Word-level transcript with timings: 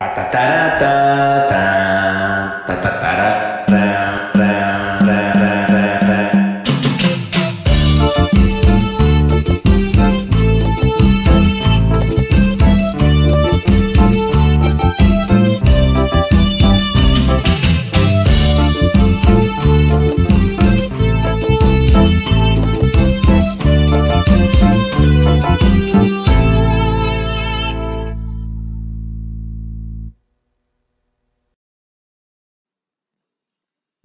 Tatarata. 0.00 1.39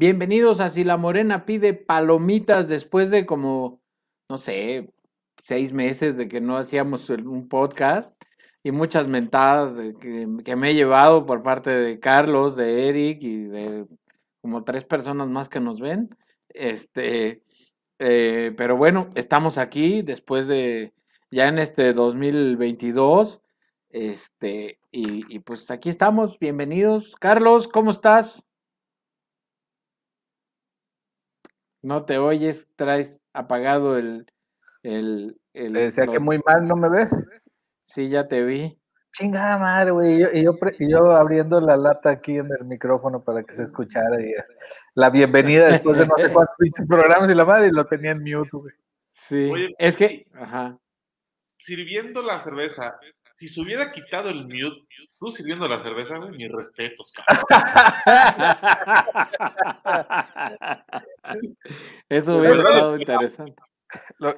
Bienvenidos 0.08 0.59
a 0.59 0.70
Si 0.70 0.84
la 0.84 0.98
Morena 0.98 1.48
pide 1.48 1.73
palomitas 1.73 2.68
después 2.68 3.09
de 3.09 3.26
como, 3.26 3.82
no 4.30 4.38
sé, 4.38 4.94
seis 5.41 5.73
meses 5.73 6.16
de 6.16 6.27
que 6.27 6.40
no 6.40 6.58
hacíamos 6.58 7.09
un 7.09 7.50
podcast 7.50 8.16
y 8.62 8.70
muchas 8.70 9.08
mentadas 9.08 9.73
que, 9.99 10.27
me 10.27 10.70
he 10.70 10.76
llevado 10.76 11.26
por 11.26 11.41
parte 11.41 11.72
de 11.72 11.99
Carlos, 11.99 12.55
de 12.55 12.88
Eric 12.88 13.23
y 13.23 13.46
de 13.46 13.88
como 14.44 14.63
tres 14.63 14.84
personas 14.84 15.27
más 15.27 15.49
que 15.49 15.60
nos 15.60 15.80
ven. 15.80 16.16
Este, 16.49 17.41
eh, 17.98 18.54
pero 18.55 18.77
bueno, 18.77 19.01
estamos 19.16 19.57
aquí 19.57 20.04
después 20.04 20.48
de 20.48 20.94
ya 21.32 21.48
en 21.48 21.57
este 21.57 21.94
2022. 21.94 23.41
Este, 23.90 24.77
y 24.91 25.40
pues 25.40 25.72
aquí 25.72 25.90
estamos, 25.90 26.38
bienvenidos. 26.38 27.16
Carlos, 27.20 27.68
¿cómo 27.68 27.90
estás? 27.90 28.45
No 31.86 32.04
te 32.04 32.18
oyes, 32.18 32.68
traes 32.76 33.22
apagado 33.32 33.98
el... 33.98 34.26
el, 34.82 35.40
el 35.54 35.74
decía 35.74 36.08
que 36.08 36.20
muy 36.20 36.41
mal, 36.44 36.68
¿no 36.68 36.76
me 36.76 36.90
ves? 36.90 37.12
Sí, 37.86 38.10
ya 38.10 38.28
te 38.28 38.44
vi. 38.44 38.80
Chingada 39.12 39.60
madre, 39.60 39.91
güey. 39.91 40.24
Y 40.34 40.44
yo, 40.44 40.54
yo, 40.80 41.12
abriendo 41.12 41.62
la 41.62 41.78
lata 41.78 42.10
aquí 42.10 42.38
en 42.38 42.50
el 42.60 42.66
micrófono 42.66 43.24
para 43.24 43.44
que 43.44 43.54
se 43.54 43.62
escuchara 43.63 44.20
y 44.20 44.34
la 44.96 45.12
bienvenida 45.12 45.68
después 45.68 46.00
de 46.00 46.08
no 46.08 46.16
sé 46.18 46.34
cuántos 46.34 46.58
programas 46.90 47.30
y 47.30 47.36
la 47.36 47.46
madre 47.46 47.68
y 47.68 47.72
lo 47.72 47.86
tenía 47.86 48.12
en 48.12 48.24
mute, 48.24 48.50
güey. 48.52 48.74
Sí, 49.12 49.52
es 49.78 49.96
que, 49.96 50.26
ajá. 50.34 50.80
Sirviendo 51.58 52.24
la 52.24 52.40
cerveza, 52.40 53.00
si 53.36 53.48
se 53.48 53.62
hubiera 53.62 53.91
quitado 53.91 54.30
el 54.30 54.46
mute, 54.46 54.85
tú 55.20 55.32
sirviendo 55.32 55.68
la 55.68 55.80
cerveza, 55.80 56.18
güey, 56.18 56.32
mis 56.32 56.52
respetos, 56.52 57.13
Eso 62.10 62.38
hubiera 62.38 62.57
estado 62.57 62.98
interesante. 62.98 63.62
Lo, 64.19 64.35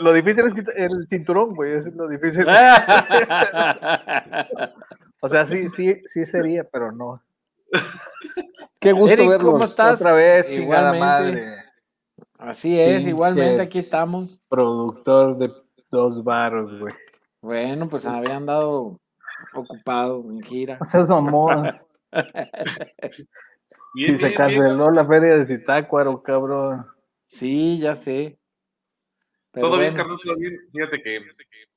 lo, 0.00 0.12
difícil 0.12 0.46
es 0.46 0.54
quitar 0.54 0.74
el 0.76 1.06
cinturón, 1.08 1.54
güey, 1.54 1.72
es 1.72 1.92
lo 1.94 2.08
difícil. 2.08 2.46
o 5.20 5.28
sea, 5.28 5.44
sí, 5.44 5.68
sí, 5.68 5.94
sí 6.04 6.24
sería, 6.24 6.64
pero 6.64 6.92
no. 6.92 7.22
Qué 8.78 8.92
gusto 8.92 9.28
verlos 9.28 9.52
¿cómo 9.52 9.64
estás? 9.64 10.00
otra 10.00 10.12
vez, 10.12 10.48
chingada 10.50 10.94
madre. 10.94 11.56
Así 12.38 12.78
es, 12.78 13.06
igualmente 13.06 13.62
aquí 13.62 13.78
estamos. 13.78 14.38
Productor 14.48 15.38
de 15.38 15.52
dos 15.90 16.22
barros, 16.24 16.78
güey. 16.78 16.94
Bueno, 17.40 17.88
pues 17.88 18.06
habían 18.06 18.46
dado 18.46 19.00
ocupado 19.54 20.24
en 20.30 20.40
gira. 20.42 20.78
O 20.80 20.84
sea, 20.84 21.00
es 21.00 21.08
mamón. 21.08 21.80
Si 23.94 24.16
se 24.16 24.34
canceló 24.34 24.90
la 24.90 25.06
feria 25.06 25.36
de 25.36 25.44
Zitácuaro, 25.44 26.22
cabrón. 26.22 26.86
Sí, 27.26 27.78
ya 27.78 27.94
sé. 27.94 28.38
todo 29.52 29.78
bien, 29.78 29.94
Carlos, 29.94 30.20
todo 30.22 30.36
bien. 30.36 30.58
Fíjate 30.72 31.02
que 31.02 31.20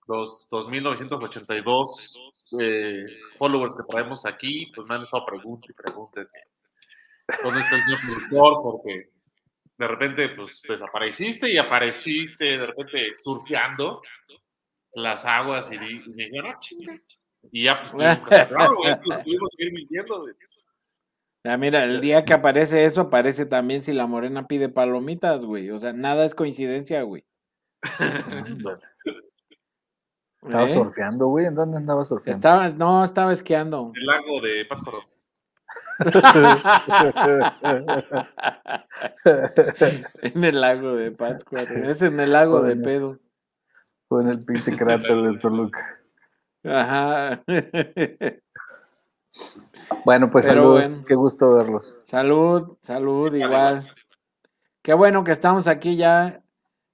los 0.08 0.48
2.982 0.50 2.18
eh, 2.60 3.04
followers 3.36 3.76
que 3.76 3.84
traemos 3.90 4.26
aquí, 4.26 4.72
pues 4.74 4.88
me 4.88 4.96
han 4.96 5.02
estado 5.02 5.26
preguntando 5.26 5.68
y 5.70 5.74
preguntando 5.74 6.30
dónde 7.44 7.60
está 7.60 7.76
el 7.76 7.84
señor 7.84 8.00
productor, 8.02 8.64
porque 8.64 9.10
de 9.78 9.88
repente, 9.88 10.30
pues 10.30 10.62
desapareciste 10.68 11.52
y 11.52 11.58
apareciste 11.58 12.58
de 12.58 12.66
repente 12.66 13.14
surfeando 13.14 14.02
las 14.94 15.26
aguas 15.26 15.70
y, 15.72 15.76
y 15.76 15.80
me 15.80 16.26
dijeron, 16.26 16.52
ah, 16.52 16.60
chinga. 16.60 16.96
Y 17.52 17.64
ya, 17.64 17.82
pues 17.82 17.92
tuvimos 17.92 18.24
que 18.24 18.36
cerrarlo, 18.36 18.78
güey, 18.78 19.02
pues, 19.04 19.24
tuvimos 19.24 19.50
que 19.58 19.66
ir 19.66 19.74
mintiendo, 19.74 20.22
güey. 20.22 20.34
Ya, 21.44 21.58
mira, 21.58 21.84
el 21.84 22.02
día 22.02 22.26
que 22.26 22.34
aparece 22.34 22.86
eso, 22.86 23.02
aparece 23.02 23.46
también 23.46 23.84
si 23.84 23.94
la 23.94 24.08
morena 24.08 24.48
pide 24.48 24.68
palomitas, 24.68 25.42
güey. 25.42 25.70
O 25.70 25.78
sea, 25.78 25.94
nada 25.94 26.26
es 26.26 26.34
coincidencia, 26.34 27.04
güey. 27.04 27.24
Estaba 30.42 30.64
¿Eh? 30.64 30.68
surfeando, 30.68 31.28
güey. 31.28 31.46
¿En 31.46 31.56
dónde 31.56 31.78
andaba 31.78 32.04
surfeando? 32.04 32.38
Estaba, 32.38 32.70
no, 32.70 33.04
estaba 33.04 33.34
esquiando. 33.34 33.92
El 33.96 34.06
lago 34.06 34.42
de 34.42 34.66
Pátzcuaro. 34.66 35.00
en 40.22 40.44
el 40.44 40.62
lago 40.62 40.96
de 40.96 41.12
Pátzcuaro. 41.12 41.90
Es 41.90 42.02
en 42.02 42.20
el 42.20 42.32
lago 42.32 42.62
de 42.62 42.76
pedo. 42.76 43.20
Fue 44.08 44.22
en 44.22 44.30
el 44.30 44.46
pinche 44.46 44.78
cráter 44.78 45.16
de 45.16 45.40
Toluca. 45.40 45.82
Ajá. 46.66 47.44
Bueno, 50.06 50.32
pues 50.32 50.46
salud. 50.46 50.82
Qué 51.08 51.16
gusto 51.16 51.54
verlos. 51.54 51.96
Salud, 52.04 52.78
salud, 52.82 53.34
igual. 53.34 53.88
Qué 54.82 54.94
bueno 54.94 55.24
que 55.24 55.32
estamos 55.32 55.68
aquí 55.68 55.96
ya, 55.98 56.42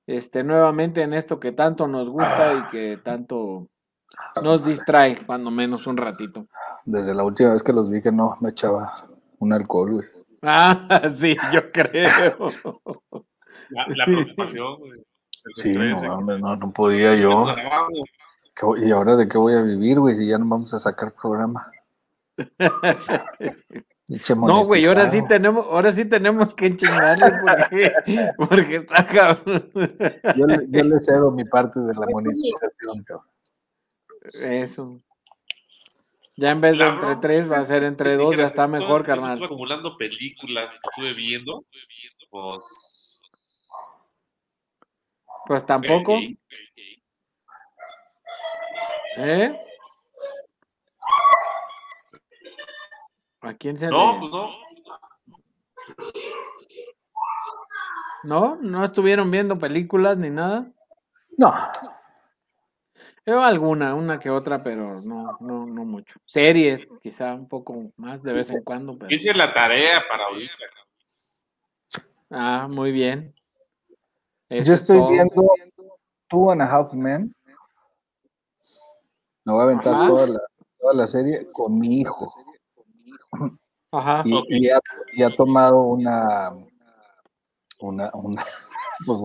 este, 0.08 0.44
nuevamente 0.44 1.02
en 1.02 1.14
esto 1.14 1.40
que 1.40 1.52
tanto 1.52 1.88
nos 1.88 2.10
gusta 2.10 2.54
y 2.56 2.72
que 2.72 2.98
tanto 2.98 3.68
nos 4.44 4.66
distrae, 4.66 5.18
cuando 5.26 5.52
menos 5.52 5.88
un 5.88 5.98
ratito. 5.98 6.48
Desde 6.86 7.14
la 7.14 7.24
última 7.24 7.54
vez 7.54 7.64
que 7.64 7.74
los 7.74 7.90
vi 7.90 8.02
que 8.02 8.12
no 8.12 8.36
me 8.42 8.50
echaba 8.50 8.92
un 9.40 9.54
alcohol, 9.54 9.92
güey. 9.92 10.08
Ah, 10.42 10.88
sí, 11.16 11.36
yo 11.54 11.72
creo. 11.72 12.10
La, 13.70 14.06
preocupación, 14.06 14.80
güey. 14.80 15.00
Sí, 15.54 15.74
no, 15.74 16.22
no, 16.22 16.56
no 16.56 16.72
podía 16.72 17.16
yo. 17.16 17.46
¿Y 18.78 18.92
ahora 18.92 19.16
de 19.16 19.28
qué 19.28 19.38
voy 19.38 19.54
a 19.54 19.62
vivir, 19.62 20.00
güey? 20.00 20.16
Si 20.16 20.28
ya 20.28 20.38
no 20.38 20.46
vamos 20.48 20.74
a 20.74 20.80
sacar 20.80 21.14
programa. 21.14 21.72
no, 24.36 24.64
güey, 24.64 24.86
ahora 24.86 25.10
sí 25.10 25.26
tenemos, 25.28 25.66
ahora 25.66 25.92
sí 25.92 26.06
tenemos 26.06 26.54
que 26.54 26.68
enchingarle 26.68 27.26
porque, 27.42 27.94
porque 28.38 28.76
está 28.78 29.08
cabrón. 29.08 29.72
Yo, 30.36 30.48
yo, 30.68 30.84
le 30.84 31.00
cedo 31.00 31.32
mi 31.32 31.46
parte 31.46 31.80
de 31.80 31.94
la 31.94 32.06
monetización, 32.12 33.04
cabrón. 33.04 33.28
Eso. 34.44 35.02
Ya 36.38 36.52
en 36.52 36.62
vez 36.62 36.78
de 36.78 36.88
entre 36.88 37.16
tres 37.18 37.52
va 37.52 37.58
a 37.58 37.64
ser 37.64 37.84
entre 37.84 38.16
dos, 38.16 38.36
ya 38.36 38.46
está 38.46 38.68
mejor, 38.68 39.04
carnal. 39.04 39.34
Estuve 39.34 39.46
acumulando 39.46 39.98
películas 39.98 40.72
que 40.72 40.80
estuve 40.90 41.14
viendo, 41.14 41.66
pues. 42.30 43.22
Pues 45.48 45.66
tampoco. 45.66 46.18
¿Eh? 49.18 49.60
¿A 53.42 53.54
quién 53.56 53.78
se 53.78 53.88
No, 53.88 54.20
pues 54.20 54.32
no. 54.32 54.50
¿No? 58.24 58.56
¿No 58.58 58.86
estuvieron 58.86 59.32
viendo 59.32 59.56
películas 59.58 60.18
ni 60.18 60.30
nada? 60.30 60.72
No. 61.38 61.52
Veo 63.26 63.44
alguna, 63.44 63.96
una 63.96 64.20
que 64.20 64.30
otra, 64.30 64.64
pero 64.64 65.02
no, 65.02 65.38
no, 65.40 65.66
no 65.66 65.86
mucho. 65.86 66.20
Series, 66.26 66.88
quizá 67.02 67.34
un 67.34 67.48
poco 67.48 67.92
más 67.98 68.24
de 68.24 68.34
vez 68.34 68.50
en 68.52 68.64
cuando. 68.64 68.98
Pero... 68.98 69.12
Hice 69.12 69.34
la 69.34 69.54
tarea 69.54 70.04
para 70.08 70.28
oír. 70.30 70.50
Ah, 72.30 72.68
muy 72.70 72.92
bien. 72.92 73.36
Yo 74.50 74.74
estoy 74.74 75.00
viendo 75.10 75.48
Two 76.28 76.52
and 76.52 76.62
a 76.62 76.66
Half 76.66 76.94
Men. 76.94 77.34
Me 79.52 79.56
voy 79.56 79.62
a 79.62 79.64
aventar 79.66 80.08
toda 80.08 80.28
la, 80.28 80.40
toda 80.80 80.94
la 80.94 81.08
serie 81.08 81.52
con 81.52 81.78
mi 81.78 82.00
hijo. 82.00 82.34
Ajá. 83.92 84.24
Y, 84.26 84.70
ha, 84.70 85.36
tomado 85.36 85.82
una, 85.82 86.54
una, 87.80 88.10
pues, 89.06 89.20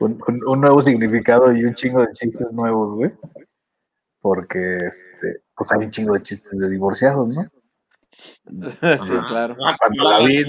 un, 0.00 0.60
nuevo 0.60 0.82
significado 0.82 1.50
y 1.50 1.64
un 1.64 1.74
chingo 1.74 2.02
de 2.02 2.12
chistes 2.12 2.52
nuevos, 2.52 2.94
güey. 2.94 3.12
Porque 4.20 4.80
este, 4.86 5.28
pues 5.56 5.72
hay 5.72 5.86
un 5.86 5.90
chingo 5.90 6.12
de 6.12 6.22
chistes 6.22 6.58
de 6.58 6.68
divorciados, 6.68 7.34
¿no? 7.34 7.48
Sí, 9.06 9.14
claro. 9.28 9.56
Cuando 9.56 10.10
la 10.10 10.18
vi, 10.20 10.44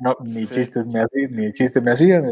no, 0.00 0.16
ni 0.24 0.46
chistes 0.46 0.86
me 0.86 1.00
hacían, 1.00 1.32
ni 1.32 1.52
chiste 1.52 1.82
me 1.82 1.90
hacían. 1.92 2.30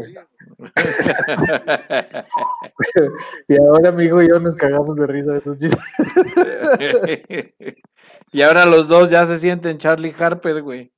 y 3.47 3.57
ahora 3.57 3.91
mi 3.91 4.05
hijo 4.05 4.21
y 4.21 4.29
yo 4.29 4.39
nos 4.39 4.55
cagamos 4.55 4.95
de 4.95 5.07
risa 5.07 5.33
de 5.33 5.39
esos 5.39 5.57
chistes. 5.57 5.79
Y 8.31 8.41
ahora 8.41 8.65
los 8.65 8.87
dos 8.87 9.11
ya 9.11 9.27
se 9.27 9.37
sienten 9.37 9.77
Charlie 9.77 10.15
Harper, 10.17 10.63
güey. 10.63 10.91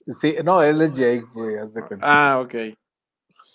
Sí, 0.00 0.36
no, 0.44 0.60
él 0.60 0.82
es 0.82 0.92
Jake, 0.92 1.24
güey, 1.32 1.56
haz 1.56 1.72
de 1.72 1.82
cuenta. 1.82 2.04
Ah, 2.06 2.40
ok. 2.40 2.54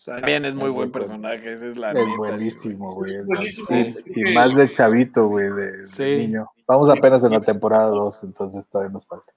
También 0.05 0.45
es 0.45 0.55
muy 0.55 0.69
Es 0.69 0.73
buen 0.73 0.73
muy 0.73 0.87
bueno. 0.87 0.91
personaje, 0.91 1.53
esa 1.53 1.67
es 1.67 1.77
la 1.77 1.91
es 1.91 1.95
neta, 1.95 2.17
buenísimo, 2.17 2.91
güey. 2.91 3.15
Es 3.15 3.25
buenísimo. 3.25 3.67
Y, 4.05 4.33
más 4.33 4.55
de 4.55 4.73
chavito, 4.73 5.27
güey, 5.27 5.49
de, 5.49 6.17
niño. 6.17 6.49
Vamos 6.65 6.89
apenas 6.89 7.23
en 7.23 7.31
la 7.31 7.41
temporada 7.41 7.89
2, 7.89 8.23
entonces 8.23 8.67
todavía 8.67 8.93
nos 8.93 9.05
falta. 9.05 9.31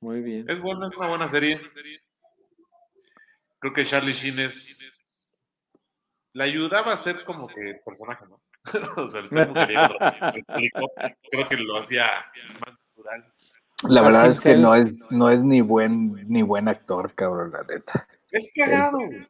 Muy 0.00 0.22
bien. 0.22 0.48
Es 0.48 0.60
bueno, 0.60 0.86
es 0.86 0.96
una 0.96 1.08
buena 1.08 1.28
serie. 1.28 1.60
Creo 3.60 3.72
que 3.72 3.84
Charlie 3.84 4.12
Sheen 4.12 4.38
es. 4.40 5.44
Le 6.32 6.44
ayudaba 6.44 6.92
a 6.92 6.96
ser 6.96 7.24
como 7.24 7.48
que 7.48 7.80
personaje, 7.84 8.24
¿no? 8.28 8.40
o 9.02 9.08
sea, 9.08 9.20
el 9.20 9.28
ser 9.28 9.48
mujeriego. 9.48 9.94
Creo 11.30 11.48
que 11.48 11.56
lo 11.56 11.78
hacía 11.78 12.06
más 12.60 12.74
natural. 12.96 13.32
La 13.88 14.02
verdad 14.02 14.26
es 14.26 14.40
que 14.40 14.56
no 14.56 14.74
es, 14.74 15.10
no 15.10 15.30
es 15.30 15.44
ni 15.44 15.60
buen, 15.60 16.12
ni 16.28 16.42
buen 16.42 16.68
actor, 16.68 17.14
cabrón, 17.14 17.52
la 17.52 17.62
neta. 17.62 18.08
Es 18.30 18.52
cagado. 18.54 18.98
güey. 18.98 19.26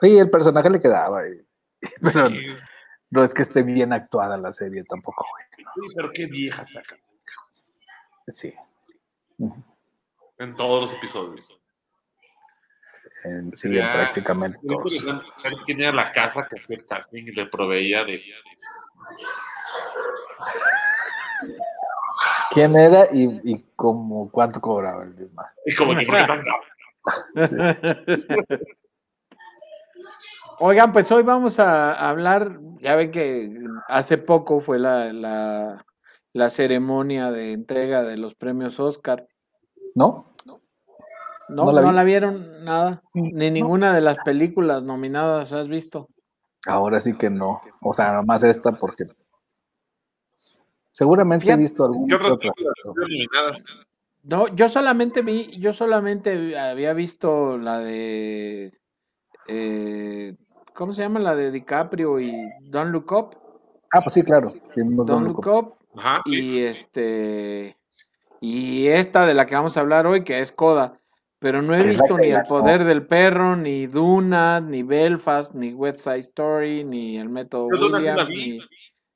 Sí, 0.00 0.18
el 0.18 0.30
personaje 0.30 0.68
le 0.70 0.80
quedaba, 0.80 1.20
güey. 1.22 1.46
pero 2.02 2.28
Sí, 2.28 2.46
no 3.10 3.22
es 3.22 3.32
que 3.32 3.42
esté 3.42 3.62
bien 3.62 3.92
actuada 3.92 4.36
la 4.36 4.52
serie 4.52 4.82
tampoco, 4.84 5.24
güey. 5.30 5.44
sí, 5.88 5.94
pero 5.94 6.10
qué 6.12 6.26
vieja 6.26 6.64
sacas. 6.64 7.10
Sí. 8.26 8.52
En 10.38 10.56
todos 10.56 10.80
los 10.80 10.92
episodios. 10.94 11.48
En, 13.24 13.54
sí, 13.56 13.74
Ya, 13.74 13.86
en 13.86 13.92
prácticamente 13.92 14.58
quién 15.64 15.80
era 15.80 15.92
la 15.92 16.12
casa 16.12 16.46
que 16.48 16.56
hacía 16.56 16.76
el 16.76 16.84
casting 16.84 17.24
y 17.26 17.32
le 17.32 17.46
proveía 17.46 18.04
de. 18.04 18.22
¿Quién 22.50 22.76
era 22.76 23.08
y, 23.12 23.40
y 23.44 23.64
como 23.74 24.30
cuánto 24.30 24.60
cobraba 24.60 25.04
el 25.04 25.14
mismo? 25.14 25.42
Y 25.64 25.74
como 25.74 25.96
que, 25.96 26.06
¿por 26.06 26.16
qué 26.16 26.24
tan 26.24 26.42
caro? 26.42 26.62
Oigan, 30.58 30.92
pues 30.92 31.10
hoy 31.12 31.22
vamos 31.22 31.60
a 31.60 32.08
hablar, 32.08 32.58
ya 32.80 32.96
ven 32.96 33.10
que 33.10 33.60
hace 33.88 34.16
poco 34.16 34.60
fue 34.60 34.78
la, 34.78 35.12
la, 35.12 35.84
la 36.32 36.50
ceremonia 36.50 37.30
de 37.30 37.52
entrega 37.52 38.02
de 38.02 38.16
los 38.16 38.34
premios 38.34 38.80
Oscar. 38.80 39.26
¿No? 39.94 40.34
¿No, 41.48 41.64
No 41.64 41.72
no 41.72 41.80
la 41.80 41.92
la, 41.92 42.02
vi. 42.04 42.10
vieron 42.10 42.64
nada? 42.64 43.02
Ni 43.14 43.50
ninguna 43.50 43.94
de 43.94 44.00
las 44.00 44.18
películas 44.24 44.82
nominadas 44.82 45.52
has 45.52 45.68
visto. 45.68 46.08
Ahora 46.66 46.98
sí 47.00 47.16
que 47.16 47.30
no. 47.30 47.60
O 47.82 47.94
sea, 47.94 48.12
nomás 48.12 48.42
esta 48.42 48.72
porque 48.72 49.04
seguramente 50.92 51.44
he 51.44 51.48
Fíjate. 51.48 51.60
visto 51.62 51.84
algún 51.84 52.08
¿Qué 52.08 52.14
otras 52.16 52.32
otra. 52.32 52.52
No, 54.24 54.48
yo 54.48 54.68
solamente 54.68 55.22
vi, 55.22 55.56
yo 55.58 55.72
solamente 55.72 56.58
había 56.58 56.92
visto 56.94 57.56
la 57.58 57.78
de, 57.78 58.72
eh, 59.46 60.34
¿cómo 60.74 60.92
se 60.94 61.02
llama? 61.02 61.20
La 61.20 61.36
de 61.36 61.52
DiCaprio 61.52 62.18
y 62.18 62.34
Don't 62.62 62.90
Look 62.90 63.12
Up. 63.12 63.36
Ah, 63.92 64.00
pues 64.00 64.14
sí, 64.14 64.22
claro. 64.24 64.50
Sí, 64.50 64.60
no- 64.78 64.90
no 64.96 65.04
Don't 65.04 65.26
lo 65.28 65.32
Look 65.34 65.46
Up 65.46 65.76
Ajá, 65.96 66.22
sí. 66.24 66.32
y 66.34 66.58
este 66.62 67.76
y 68.40 68.88
esta 68.88 69.26
de 69.26 69.34
la 69.34 69.46
que 69.46 69.54
vamos 69.54 69.76
a 69.76 69.80
hablar 69.80 70.06
hoy 70.08 70.24
que 70.24 70.40
es 70.40 70.50
Coda 70.50 71.00
pero 71.46 71.62
no 71.62 71.76
he 71.76 71.84
visto 71.84 72.18
ni 72.18 72.30
el 72.30 72.42
poder 72.42 72.82
del 72.82 73.06
perro 73.06 73.54
ni 73.54 73.86
Duna 73.86 74.60
ni 74.60 74.82
Belfast 74.82 75.54
ni 75.54 75.72
West 75.72 76.00
Side 76.00 76.18
Story 76.18 76.82
ni 76.82 77.18
el 77.18 77.28
método 77.28 77.68
Yo 77.72 77.86
Williams 77.86 78.28
ni, 78.28 78.58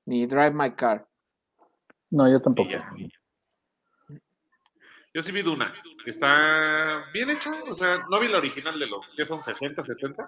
ni 0.07 0.27
Drive 0.27 0.53
My 0.53 0.71
Car 0.71 1.09
No, 2.11 2.31
yo 2.31 2.37
Y 2.37 2.41
tampoco. 2.41 2.71
ya. 2.71 2.89
Yo 5.13 5.23
sí 5.23 5.33
vi 5.33 5.43
Duna. 5.43 5.75
Está 6.07 7.05
bien 7.13 7.31
hecha. 7.31 7.53
O 7.69 7.75
sea, 7.75 8.07
no 8.09 8.21
vi 8.21 8.29
la 8.29 8.39
original 8.39 8.79
de 8.79 8.87
los 8.87 9.13
que 9.13 9.25
son 9.25 9.43
60, 9.43 9.83
70. 9.83 10.25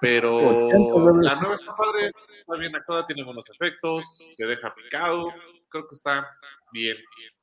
Pero 0.00 0.64
80 0.64 0.94
debe 0.94 1.24
la 1.24 1.36
nueva 1.36 1.54
está 1.54 1.76
padre. 1.76 2.10
Está 2.40 2.56
bien 2.56 2.74
actuada, 2.74 3.06
tiene 3.06 3.22
buenos 3.22 3.48
efectos. 3.50 4.34
Te 4.36 4.46
deja 4.46 4.74
picado. 4.74 5.32
Creo 5.68 5.86
que 5.86 5.94
está 5.94 6.26
bien. 6.72 6.96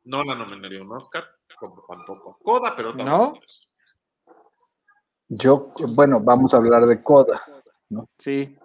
No 0.03 0.25
la 0.25 0.35
nominaría 0.35 0.79
a 0.79 0.83
un 0.83 0.91
Oscar. 0.91 1.38
Como 1.59 1.83
tampoco 1.87 2.39
Coda, 2.41 2.73
pero 2.75 2.93
¿No? 2.93 3.05
tampoco. 3.05 3.43
es. 3.45 3.69
Yo, 5.29 5.71
bueno, 5.89 6.19
vamos 6.19 6.53
a 6.53 6.57
hablar 6.57 6.85
de 6.87 7.03
Coda. 7.03 7.39
sí 8.17 8.57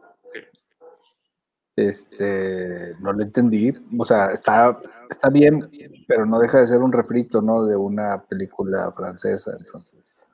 Este, 1.76 2.94
no 3.00 3.12
lo 3.12 3.22
entendí. 3.22 3.70
O 3.98 4.04
sea, 4.04 4.26
está, 4.26 4.72
está 5.10 5.28
bien, 5.28 5.70
pero 6.08 6.24
no 6.24 6.38
deja 6.38 6.60
de 6.60 6.66
ser 6.66 6.80
un 6.80 6.92
refrito, 6.92 7.42
¿no? 7.42 7.66
De 7.66 7.76
una 7.76 8.24
película 8.24 8.90
francesa. 8.92 9.52
Entonces, 9.58 10.26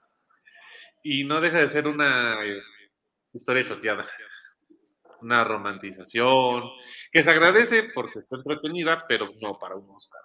Y 1.03 1.25
no 1.25 1.41
deja 1.41 1.59
de 1.59 1.69
ser 1.69 1.89
una 1.89 2.45
eh, 2.45 2.61
historia 3.33 3.65
choteada. 3.65 4.06
Una 5.23 5.43
romantización. 5.43 6.63
Que 7.11 7.23
se 7.23 7.31
agradece 7.31 7.89
porque 7.93 8.21
está 8.21 8.37
entretenida, 8.37 9.05
pero 9.09 9.31
no 9.43 9.59
para 9.59 9.75
un 9.75 9.91
Oscar. 9.91 10.21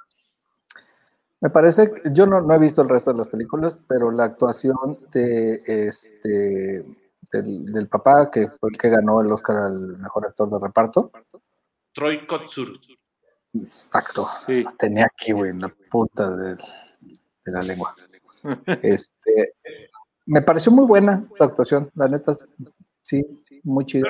Me 1.45 1.51
parece, 1.51 1.91
que- 1.91 2.01
yo 2.11 2.25
no, 2.25 2.41
no 2.41 2.55
he 2.55 2.57
visto 2.59 2.81
el 2.81 2.89
resto 2.89 3.11
de 3.11 3.19
las 3.19 3.29
películas, 3.29 3.77
pero 3.87 4.09
la 4.09 4.23
actuación 4.23 4.75
de 5.11 5.61
este 5.65 6.83
del, 7.31 7.71
del 7.71 7.87
papá, 7.87 8.31
que 8.31 8.49
fue 8.49 8.69
el 8.71 8.77
que 8.79 8.89
ganó 8.89 9.21
el 9.21 9.31
Oscar 9.31 9.57
al 9.57 9.97
mejor 9.99 10.25
actor 10.25 10.49
de 10.49 10.57
reparto, 10.67 11.11
Troy 11.93 12.25
Kotsur. 12.25 12.67
exacto. 13.53 14.27
sí 14.47 14.65
Tenía 14.79 15.05
aquí, 15.05 15.33
güey, 15.33 15.51
en 15.51 15.59
la 15.59 15.71
punta 15.91 16.31
del- 16.35 16.57
de 17.45 17.51
la 17.51 17.61
lengua. 17.61 17.93
Este, 18.83 19.53
me 20.25 20.41
pareció 20.41 20.71
muy 20.71 20.85
buena 20.85 21.27
su 21.31 21.43
actuación, 21.43 21.91
la 21.93 22.07
neta, 22.07 22.35
sí, 23.01 23.21
muy 23.63 23.85
chida. 23.85 24.07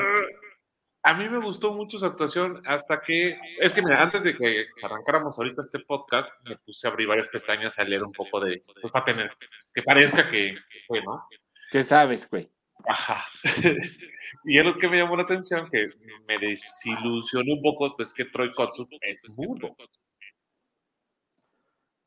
A 1.06 1.13
mí 1.13 1.30
me 1.30 1.40
gustó 1.40 1.72
mucho 1.74 2.00
su 2.00 2.06
actuación 2.06 2.63
hasta 2.66 3.00
que, 3.00 3.38
es 3.60 3.74
que 3.74 3.84
mira, 3.84 4.02
antes 4.02 4.24
de 4.24 4.36
que 4.36 4.66
arrancáramos 4.81 5.38
ahorita 5.38 5.62
este 5.62 5.80
podcast, 5.80 6.28
me 6.44 6.57
puse 6.57 6.88
a 6.88 6.90
abrir 6.90 7.07
varias 7.07 7.28
pestañas 7.28 7.78
a 7.78 7.84
leer 7.84 8.04
un 8.04 8.12
poco 8.12 8.40
de, 8.40 8.62
pues 8.81 8.92
para 8.92 9.06
tener, 9.06 9.31
que 9.74 9.84
parezca 9.84 10.28
que, 10.28 10.56
que 10.56 10.80
fue, 10.88 11.04
¿no? 11.04 11.28
¿qué 11.71 11.83
sabes 11.83 12.28
güey? 12.30 12.50
Ajá. 12.88 13.24
y 14.45 14.57
es 14.57 14.66
lo 14.66 14.78
que 14.78 14.90
me 14.90 14.97
llamó 14.97 15.16
la 15.16 15.24
atención, 15.24 15.68
que 15.69 15.90
me 16.28 16.40
desilusionó 16.40 17.54
un 17.54 17.62
poco, 17.62 17.95
pues 17.95 18.12
que 18.12 18.26
Troy 18.26 18.52
Kotsur 18.52 18.88
es 19.02 19.38
mudo. 19.38 19.76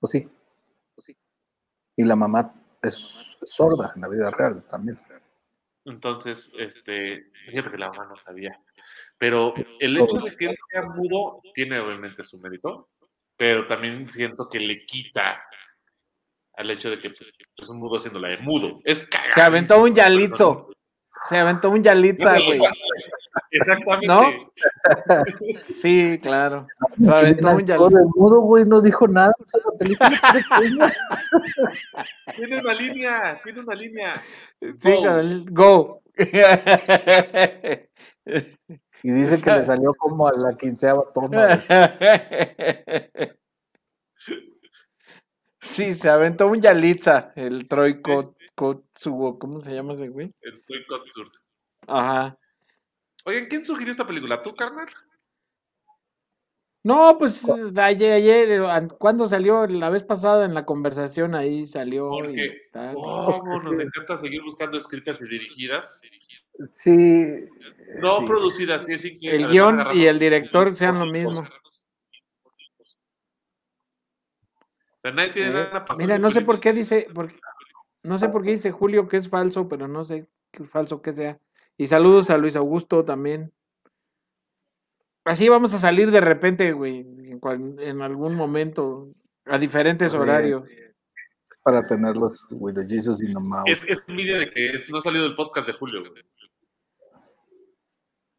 Pues 0.00 0.10
sí, 0.10 0.28
y 1.98 2.04
la 2.04 2.14
mamá 2.14 2.54
es 2.80 3.36
sorda 3.42 3.92
en 3.96 4.02
la 4.02 4.08
vida 4.08 4.30
real 4.30 4.62
también. 4.70 4.98
Entonces, 5.88 6.50
este, 6.58 7.30
fíjate 7.46 7.70
que 7.70 7.78
la 7.78 7.90
mamá 7.90 8.06
no 8.06 8.16
sabía. 8.16 8.58
Pero 9.18 9.54
el 9.80 9.96
hecho 9.96 10.18
de 10.18 10.36
que 10.36 10.46
él 10.46 10.54
sea 10.70 10.82
mudo 10.82 11.40
tiene 11.52 11.78
obviamente 11.80 12.22
su 12.24 12.38
mérito, 12.38 12.90
pero 13.36 13.66
también 13.66 14.08
siento 14.10 14.46
que 14.50 14.60
le 14.60 14.84
quita 14.84 15.42
al 16.54 16.70
hecho 16.70 16.90
de 16.90 17.00
que 17.00 17.10
pues, 17.10 17.32
es 17.56 17.68
un 17.68 17.78
mudo 17.78 17.96
haciendo 17.96 18.20
la 18.20 18.28
de 18.28 18.38
mudo. 18.38 18.80
Es 18.84 19.06
cagado. 19.06 19.34
se 19.34 19.42
aventó 19.42 19.82
un 19.82 19.94
yalitzo 19.94 20.68
se 21.24 21.36
aventó 21.36 21.70
un 21.70 21.82
yalitza 21.82 22.38
güey 22.38 22.60
Exactamente. 23.50 24.06
¿No? 24.06 24.22
sí 25.54 26.18
claro 26.22 26.66
se 26.96 27.10
aventó 27.10 27.50
un 27.50 27.60
El 27.60 27.66
yalitza 27.66 27.88
de 27.98 28.04
güey, 28.40 28.64
no 28.64 28.80
dijo 28.80 29.06
nada. 29.08 29.32
o 29.38 29.46
sea, 29.46 29.60
la 29.70 29.78
película 29.78 30.20
Tiene 32.36 32.60
una 32.60 32.74
línea, 32.74 33.40
tiene 33.44 33.60
una 33.60 33.74
línea. 33.74 34.22
sí 34.60 34.94
Go. 35.02 35.44
go 35.50 36.02
y 39.02 39.10
dice 39.12 39.40
que 39.40 39.50
le 39.52 39.64
salió 39.64 39.94
como 39.94 40.26
a 40.26 40.32
la 40.32 40.56
quinceava 40.56 41.04
toma. 41.12 41.28
güey. 41.28 41.60
Sí, 45.60 45.92
se 45.92 46.08
aventó 46.08 46.46
un 46.46 46.60
Yalitza, 46.60 47.32
el 47.36 47.68
Troy 47.68 48.00
Kot- 48.00 48.34
Kotsubo, 48.54 49.38
¿cómo 49.38 49.60
se 49.60 49.72
llama 49.74 49.92
ese 49.94 50.08
güey? 50.08 50.32
El 50.40 50.64
Troy 50.64 50.86
Kotsur. 50.86 51.30
Ajá. 51.86 52.36
Oigan, 53.24 53.46
¿quién 53.46 53.64
sugirió 53.64 53.92
esta 53.92 54.06
película? 54.06 54.42
¿Tú, 54.42 54.54
carnal? 54.54 54.86
No, 56.84 57.16
pues 57.18 57.44
ayer, 57.76 58.12
ayer, 58.12 58.62
an- 58.62 58.88
¿cuándo 58.88 59.28
salió? 59.28 59.66
La 59.66 59.90
vez 59.90 60.04
pasada 60.04 60.46
en 60.46 60.54
la 60.54 60.64
conversación 60.64 61.34
ahí 61.34 61.66
salió 61.66 62.06
y 62.14 62.22
Porque, 62.22 62.62
tal. 62.72 62.94
¿cómo 62.94 63.62
nos 63.62 63.78
encanta 63.78 64.18
seguir 64.20 64.42
buscando 64.42 64.78
escritas 64.78 65.20
y 65.20 65.28
dirigidas? 65.28 66.00
Sí. 66.66 67.26
No 68.00 68.18
sí. 68.18 68.24
producidas, 68.26 68.86
que 68.86 68.96
sí 68.96 69.18
que 69.18 69.36
El 69.36 69.48
guion 69.48 69.88
y 69.92 70.06
el 70.06 70.18
director 70.18 70.74
sean 70.74 70.98
lo 70.98 71.06
mismo. 71.06 71.40
O 71.40 71.44
sea, 75.02 75.12
nadie 75.12 75.30
tiene 75.32 75.48
Eh, 75.48 75.52
nada 75.52 75.84
pasado. 75.84 75.98
Mira, 75.98 76.18
no 76.18 76.30
sé 76.30 76.42
por 76.42 76.60
qué 76.60 76.72
dice, 76.72 77.08
por 77.14 77.28
no 78.02 78.18
sé 78.18 78.28
por 78.28 78.42
qué 78.44 78.50
dice 78.52 78.70
Julio 78.70 79.06
que 79.08 79.16
es 79.18 79.28
falso, 79.28 79.68
pero 79.68 79.88
no 79.88 80.04
sé 80.04 80.26
qué 80.50 80.64
falso 80.64 81.02
que 81.02 81.12
sea. 81.12 81.38
Y 81.78 81.86
saludos 81.86 82.28
a 82.28 82.36
Luis 82.36 82.56
Augusto 82.56 83.04
también. 83.04 83.52
Así 85.24 85.48
vamos 85.48 85.72
a 85.74 85.78
salir 85.78 86.10
de 86.10 86.20
repente, 86.20 86.72
güey, 86.72 87.06
en, 87.80 88.02
algún 88.02 88.34
momento, 88.34 89.14
a 89.44 89.58
diferentes 89.58 90.12
horarios. 90.12 90.68
Para 91.62 91.82
tenerlos 91.84 92.48
with 92.50 92.74
the 92.74 92.86
Jesus 92.88 93.22
in 93.22 93.32
the 93.32 93.40
mouth. 93.40 93.66
Es, 93.66 93.84
es 93.84 94.02
envidia 94.08 94.38
de 94.38 94.50
que 94.50 94.72
no 94.88 94.98
ha 94.98 95.02
salido 95.02 95.26
el 95.26 95.36
podcast 95.36 95.68
de 95.68 95.74
Julio, 95.74 96.00
güey. 96.00 96.24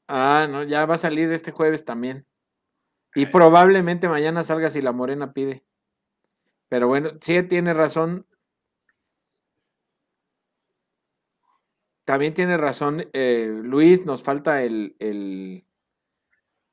Ah, 0.08 0.42
no, 0.50 0.64
ya 0.64 0.86
va 0.86 0.96
a 0.96 0.98
salir 0.98 1.32
este 1.32 1.52
jueves 1.52 1.86
también. 1.86 2.26
Y 3.16 3.28
probablemente 3.28 4.10
mañana 4.10 4.44
salga 4.44 4.70
si 4.70 4.82
la 4.82 4.92
morena 4.92 5.32
pide. 5.32 5.64
Pero 6.68 6.88
bueno, 6.88 7.12
sí 7.22 7.42
tiene 7.44 7.74
razón. 7.74 8.26
También 12.10 12.34
tiene 12.34 12.58
razón 12.58 13.08
eh, 13.14 13.46
Luis, 13.62 14.04
nos 14.04 14.24
falta 14.24 14.64
el, 14.64 14.96
el, 14.98 15.64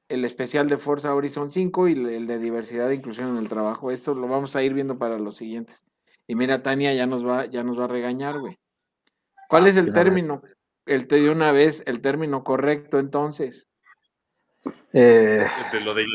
el, 0.08 0.24
especial 0.24 0.66
de 0.66 0.78
Forza 0.78 1.14
Horizon 1.14 1.52
5 1.52 1.88
y 1.88 1.92
el 1.92 2.26
de 2.26 2.38
diversidad 2.38 2.90
e 2.90 2.94
inclusión 2.94 3.28
en 3.28 3.36
el 3.36 3.50
trabajo. 3.50 3.90
Esto 3.90 4.14
lo 4.14 4.28
vamos 4.28 4.56
a 4.56 4.62
ir 4.62 4.72
viendo 4.72 4.96
para 4.96 5.18
los 5.18 5.36
siguientes. 5.36 5.84
Y 6.26 6.36
mira, 6.36 6.62
Tania 6.62 6.94
ya 6.94 7.04
nos 7.04 7.22
va, 7.22 7.44
ya 7.44 7.62
nos 7.62 7.78
va 7.78 7.84
a 7.84 7.88
regañar, 7.88 8.40
güey. 8.40 8.58
¿Cuál 9.50 9.66
ah, 9.66 9.68
es 9.68 9.76
el 9.76 9.92
término? 9.92 10.40
El 10.86 11.06
te 11.06 11.16
dio 11.16 11.32
una 11.32 11.52
vez 11.52 11.82
el 11.84 12.00
término 12.00 12.42
correcto, 12.42 12.98
entonces. 12.98 13.68
Eh, 14.94 15.46
¿De 15.70 15.80
lo 15.82 15.92
de 15.92 16.06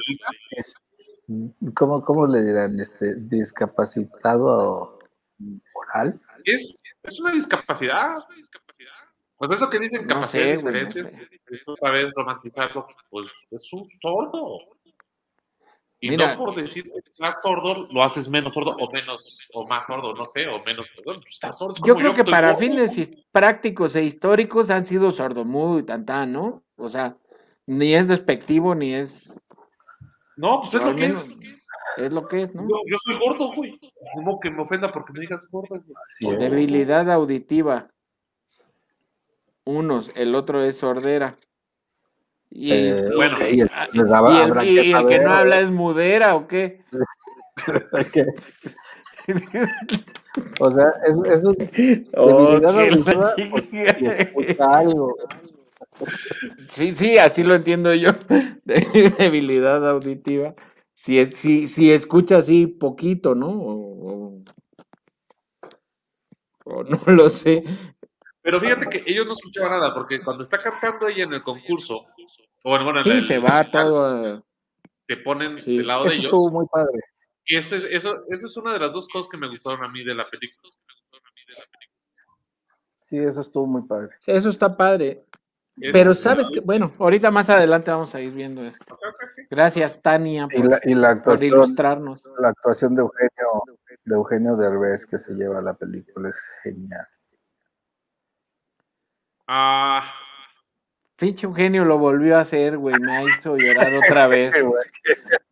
¿cómo, 1.75 2.01
¿Cómo 2.01 2.25
le 2.25 2.42
dirán? 2.42 2.80
Este, 2.80 3.13
¿Discapacitado 3.18 4.98
moral? 5.38 6.20
Es, 6.44 6.82
es 7.04 7.20
una 7.20 7.34
discapacidad. 7.34 8.16
Pues 9.41 9.53
eso 9.53 9.71
que 9.71 9.79
dicen 9.79 10.05
capacidades 10.05 10.60
diferentes, 10.60 11.03
eso 11.50 11.71
otra 11.71 11.89
vez 11.89 12.13
romantizarlo, 12.15 12.86
pues 13.10 13.25
es 13.50 13.74
un 13.74 13.89
sordo. 14.00 14.60
Y 16.00 16.15
no 16.15 16.38
por 16.38 16.53
decir 16.53 16.83
que 16.83 17.00
estás 17.00 17.41
sordo, 17.41 17.88
lo 17.91 18.03
haces 18.03 18.29
menos 18.29 18.53
sordo 18.53 18.75
o 18.79 18.91
menos, 18.91 19.39
o 19.55 19.65
más 19.65 19.88
sordo, 19.88 20.13
no 20.13 20.25
sé, 20.25 20.48
o 20.48 20.63
menos, 20.63 20.88
perdón, 20.95 21.21
pues, 21.21 21.33
estás 21.33 21.57
sordo. 21.57 21.74
Yo 21.83 21.95
creo 21.95 22.13
que 22.13 22.24
para 22.24 22.55
fines 22.55 23.10
prácticos 23.31 23.95
e 23.95 24.03
históricos 24.03 24.69
han 24.69 24.86
sido 24.86 25.10
sordomudo 25.10 25.79
y 25.79 25.83
tantán, 25.88 26.33
¿no? 26.33 26.63
O 26.75 26.88
sea, 26.88 27.17
ni 27.65 27.95
es 27.95 28.07
despectivo, 28.07 28.75
ni 28.75 28.93
es... 28.93 29.43
No, 30.38 30.60
pues 30.60 30.75
es 30.75 30.86
lo 30.86 30.95
que 30.95 31.05
es. 31.05 31.39
Es 31.98 32.13
lo 32.13 32.27
que 32.27 32.41
es, 32.41 32.53
¿no? 32.53 32.62
Yo, 32.67 32.98
soy 33.00 33.17
gordo, 33.17 33.55
güey. 33.55 33.79
¿Cómo 34.13 34.39
que 34.39 34.51
me 34.51 34.62
ofenda 34.62 34.93
porque 34.93 35.13
me 35.13 35.21
digas 35.21 35.48
gordo? 35.50 35.79
Debilidad 36.19 37.10
auditiva 37.10 37.89
unos, 39.65 40.15
el 40.18 40.36
otro 40.36 40.63
es 40.63 40.77
sordera. 40.77 41.36
Y, 42.50 42.91
bueno, 43.15 43.38
y, 43.48 43.62
el, 43.62 43.70
que 45.08 45.20
no 45.20 45.32
habla 45.32 45.60
es 45.60 45.70
mudera 45.70 46.36
o 46.36 46.48
qué? 46.48 46.84
o 50.60 50.70
sea, 50.70 50.91
es, 51.08 51.15
es 51.32 51.46
un 51.46 51.56
debilidad 53.96 54.60
algo. 54.60 55.15
Sí, 56.68 56.91
sí, 56.91 57.18
así 57.18 57.44
lo 57.44 57.56
entiendo 57.56 57.94
yo. 57.94 58.12
debilidad 58.65 59.89
auditiva. 59.89 60.53
Si, 60.94 61.25
si, 61.27 61.70
si 61.70 61.91
escucha 61.91 62.38
así 62.38 62.68
poquito, 62.68 63.34
¿no? 63.34 63.50
o, 63.50 64.44
o 66.65 66.84
no 66.84 67.13
lo 67.13 67.30
sé. 67.30 67.63
Pero 68.41 68.60
fíjate 68.60 68.88
que 68.88 69.03
ellos 69.05 69.25
no 69.25 69.33
escuchaban 69.33 69.71
nada, 69.71 69.93
porque 69.93 70.21
cuando 70.24 70.41
está 70.43 70.62
cantando 70.62 71.07
ella 71.07 71.24
en 71.25 71.33
el 71.33 71.43
concurso, 71.43 72.05
o 72.63 72.69
bueno, 72.69 72.86
bueno 72.86 73.00
sí, 73.01 73.21
se 73.21 73.39
va 73.39 73.63
todo. 73.69 74.43
Te 75.05 75.17
ponen 75.17 75.55
del 75.57 75.86
lado 75.86 76.05
de 76.05 76.10
ellos. 76.10 76.25
estuvo 76.25 76.50
muy 76.50 76.65
padre. 76.71 77.00
Y 77.45 77.57
eso, 77.57 77.75
eso, 77.75 78.24
eso 78.29 78.48
es 78.48 78.57
una 78.57 78.74
de 78.74 78.79
las 78.79 78.93
dos 78.93 79.07
cosas 79.07 79.29
que 79.29 79.38
me 79.38 79.50
gustaron 79.50 79.83
a 79.83 79.89
mí 79.89 80.03
de 80.03 80.15
la 80.15 80.29
película. 80.29 80.69
Sí, 83.00 83.17
eso 83.17 83.41
estuvo 83.41 83.67
muy 83.67 83.83
padre. 83.83 84.10
Sí, 84.19 84.31
eso 84.31 84.50
está 84.50 84.75
padre. 84.75 85.25
Pero 85.91 86.13
sabes 86.13 86.50
que, 86.50 86.60
bueno, 86.60 86.93
ahorita 87.00 87.31
más 87.31 87.50
adelante 87.50 87.91
vamos 87.91 88.13
a 88.13 88.21
ir 88.21 88.33
viendo 88.33 88.63
esto. 88.63 88.98
Gracias, 89.50 90.01
Tania, 90.01 90.48
por, 91.24 91.43
ilustrarnos. 91.43 92.21
La 92.39 92.50
actuación 92.50 92.95
de 92.95 93.01
Eugenio, 93.01 93.63
de 94.05 94.15
Eugenio 94.15 94.55
Derbez 94.55 95.05
que 95.05 95.17
se 95.17 95.33
lleva 95.33 95.62
la 95.62 95.74
película 95.74 96.29
es 96.29 96.41
genial. 96.63 97.05
Ah. 99.53 100.10
Pinche 101.17 101.46
Eugenio 101.46 101.84
lo 101.84 101.98
volvió 101.98 102.38
a 102.38 102.41
hacer, 102.41 102.77
güey. 102.77 102.96
Me 103.01 103.25
hizo 103.25 103.58
llorar 103.58 103.91
otra 103.96 104.27
vez. 104.29 104.55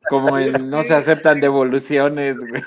Como 0.09 0.37
en 0.37 0.69
no 0.69 0.83
se 0.83 0.95
aceptan 0.95 1.41
devoluciones, 1.41 2.37
güey. 2.37 2.61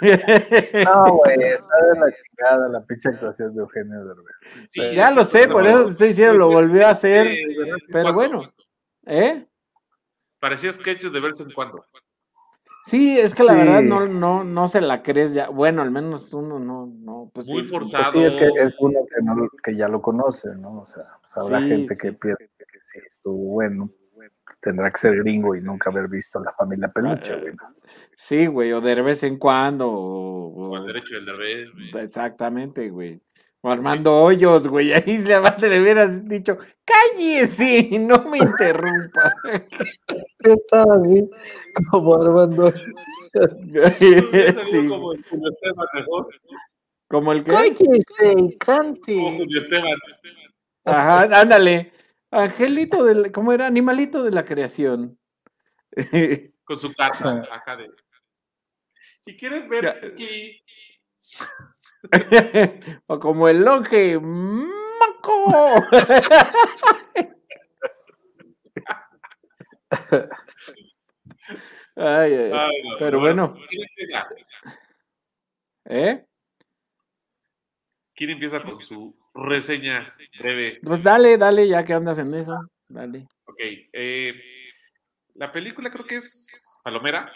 No, 0.85 1.17
güey, 1.17 1.43
está 1.43 1.75
de 1.87 2.01
la 2.01 2.15
chingada 2.15 2.69
la 2.69 2.85
pinche 2.85 3.09
actuación 3.09 3.55
de 3.55 3.63
Eugenio 3.63 4.05
Derbez. 4.05 4.95
ya 4.95 5.11
lo 5.11 5.25
sé, 5.25 5.49
por 5.49 5.67
eso 5.67 5.89
estoy 5.89 6.09
diciendo, 6.09 6.35
lo 6.35 6.49
volvió 6.49 6.87
a 6.87 6.91
hacer. 6.91 7.35
pero 7.91 8.13
bueno, 8.13 8.53
¿eh? 9.07 9.47
Parecía 10.39 10.71
sketches 10.71 11.13
de 11.13 11.21
verse 11.21 11.45
en 11.45 11.53
cuando. 11.53 11.87
Sí, 12.85 13.17
es 13.17 13.35
que 13.35 13.45
la 13.45 13.55
verdad 13.55 13.81
no, 13.83 14.07
no, 14.07 14.43
no 14.43 14.69
se 14.69 14.81
la 14.81 15.03
crees 15.03 15.35
ya. 15.35 15.49
Bueno, 15.49 15.83
al 15.83 15.91
menos 15.91 16.33
uno 16.35 16.59
no, 16.59 16.87
no, 16.87 17.31
pues 17.33 17.49
Muy 17.49 17.65
forzado. 17.65 18.03
Pues 18.13 18.13
sí, 18.13 18.23
es 18.25 18.37
que 18.37 18.49
es 18.61 18.75
uno 18.81 18.99
que, 19.09 19.23
no, 19.23 19.49
que 19.63 19.77
ya 19.77 19.89
lo 19.89 20.03
conoce, 20.03 20.55
¿no? 20.57 20.81
O 20.81 20.87
sea, 20.87 21.03
pues 21.21 21.37
habrá 21.37 21.63
gente 21.63 21.97
que 21.97 22.13
piensa 22.13 22.65
que 22.71 22.79
sí 22.81 22.99
estuvo 23.07 23.53
bueno. 23.53 23.91
Tendrá 24.61 24.91
que 24.91 24.99
ser 24.99 25.17
gringo 25.17 25.55
y 25.55 25.63
nunca 25.63 25.91
haber 25.91 26.09
visto 26.09 26.39
a 26.39 26.43
la 26.43 26.53
familia 26.53 26.89
peluche, 26.89 27.37
güey. 27.41 27.53
Sí, 28.17 28.47
güey, 28.47 28.73
o 28.73 28.81
de 28.81 29.01
vez 29.01 29.23
en 29.23 29.39
cuando. 29.39 29.89
O, 29.89 30.71
o 30.73 30.85
derecho 30.85 31.15
del 31.15 31.27
deber. 31.27 31.69
Exactamente, 31.95 32.91
güey. 32.91 33.21
O 33.65 33.71
Armando 33.71 34.13
Hoyos, 34.13 34.67
güey. 34.67 34.93
Ahí 34.93 35.19
le 35.19 35.39
hubieras 35.81 36.29
dicho, 36.29 36.59
cállese, 36.85 37.91
no 37.99 38.25
me 38.25 38.39
interrumpa. 38.39 39.33
estaba 40.39 40.97
así, 40.97 41.31
como 41.91 42.17
Armando. 42.17 42.73
sí. 44.69 44.89
Como 44.89 45.13
el 45.13 45.25
mejor. 45.95 46.29
Como 47.07 47.33
el 47.33 47.45
que. 47.45 47.53
Cállese, 47.53 48.57
cante. 48.59 49.39
Ajá, 50.85 51.41
ándale. 51.41 51.93
Angelito 52.33 53.05
del, 53.05 53.31
¿cómo 53.31 53.53
era? 53.53 53.69
Animalito 53.69 54.25
de 54.25 54.33
la 54.33 54.45
creación. 54.45 55.19
Con 56.65 56.79
su 56.79 56.93
carta 56.95 57.45
acá 57.53 57.77
de. 57.77 57.89
Si 59.21 59.37
quieres 59.37 59.69
ver 59.69 59.87
aquí. 59.87 60.61
o 63.07 63.19
como 63.19 63.49
el 63.49 63.63
longe 63.63 64.19
Maco. 64.19 65.47
ay, 71.97 72.51
ay, 72.53 72.83
pero 72.99 73.21
bueno. 73.21 73.55
¿Eh? 75.85 76.25
¿Quién 78.15 78.31
empieza 78.31 78.63
con 78.63 78.81
su 78.81 79.17
reseña 79.35 80.09
breve? 80.39 80.81
Pues 80.83 81.03
dale, 81.03 81.39
dale, 81.39 81.69
ya 81.69 81.85
que 81.85 81.93
andas 81.93 82.19
en 82.19 82.35
eso. 82.35 82.59
Dale. 82.89 83.27
Ok. 83.45 83.61
Eh, 83.93 84.35
la 85.35 85.51
película 85.51 85.91
creo 85.91 86.05
que 86.05 86.17
es 86.17 86.81
Palomera. 86.85 87.33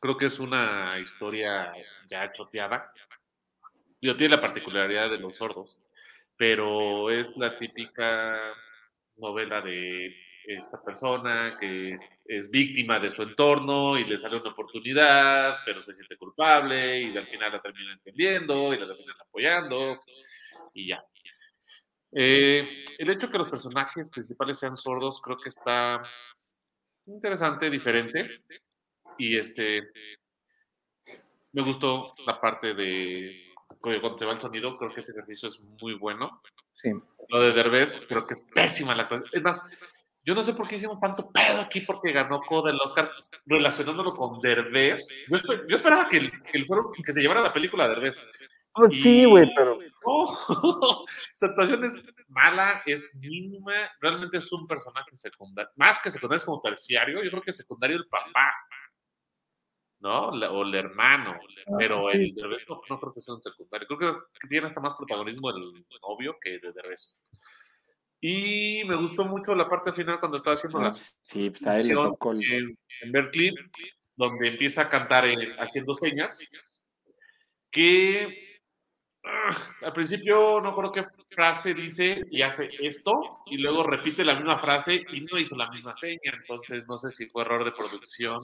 Creo 0.00 0.16
que 0.16 0.26
es 0.26 0.38
una 0.38 0.98
historia 0.98 1.72
ya 2.08 2.30
choteada. 2.32 2.92
Yo 4.00 4.16
tiene 4.16 4.36
la 4.36 4.40
particularidad 4.40 5.10
de 5.10 5.18
los 5.18 5.36
sordos, 5.36 5.76
pero 6.36 7.10
es 7.10 7.36
la 7.36 7.58
típica 7.58 8.54
novela 9.16 9.60
de 9.60 10.14
esta 10.44 10.80
persona 10.82 11.56
que 11.60 11.94
es, 12.24 12.50
víctima 12.50 13.00
de 13.00 13.10
su 13.10 13.22
entorno 13.22 13.98
y 13.98 14.04
le 14.04 14.16
sale 14.16 14.36
una 14.36 14.50
oportunidad, 14.50 15.58
pero 15.64 15.82
se 15.82 15.94
siente 15.94 16.16
culpable 16.16 17.02
y 17.02 17.16
al 17.16 17.26
final 17.26 17.52
la 17.52 17.60
termina 17.60 17.92
entendiendo 17.92 18.72
y 18.72 18.78
la 18.78 18.86
termina 18.86 19.14
apoyando 19.20 20.00
y 20.74 20.88
ya. 20.88 21.02
Eh, 22.12 22.84
el 22.98 23.10
hecho 23.10 23.28
que 23.28 23.38
los 23.38 23.48
personajes 23.48 24.10
principales 24.10 24.58
sean 24.58 24.76
sordos 24.76 25.20
creo 25.20 25.36
que 25.36 25.48
está 25.48 26.02
interesante, 27.06 27.68
diferente 27.68 28.30
y 29.18 29.36
este 29.36 29.80
me 31.52 31.62
gustó 31.62 32.14
la 32.26 32.40
parte 32.40 32.74
de 32.74 33.47
cuando 33.80 34.16
se 34.16 34.26
va 34.26 34.32
el 34.32 34.40
sonido, 34.40 34.72
creo 34.74 34.92
que 34.92 35.00
ese 35.00 35.12
ejercicio 35.12 35.48
es 35.48 35.60
muy 35.80 35.94
bueno. 35.94 36.42
Sí. 36.72 36.90
Lo 37.28 37.40
de 37.40 37.52
Derbez, 37.52 38.00
creo 38.08 38.26
que 38.26 38.34
es 38.34 38.40
pésima 38.54 38.94
la 38.94 39.02
Es 39.32 39.42
más, 39.42 39.64
yo 40.24 40.34
no 40.34 40.42
sé 40.42 40.52
por 40.52 40.68
qué 40.68 40.76
hicimos 40.76 41.00
tanto 41.00 41.30
pedo 41.30 41.60
aquí 41.60 41.80
porque 41.80 42.12
ganó 42.12 42.40
Coda 42.42 42.70
el 42.70 42.80
Oscar 42.80 43.10
relacionándolo 43.46 44.14
con 44.14 44.40
Derbez. 44.40 45.24
Yo, 45.28 45.76
esperaba 45.76 46.08
que, 46.08 46.18
el, 46.18 46.32
que, 47.04 47.12
se 47.12 47.20
llevara 47.20 47.40
la 47.40 47.52
película 47.52 47.84
de 47.84 47.94
Derbez. 47.94 48.22
Pues 48.74 49.00
sí, 49.00 49.24
güey, 49.24 49.50
pero 49.56 49.78
su 51.34 51.46
actuación 51.46 51.82
es 51.84 52.00
mala, 52.28 52.82
es 52.86 53.12
mínima, 53.16 53.72
realmente 54.00 54.36
es 54.36 54.52
un 54.52 54.66
personaje 54.66 55.16
secundario, 55.16 55.72
más 55.76 55.98
que 56.00 56.10
secundario, 56.10 56.36
es 56.36 56.44
como 56.44 56.60
terciario, 56.60 57.22
yo 57.22 57.30
creo 57.30 57.42
que 57.42 57.52
secundario 57.52 57.96
el 57.96 58.06
papá, 58.06 58.52
¿no? 60.00 60.28
O 60.28 60.62
el 60.64 60.74
hermano, 60.74 61.38
Ah, 61.66 61.74
pero 61.78 62.08
sí. 62.08 62.16
el 62.18 62.34
Derbez 62.34 62.62
no, 62.68 62.80
no 62.88 63.00
creo 63.00 63.12
que 63.14 63.20
sea 63.20 63.34
un 63.34 63.42
secundario, 63.42 63.86
creo 63.86 63.98
que 64.40 64.48
tiene 64.48 64.66
hasta 64.66 64.80
más 64.80 64.94
protagonismo 64.96 65.50
el 65.50 65.84
novio 66.02 66.36
que 66.40 66.58
de 66.58 66.72
Derbez. 66.72 67.16
Y 68.20 68.82
me 68.84 68.96
gustó 68.96 69.24
mucho 69.24 69.54
la 69.54 69.68
parte 69.68 69.92
final 69.92 70.18
cuando 70.18 70.38
estaba 70.38 70.54
haciendo 70.54 70.78
Ah, 70.78 70.82
la 70.84 70.90
pues, 70.90 71.18
sí, 71.22 71.50
pues 71.50 71.66
a 71.66 71.78
él 71.78 71.88
le 71.88 71.94
tocó 71.94 72.32
el- 72.32 72.42
en, 72.52 72.78
en 73.02 73.12
Berkeley, 73.12 73.54
donde 74.16 74.48
empieza 74.48 74.82
a 74.82 74.88
cantar 74.88 75.26
eh, 75.26 75.54
haciendo 75.58 75.94
señas, 75.94 76.48
que 77.70 78.60
ah, 79.24 79.56
al 79.82 79.92
principio 79.92 80.60
no 80.60 80.74
creo 80.74 80.90
qué 80.92 81.04
frase 81.30 81.74
dice 81.74 82.20
y 82.30 82.42
hace 82.42 82.70
esto, 82.80 83.20
y 83.46 83.58
luego 83.58 83.84
repite 83.84 84.24
la 84.24 84.34
misma 84.34 84.58
frase 84.58 85.04
y 85.12 85.20
no 85.20 85.38
hizo 85.38 85.54
la 85.56 85.70
misma 85.70 85.94
seña, 85.94 86.32
entonces 86.40 86.84
no 86.88 86.98
sé 86.98 87.10
si 87.10 87.26
fue 87.28 87.42
error 87.42 87.64
de 87.64 87.72
producción 87.72 88.40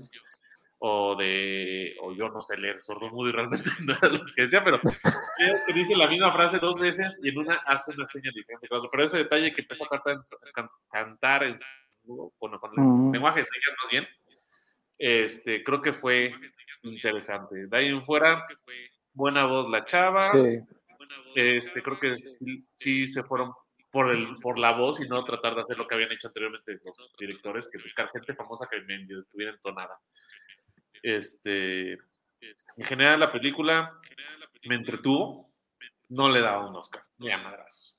o 0.86 1.16
de, 1.16 1.96
o 2.02 2.12
yo 2.12 2.28
no 2.28 2.42
sé 2.42 2.58
leer 2.58 2.78
sordomudo 2.82 3.30
y 3.30 3.32
realmente 3.32 3.64
no 3.86 3.94
era 3.96 4.08
lo 4.10 4.22
que 4.34 4.42
decía, 4.42 4.62
pero 4.62 4.78
que 4.78 5.72
dice 5.72 5.96
la 5.96 6.08
misma 6.08 6.30
frase 6.30 6.58
dos 6.58 6.78
veces 6.78 7.18
y 7.22 7.30
en 7.30 7.38
una 7.38 7.54
hace 7.66 7.92
una 7.94 8.04
seña 8.04 8.30
diferente. 8.34 8.68
Pero 8.68 9.02
ese 9.02 9.16
detalle 9.16 9.50
que 9.50 9.62
empezó 9.62 9.86
a 9.86 9.88
cantar 9.88 10.12
en, 10.16 10.52
can- 10.52 10.68
cantar 10.90 11.44
en 11.44 11.56
bueno, 12.38 12.60
con 12.60 12.70
el 12.76 13.12
lenguaje 13.12 13.38
de 13.38 13.44
señas 13.46 13.76
más 13.82 13.90
bien, 13.90 14.06
este, 14.98 15.64
creo 15.64 15.80
que 15.80 15.94
fue 15.94 16.34
interesante. 16.82 17.66
De 17.66 17.76
ahí 17.78 17.88
en 17.88 18.02
fuera, 18.02 18.42
buena 19.14 19.46
voz 19.46 19.70
la 19.70 19.86
chava, 19.86 20.32
Sí. 20.32 20.58
este, 21.34 21.80
creo 21.82 21.98
que 21.98 22.14
sí, 22.16 22.62
sí 22.74 23.06
se 23.06 23.22
fueron 23.22 23.52
por, 23.90 24.10
el, 24.10 24.34
por 24.42 24.58
la 24.58 24.72
voz 24.72 25.00
y 25.00 25.08
no 25.08 25.24
tratar 25.24 25.54
de 25.54 25.62
hacer 25.62 25.78
lo 25.78 25.86
que 25.86 25.94
habían 25.94 26.12
hecho 26.12 26.26
anteriormente 26.28 26.78
los 26.84 27.16
directores, 27.18 27.70
que 27.70 27.78
buscar 27.78 28.10
gente 28.10 28.34
famosa 28.34 28.68
que 28.70 28.80
medio 28.82 29.20
estuviera 29.20 29.52
entonada. 29.52 29.98
Este, 31.04 31.92
en 31.92 32.84
general 32.84 33.20
la 33.20 33.30
película 33.30 33.92
me 34.64 34.76
entretuvo, 34.76 35.52
no 36.08 36.30
le 36.30 36.40
daba 36.40 36.66
un 36.66 36.74
Oscar, 36.76 37.04
ni 37.18 37.30
a 37.30 37.36
madrazos. 37.36 37.98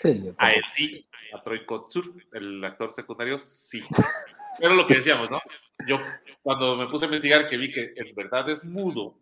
Sí, 0.00 0.34
A 0.36 0.50
él 0.50 0.64
sí, 0.68 1.08
a 1.32 1.40
Troy 1.40 1.64
Kotsur, 1.64 2.12
el 2.32 2.62
actor 2.64 2.92
secundario, 2.92 3.38
sí. 3.38 3.84
Pero 4.58 4.74
lo 4.74 4.84
que 4.84 4.96
decíamos, 4.96 5.30
¿no? 5.30 5.40
Yo 5.86 5.98
cuando 6.42 6.76
me 6.76 6.88
puse 6.88 7.04
a 7.04 7.06
investigar 7.06 7.48
que 7.48 7.56
vi 7.56 7.70
que 7.70 7.92
en 7.94 8.12
verdad 8.16 8.50
es 8.50 8.64
mudo, 8.64 9.16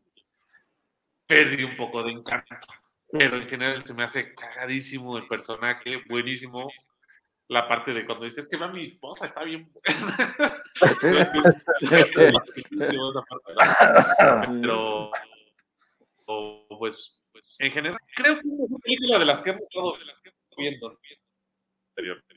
perdí 1.27 1.65
un 1.65 1.77
poco 1.77 2.03
de 2.03 2.13
encanto. 2.13 2.57
Pero 3.13 3.37
en 3.37 3.47
general 3.47 3.85
se 3.85 3.93
me 3.93 4.05
hace 4.05 4.33
cagadísimo 4.33 5.19
el 5.19 5.27
personaje, 5.27 6.03
buenísimo. 6.09 6.73
La 7.49 7.69
parte 7.69 7.93
de 7.93 8.07
cuando 8.07 8.25
dices 8.25 8.49
que 8.49 8.57
va 8.57 8.69
mi 8.69 8.85
esposa, 8.85 9.27
está 9.27 9.45
bien. 9.45 9.71
Pero, 14.63 15.11
o, 16.27 16.67
pues, 16.79 17.23
en 17.59 17.71
general, 17.71 17.99
creo 18.17 18.35
que 18.35 18.41
es 18.41 18.47
una 18.47 18.79
película 18.79 19.19
de 19.19 19.25
las 19.27 19.43
que 19.43 19.51
hemos 19.51 19.63
estado 19.63 19.95
viendo 20.57 20.99
anteriormente. 21.91 22.35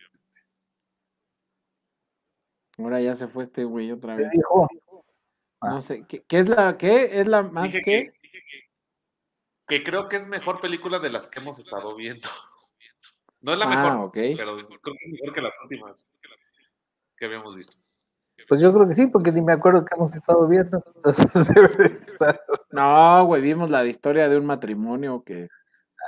Ahora 2.77 3.01
ya 3.01 3.15
se 3.15 3.27
fue 3.27 3.43
este 3.43 3.63
güey 3.63 3.91
otra 3.91 4.15
¿Qué 4.15 4.23
vez. 4.23 4.31
dijo? 4.31 4.67
Ah. 5.61 5.71
No 5.71 5.81
sé, 5.81 6.05
¿qué, 6.07 6.23
qué 6.23 6.39
es 6.39 6.49
la, 6.49 6.77
qué 6.77 7.19
es 7.19 7.27
la 7.27 7.41
más 7.43 7.63
Dije 7.63 7.81
que? 7.81 7.91
que, 7.91 8.19
dije 8.21 8.43
que, 9.67 9.77
que 9.77 9.83
creo 9.83 10.07
que 10.07 10.17
es 10.17 10.27
mejor 10.27 10.59
película 10.59 10.99
de 10.99 11.09
las 11.09 11.29
que 11.29 11.39
hemos 11.39 11.57
estado 11.57 11.95
viendo. 11.95 12.27
No 13.47 13.53
es 13.53 13.59
la 13.59 13.65
Ah, 13.65 13.69
mejor, 13.69 14.05
ok. 14.07 14.13
pero 14.13 14.57
creo 14.57 14.67
que 14.67 15.05
es 15.05 15.11
mejor 15.13 15.33
que 15.35 15.41
las 15.41 15.53
últimas 15.63 16.11
que 17.15 17.25
habíamos 17.25 17.55
visto. 17.55 17.77
Pues 18.49 18.59
yo 18.59 18.73
creo 18.73 18.85
que 18.85 18.93
sí, 18.93 19.07
porque 19.07 19.31
ni 19.31 19.41
me 19.41 19.53
acuerdo 19.53 19.85
que 19.85 19.95
hemos 19.95 20.13
estado 20.13 20.45
viendo. 20.49 20.83
No, 22.71 23.25
güey, 23.25 23.41
vimos 23.41 23.69
la 23.69 23.85
historia 23.85 24.27
de 24.27 24.37
un 24.37 24.45
matrimonio 24.45 25.23
que 25.23 25.47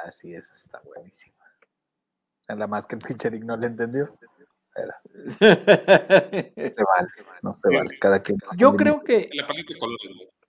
Ah, 0.03 0.11
sí, 0.11 0.33
esa 0.35 0.53
está 0.53 0.81
buenísima. 0.83 1.37
La 2.49 2.67
más 2.67 2.85
que 2.85 2.95
el 2.95 3.01
pinche 3.01 3.31
no 3.39 3.55
le 3.55 3.67
entendió. 3.67 4.13
Pero 4.75 4.91
se 5.39 5.55
vale, 6.83 7.07
no 7.41 7.55
se 7.55 7.69
vale. 7.69 7.97
Cada 7.99 8.21
quien. 8.21 8.37
yo 8.57 8.75
creo 8.75 8.99
que 8.99 9.29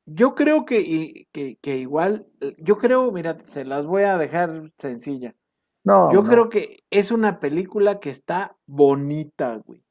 yo 0.06 0.34
creo 0.34 0.64
que, 0.64 0.80
y- 0.80 1.26
que, 1.26 1.56
que 1.62 1.76
igual, 1.76 2.26
yo 2.58 2.78
creo, 2.78 3.12
mira, 3.12 3.38
se 3.46 3.64
las 3.64 3.86
voy 3.86 4.02
a 4.02 4.18
dejar 4.18 4.72
sencilla. 4.76 5.36
No, 5.84 6.12
Yo 6.12 6.22
no. 6.22 6.28
creo 6.28 6.48
que 6.48 6.80
es 6.90 7.10
una 7.10 7.40
película 7.40 7.96
que 7.96 8.10
está 8.10 8.56
bonita, 8.66 9.56
güey. 9.64 9.82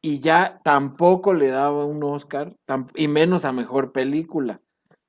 Y 0.00 0.20
ya 0.20 0.60
tampoco 0.62 1.34
le 1.34 1.48
daba 1.48 1.84
un 1.84 2.02
Oscar, 2.04 2.54
y 2.94 3.08
menos 3.08 3.44
a 3.44 3.52
mejor 3.52 3.92
película. 3.92 4.60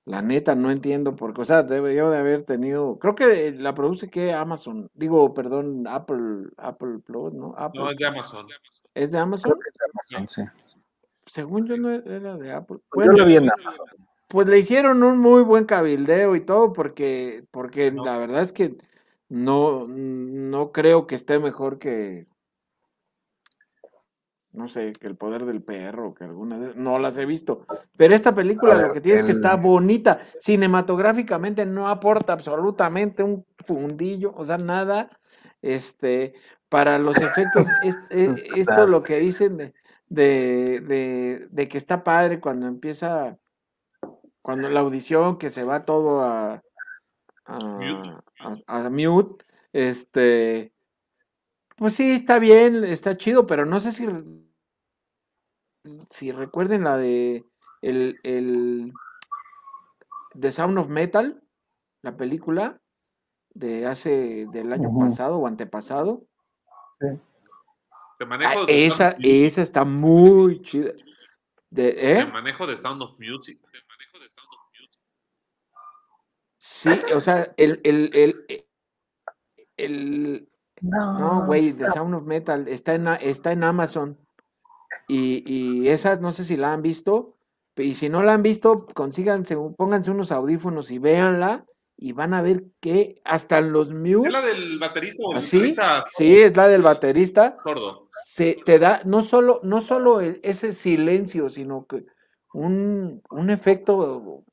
La 0.06 0.22
neta, 0.22 0.56
no 0.56 0.72
entiendo 0.72 1.16
por 1.16 1.34
qué. 1.34 1.42
O 1.42 1.46
sea, 1.46 1.64
debió 1.64 2.10
de 2.10 2.18
haber 2.18 2.44
tenido. 2.44 2.98
Creo 2.98 3.14
que 3.14 3.52
la 3.52 3.74
produce 3.76 4.10
que 4.10 4.32
Amazon. 4.34 4.90
Digo, 4.94 5.34
perdón, 5.34 5.86
Apple, 5.86 6.50
Apple 6.58 7.00
Plus, 7.06 7.34
¿no? 7.34 7.54
Apple. 7.58 7.82
No, 7.82 7.92
es 7.92 7.98
de 7.98 8.06
Amazon. 8.06 8.48
¿Es 8.94 9.12
de 9.12 9.18
Amazon? 9.20 9.52
Creo 9.52 9.60
que 9.62 9.70
es 9.70 10.16
Amazon, 10.16 10.30
sí. 10.30 10.80
Según 11.26 11.66
yo 11.68 11.76
no 11.78 11.92
era 11.92 12.38
de 12.38 12.52
Apple. 12.54 12.78
Pues 12.90 13.06
Bueno, 13.08 13.12
yo 13.18 13.24
lo 13.24 13.26
vi 13.28 13.36
en 13.36 13.52
Amazon. 13.52 13.86
pues 14.30 14.48
le 14.48 14.58
hicieron 14.60 15.04
un 15.04 15.20
muy 15.20 15.44
buen 15.44 15.66
cabildeo 15.66 16.38
y 16.38 16.42
todo, 16.46 16.72
porque, 16.72 17.44
porque 17.52 17.92
No. 17.92 18.06
la 18.06 18.18
verdad 18.18 18.44
es 18.44 18.54
que 18.54 18.78
no, 19.30 19.86
no 19.88 20.72
creo 20.72 21.08
que 21.08 21.16
esté 21.16 21.40
mejor 21.40 21.80
que, 21.80 22.28
no 24.52 24.68
sé, 24.68 24.94
que 24.94 25.08
el 25.08 25.16
poder 25.16 25.46
del 25.46 25.62
perro, 25.62 26.14
que 26.14 26.24
alguna 26.24 26.58
de, 26.58 26.74
no 26.76 26.98
las 27.00 27.18
he 27.18 27.26
visto. 27.26 27.66
Pero 27.98 28.16
esta 28.16 28.34
película 28.34 28.76
lo 28.76 28.94
que 28.94 29.02
tiene 29.02 29.20
es 29.20 29.26
que 29.26 29.32
está 29.32 29.56
bonita. 29.56 30.20
Cinematográficamente 30.40 31.66
no 31.66 31.88
aporta 31.88 32.34
absolutamente 32.34 33.22
un 33.24 33.46
fundillo, 33.64 34.34
o 34.36 34.46
sea, 34.46 34.58
nada. 34.58 35.10
Este, 35.62 36.34
para 36.70 36.98
los 37.00 37.18
efectos, 37.18 37.68
es, 37.84 37.98
es- 38.10 38.38
esto 38.56 38.74
Claro. 38.74 38.88
lo 38.88 39.04
que 39.04 39.20
dicen 39.20 39.58
de, 39.58 39.74
de, 40.08 40.82
de, 40.82 41.48
de 41.50 41.68
que 41.68 41.78
está 41.78 42.04
padre 42.04 42.40
cuando 42.40 42.68
empieza, 42.68 43.38
cuando 44.42 44.70
la 44.70 44.80
audición, 44.80 45.38
que 45.38 45.50
se 45.50 45.64
va 45.66 45.86
todo 45.86 46.22
a, 46.24 46.62
a, 47.46 47.60
Mute. 47.60 48.10
A- 48.40 48.86
a 48.86 48.90
mute, 48.90 49.44
este, 49.74 50.74
pues 51.76 51.94
sí, 51.96 52.12
está 52.12 52.40
bien, 52.40 52.84
está 52.84 53.18
chido, 53.18 53.46
pero 53.46 53.66
no 53.66 53.80
sé 53.80 53.92
si, 53.92 54.08
si 56.10 56.32
recuerden 56.32 56.84
la 56.84 56.98
de 56.98 57.46
el, 57.82 58.20
el 58.24 58.92
The 60.40 60.52
Sound 60.52 60.78
of 60.78 60.88
Metal, 60.90 61.42
la 62.02 62.16
película 62.18 62.82
de 63.54 63.86
hace 63.88 64.46
del 64.52 64.72
año 64.74 64.90
pasado 65.00 65.38
o 65.38 65.48
antepasado. 65.48 66.26
Sí. 67.00 67.08
Te 68.18 68.24
Ah, 68.24 68.28
manejo 68.28 68.66
de 68.66 68.86
esa, 68.86 69.16
esa 69.20 69.62
está 69.62 69.84
muy 69.86 70.62
chida. 70.62 70.92
De, 71.70 71.92
Te 71.92 72.20
¿eh? 72.20 72.26
manejo 72.26 72.66
de 72.66 72.78
Sound 72.78 73.02
of 73.02 73.12
Music. 73.20 73.60
Te 73.72 73.80
manejo 73.88 74.20
de 74.20 74.30
Sound 74.30 74.50
of 74.54 74.60
Music. 74.80 75.00
Sí, 76.70 76.90
o 77.16 77.22
sea, 77.22 77.54
el, 77.56 77.80
el, 77.86 78.12
el, 78.14 78.66
el, 79.78 80.50
No, 80.82 81.18
no, 81.20 81.46
güey, 81.46 81.62
The 81.62 81.68
está- 81.68 81.94
Sound 81.94 82.14
of 82.16 82.24
Metal 82.24 82.68
está 82.68 82.96
en, 82.96 83.08
está 83.22 83.52
en 83.54 83.64
Amazon. 83.64 84.18
Y, 85.08 85.44
y 85.52 85.88
esa, 85.88 86.18
no 86.18 86.32
sé 86.34 86.44
si 86.44 86.58
la 86.58 86.74
han 86.74 86.82
visto. 86.82 87.30
Y 87.78 87.94
si 87.94 88.10
no 88.10 88.22
la 88.22 88.34
han 88.34 88.44
visto, 88.44 88.86
consíganse, 88.94 89.56
pónganse 89.78 90.12
unos 90.12 90.32
audífonos 90.34 90.92
y 90.92 91.00
véanla. 91.00 91.66
Y 91.96 92.12
van 92.12 92.34
a 92.34 92.42
ver 92.42 92.64
que 92.82 93.22
hasta 93.24 93.62
los 93.62 93.88
¿Es 93.88 93.94
mutes. 93.96 94.32
la 94.32 94.42
del 94.46 94.78
baterista 94.78 95.24
o 95.26 95.34
¿Así? 95.36 95.62
guitarrista 95.62 96.10
Sí, 96.16 96.38
es 96.42 96.56
la 96.58 96.68
del 96.68 96.82
baterista. 96.84 97.56
sordo? 97.64 98.08
se 98.26 98.58
te 98.66 98.78
da 98.78 99.02
no 99.06 99.22
solo, 99.22 99.62
no 99.64 99.80
solo 99.82 100.20
el- 100.22 100.40
ese 100.44 100.74
silencio, 100.74 101.50
sino 101.50 101.86
que 101.88 102.06
un, 102.54 103.22
un 103.32 103.50
efecto 103.50 104.44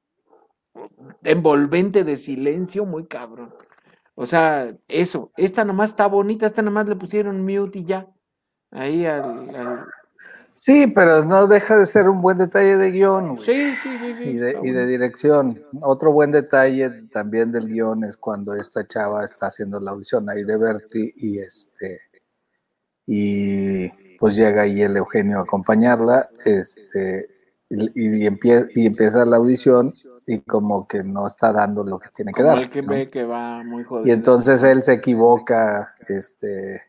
envolvente 1.23 2.05
de 2.05 2.17
silencio 2.17 2.85
muy 2.85 3.07
cabrón. 3.07 3.55
O 4.15 4.27
sea, 4.27 4.77
eso, 4.89 5.33
esta 5.37 5.65
nomás 5.65 5.91
está 5.91 6.07
bonita, 6.07 6.47
esta 6.47 6.63
nomás 6.63 6.89
le 6.89 6.97
pusieron 6.97 7.45
mute 7.45 7.81
y 7.81 7.85
ya. 7.85 8.09
Ahí 8.71 9.07
al, 9.07 9.25
al- 9.55 9.85
Sí, 10.53 10.87
pero 10.87 11.25
no 11.25 11.49
deja 11.49 11.77
de 11.77 11.85
ser 11.85 12.09
un 12.09 12.19
buen 12.19 12.39
detalle 12.39 12.77
de 12.77 12.93
guion. 12.93 13.39
Sí, 13.43 13.75
sí, 13.83 13.99
sí, 13.99 14.15
sí. 14.17 14.23
y 14.25 14.35
de, 14.37 14.57
y 14.63 14.71
dirección. 14.87 15.61
Otro 15.83 16.13
buen 16.13 16.31
detalle 16.31 17.03
también 17.11 17.51
del 17.51 17.67
guion 17.67 18.05
es 18.05 18.17
cuando 18.17 18.55
esta 18.55 18.87
chava 18.87 19.25
está 19.25 19.49
haciendo 19.49 19.81
la 19.81 19.91
audición 19.91 20.31
ahí 20.31 20.45
de 20.45 20.57
Berkeley 20.57 21.13
y 21.17 21.39
este 21.41 22.01
y 23.07 23.89
pues 24.17 24.37
llega 24.37 24.63
ahí 24.63 24.81
el 24.83 24.97
Eugenio 24.97 25.41
a 25.41 25.43
acompañarla. 25.43 26.31
Este 26.45 27.34
y, 27.69 28.27
empieza 28.27 29.25
la 29.25 29.37
audición 29.37 29.93
y 30.27 30.41
como 30.41 30.87
que 30.87 31.03
no 31.03 31.27
está 31.27 31.53
dando 31.53 31.85
lo 31.85 31.99
que 31.99 32.09
tiene 32.09 32.33
que 32.33 32.43
dar. 32.43 32.59
El 32.59 32.71
que 32.71 32.83
ve 32.83 33.11
que 33.11 33.25
va 33.25 33.63
muy 33.63 33.85
jodido. 33.85 34.09
Y 34.09 34.13
entonces 34.13 34.63
él 34.63 34.83
se 34.83 34.95
equivoca 34.95 35.95
este, 36.09 36.83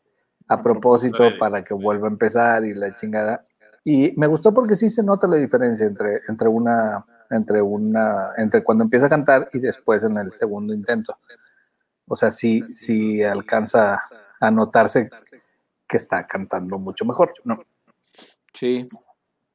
a 0.47 0.61
propósito 0.61 1.23
para 1.39 1.63
que 1.63 1.73
vuelva 1.73 2.07
a 2.07 2.11
empezar 2.11 2.65
y 2.65 2.73
la 2.73 2.93
chingada. 2.93 3.41
Y 3.83 4.13
me 4.17 4.27
gustó 4.27 4.53
porque 4.53 4.75
sí 4.75 4.89
se 4.89 5.03
nota 5.03 5.27
la 5.27 5.38
diferencia 5.38 5.85
entre, 5.85 6.19
entre 6.27 6.47
una 6.47 7.05
entre 7.31 7.61
una 7.61 8.33
entre 8.38 8.63
cuando 8.63 8.83
empieza 8.83 9.07
a 9.07 9.09
cantar 9.09 9.49
y 9.51 9.59
después 9.59 10.03
en 10.03 10.17
el 10.17 10.31
segundo 10.31 10.73
intento. 10.73 11.17
O 12.07 12.15
sea, 12.15 12.31
sí, 12.31 12.63
sí 12.69 13.23
alcanza 13.23 13.99
a 14.39 14.51
notarse 14.51 15.09
que 15.88 15.97
está 15.97 16.25
cantando 16.27 16.77
mucho 16.77 17.05
mejor, 17.05 17.33
¿no? 17.43 17.57
Sí. 18.53 18.85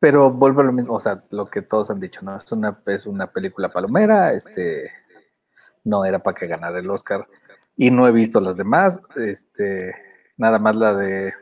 Pero 0.00 0.30
vuelve 0.30 0.62
a 0.62 0.66
lo 0.66 0.72
mismo, 0.72 0.94
o 0.94 1.00
sea, 1.00 1.22
lo 1.30 1.46
que 1.46 1.62
todos 1.62 1.90
han 1.90 2.00
dicho, 2.00 2.20
¿no? 2.22 2.36
Es 2.36 2.50
una, 2.52 2.80
es 2.86 3.06
una 3.06 3.30
película 3.30 3.68
palomera, 3.68 4.32
este, 4.32 4.90
no 5.84 6.04
era 6.04 6.22
para 6.22 6.34
que 6.34 6.46
ganara 6.46 6.78
el 6.78 6.90
Oscar. 6.90 7.28
Y 7.76 7.90
no 7.90 8.08
he 8.08 8.12
visto 8.12 8.40
las 8.40 8.56
demás, 8.56 9.00
este, 9.16 9.94
nada 10.36 10.58
más 10.58 10.74
la 10.76 10.94
de 10.94 11.32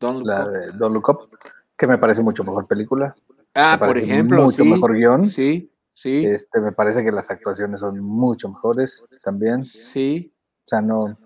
Don 0.00 0.24
la 0.24 0.46
de 0.48 0.72
Don 0.72 0.92
Look 0.92 1.08
Up, 1.08 1.38
que 1.76 1.86
me 1.86 1.98
parece 1.98 2.22
mucho 2.22 2.44
mejor 2.44 2.66
película. 2.66 3.14
Ah, 3.54 3.76
por 3.78 3.96
ejemplo, 3.96 4.42
mucho 4.44 4.64
mejor 4.64 4.94
guion. 4.94 5.30
Sí, 5.30 5.72
sí. 5.92 6.24
Este, 6.26 6.60
me 6.60 6.72
parece 6.72 7.04
que 7.04 7.12
las 7.12 7.30
actuaciones 7.30 7.80
son 7.80 8.00
mucho 8.00 8.48
mejores 8.48 9.04
también. 9.22 9.64
Sí. 9.64 10.34
O 10.64 10.68
sea, 10.68 10.80
no, 10.80 11.16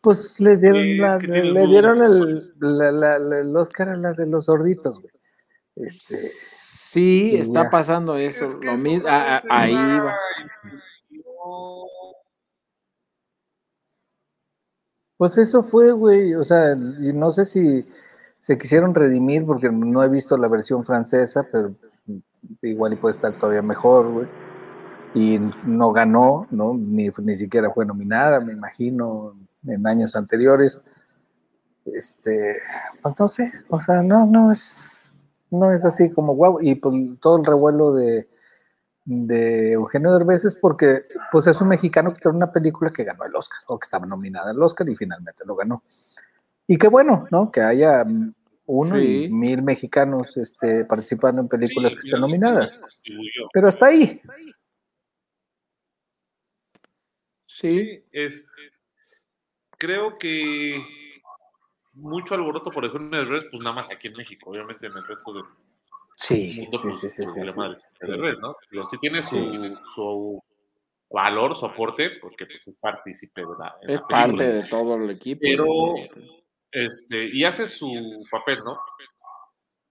pues 0.00 0.40
le 0.40 0.56
dieron, 0.56 0.98
la, 0.98 1.18
le, 1.18 1.66
dieron 1.66 2.02
el, 2.02 2.54
la, 2.58 3.16
el, 3.16 3.56
Oscar 3.56 3.90
a 3.90 3.96
la 3.96 4.12
de 4.12 4.26
los 4.26 4.46
sorditos, 4.46 5.00
güey. 5.00 5.12
Este, 5.76 6.16
sí, 6.16 7.36
está 7.36 7.70
pasando 7.70 8.16
eso. 8.16 8.44
lo 8.62 8.76
mismo, 8.76 9.08
ahí 9.08 9.74
va. 9.74 10.16
Pues 15.16 15.36
eso 15.36 15.62
fue, 15.62 15.92
güey. 15.92 16.34
O 16.34 16.42
sea, 16.42 16.72
y 16.74 17.12
no 17.12 17.30
sé 17.30 17.44
si 17.44 17.86
se 18.40 18.56
quisieron 18.56 18.94
redimir 18.94 19.44
porque 19.44 19.70
no 19.70 20.02
he 20.02 20.08
visto 20.08 20.36
la 20.36 20.48
versión 20.48 20.84
francesa, 20.84 21.46
pero 21.52 21.74
igual 22.62 22.94
y 22.94 22.96
puede 22.96 23.16
estar 23.16 23.32
todavía 23.34 23.62
mejor, 23.62 24.10
güey. 24.10 24.26
Y 25.14 25.38
no 25.66 25.92
ganó, 25.92 26.46
¿no? 26.50 26.74
Ni, 26.74 27.10
ni 27.22 27.34
siquiera 27.34 27.70
fue 27.70 27.84
nominada, 27.84 28.40
me 28.40 28.52
imagino, 28.54 29.36
en 29.66 29.86
años 29.86 30.16
anteriores. 30.16 30.80
Este, 31.84 32.56
pues 33.02 33.14
no 33.18 33.28
sé, 33.28 33.50
o 33.68 33.80
sea, 33.80 34.02
no, 34.02 34.24
no 34.26 34.52
es, 34.52 34.99
no 35.50 35.72
es 35.72 35.84
así 35.84 36.10
como 36.10 36.34
guau. 36.34 36.58
Y 36.60 36.76
pues 36.76 36.94
todo 37.20 37.38
el 37.38 37.44
revuelo 37.44 37.92
de, 37.92 38.28
de 39.04 39.72
Eugenio 39.72 40.12
Derbez 40.12 40.44
es 40.44 40.54
porque 40.54 41.02
pues 41.32 41.46
es 41.46 41.60
un 41.60 41.68
mexicano 41.68 42.12
que 42.12 42.20
tiene 42.20 42.36
una 42.36 42.52
película 42.52 42.90
que 42.90 43.04
ganó 43.04 43.24
el 43.24 43.34
Oscar, 43.34 43.60
o 43.66 43.78
que 43.78 43.84
estaba 43.84 44.06
nominada 44.06 44.50
al 44.50 44.62
Oscar 44.62 44.88
y 44.88 44.96
finalmente 44.96 45.44
lo 45.44 45.56
ganó. 45.56 45.82
Y 46.66 46.76
qué 46.76 46.88
bueno, 46.88 47.26
¿no? 47.30 47.50
Que 47.50 47.60
haya 47.60 48.04
uno 48.66 49.00
y 49.00 49.28
mil 49.28 49.62
mexicanos 49.62 50.36
este, 50.36 50.84
participando 50.84 51.40
en 51.40 51.48
películas 51.48 51.94
que 51.94 52.00
estén 52.00 52.20
nominadas. 52.20 52.80
Pero 53.52 53.66
hasta 53.66 53.86
ahí. 53.86 54.20
Sí, 57.46 58.00
es, 58.12 58.46
creo 59.76 60.16
que 60.18 60.80
mucho 61.92 62.34
alboroto 62.34 62.70
por 62.70 62.84
ejemplo 62.84 63.18
de 63.18 63.24
redes, 63.24 63.46
pues 63.50 63.62
nada 63.62 63.76
más 63.76 63.90
aquí 63.90 64.08
en 64.08 64.14
México, 64.14 64.50
obviamente 64.50 64.86
en 64.86 64.96
el 64.96 65.06
resto 65.06 65.32
del 65.32 65.44
sí, 66.16 66.60
mundo, 66.62 66.78
pues, 66.82 67.00
sí, 67.00 67.10
sí, 67.10 67.22
sí, 67.24 67.40
de 67.40 68.36
¿no? 68.40 68.56
Pero 68.68 68.84
sí 68.84 68.98
tiene 68.98 69.22
su, 69.22 69.36
su 69.94 70.42
valor, 71.10 71.56
su 71.56 71.66
aporte, 71.66 72.10
porque 72.20 72.46
pues, 72.46 72.66
es 72.66 72.74
partícipe 72.80 73.40
de 73.40 73.54
la, 73.58 73.76
Es 73.82 74.00
parte 74.08 74.52
de 74.52 74.62
todo 74.64 74.96
el 74.96 75.10
equipo. 75.10 75.40
Pero, 75.42 75.94
este, 76.70 77.30
y 77.32 77.44
hace 77.44 77.66
su 77.66 77.90
papel, 78.30 78.58
¿no? 78.64 78.78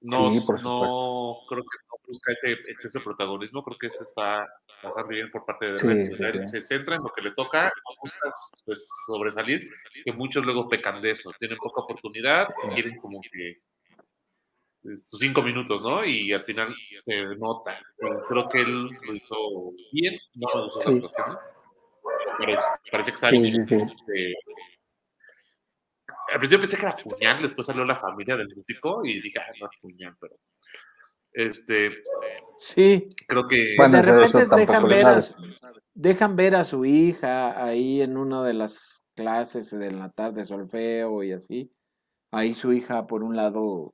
No, 0.01 0.31
sí, 0.31 0.39
por 0.45 0.63
no 0.63 1.39
creo 1.49 1.61
que 1.61 1.77
no 1.88 1.88
busca 2.09 2.33
ese 2.33 2.53
exceso 2.67 2.99
de 2.99 3.05
protagonismo, 3.05 3.63
creo 3.63 3.77
que 3.77 3.87
eso 3.87 4.03
está 4.03 4.47
bastante 4.83 5.13
bien 5.13 5.29
por 5.31 5.45
parte 5.45 5.67
de 5.67 5.75
sí, 5.75 6.47
Se 6.47 6.61
centra 6.61 6.95
en 6.95 7.03
lo 7.03 7.09
que 7.09 7.21
le 7.21 7.31
toca, 7.31 7.65
no 7.65 7.95
busca 8.01 8.31
pues, 8.65 8.87
sobresalir, 9.05 9.69
que 10.03 10.11
muchos 10.11 10.43
luego 10.43 10.67
pecan 10.67 11.01
de 11.01 11.11
eso, 11.11 11.31
tienen 11.39 11.57
poca 11.57 11.81
oportunidad 11.81 12.49
y 12.65 12.73
quieren 12.73 12.97
como 12.97 13.21
que 13.21 13.49
eh, 13.49 14.97
sus 14.97 15.19
cinco 15.19 15.41
minutos, 15.41 15.81
¿no? 15.81 16.03
Y 16.03 16.33
al 16.33 16.43
final 16.43 16.73
se 17.05 17.35
nota. 17.37 17.79
creo 18.27 18.49
que 18.49 18.59
él 18.59 18.85
lo 18.85 19.13
hizo 19.13 19.35
bien, 19.91 20.17
no 20.35 20.49
me 20.55 20.61
gustó 20.63 20.91
la 20.91 20.97
actuación, 20.97 21.37
Parece, 22.39 22.63
parece 22.89 23.11
que 23.11 23.15
está 23.15 23.31
bien. 23.31 23.45
Este, 23.45 24.33
al 26.31 26.39
principio 26.39 26.59
pensé 26.61 26.77
que 26.77 26.85
era 26.85 26.95
puñal, 26.95 27.41
después 27.41 27.67
salió 27.67 27.83
la 27.83 27.95
familia 27.97 28.37
del 28.37 28.55
músico 28.55 29.01
y 29.03 29.19
dije, 29.21 29.39
ah, 29.39 29.51
no 29.59 29.67
es 29.67 29.77
puñal, 29.81 30.15
pero 30.19 30.35
este 31.39 31.91
sí. 32.57 33.07
creo 33.27 33.47
que 33.47 33.75
de 33.77 34.01
repente 34.01 34.55
dejan 34.55 34.87
ver, 34.87 35.07
a, 35.07 35.23
dejan 35.93 36.35
ver 36.35 36.55
a 36.55 36.63
su 36.65 36.85
hija 36.85 37.63
ahí 37.63 38.01
en 38.01 38.17
una 38.17 38.43
de 38.43 38.53
las 38.53 39.03
clases 39.15 39.71
de 39.71 39.91
la 39.91 40.09
tarde 40.09 40.45
solfeo 40.45 41.23
y 41.23 41.33
así. 41.33 41.71
Ahí 42.31 42.53
su 42.53 42.73
hija 42.73 43.07
por 43.07 43.23
un 43.23 43.35
lado 43.35 43.93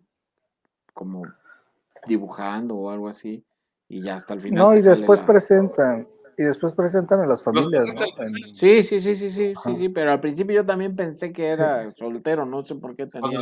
como 0.94 1.24
dibujando 2.08 2.76
o 2.76 2.92
algo 2.92 3.08
así 3.08 3.46
y 3.88 4.02
ya 4.02 4.16
hasta 4.16 4.34
el 4.34 4.42
final 4.42 4.60
no 4.60 4.76
y 4.76 4.82
después 4.82 5.22
presentan 5.22 6.08
y 6.38 6.44
después 6.44 6.74
presentan 6.74 7.22
a 7.22 7.26
las 7.26 7.44
familias, 7.44 7.86
¿no? 7.86 8.02
Sí, 8.54 8.84
sí, 8.84 9.00
sí, 9.00 9.16
sí, 9.16 9.32
sí, 9.32 9.54
sí, 9.64 9.76
sí, 9.78 9.90
pero 9.90 10.12
al 10.12 10.20
principio 10.20 10.56
yo 10.56 10.66
también 10.66 10.96
pensé 10.96 11.32
que 11.32 11.48
era 11.48 11.90
soltero, 11.92 12.46
no 12.46 12.64
sé 12.64 12.76
por 12.76 12.96
qué 12.96 13.08
tenía 13.08 13.40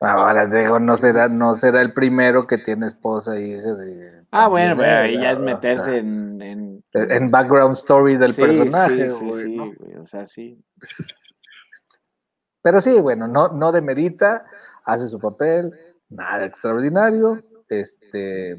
Ahora 0.00 0.46
digo, 0.46 0.78
no 0.78 0.96
será, 0.96 1.28
no 1.28 1.54
será 1.54 1.80
el 1.80 1.92
primero 1.92 2.46
que 2.46 2.58
tiene 2.58 2.86
esposa 2.86 3.38
y 3.38 3.52
hija 3.52 3.74
de... 3.74 4.24
Ah, 4.30 4.48
bueno, 4.48 4.76
pero 4.76 4.98
ahí 4.98 5.18
ya 5.18 5.32
es 5.32 5.38
meterse 5.38 5.98
en, 5.98 6.42
en... 6.42 6.84
En 6.92 7.30
background 7.30 7.74
story 7.74 8.16
del 8.16 8.34
personaje, 8.34 9.10
sí, 9.10 9.32
sí, 9.32 9.42
sí, 9.42 9.94
o 9.98 10.04
sea, 10.04 10.26
sí. 10.26 10.62
Pero 12.62 12.80
sí, 12.80 12.98
bueno, 13.00 13.28
no, 13.28 13.48
no 13.48 13.72
demerita, 13.72 14.44
hace 14.84 15.06
su 15.06 15.18
papel, 15.18 15.72
nada 16.08 16.44
extraordinario, 16.44 17.42
este 17.68 18.58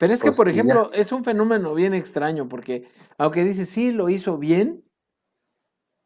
pero 0.00 0.14
es 0.14 0.20
que, 0.20 0.28
pues, 0.28 0.36
por 0.38 0.48
ejemplo, 0.48 0.90
es 0.94 1.12
un 1.12 1.24
fenómeno 1.24 1.74
bien 1.74 1.92
extraño, 1.92 2.48
porque 2.48 2.88
aunque 3.18 3.44
dice 3.44 3.66
sí 3.66 3.92
lo 3.92 4.08
hizo 4.08 4.38
bien, 4.38 4.82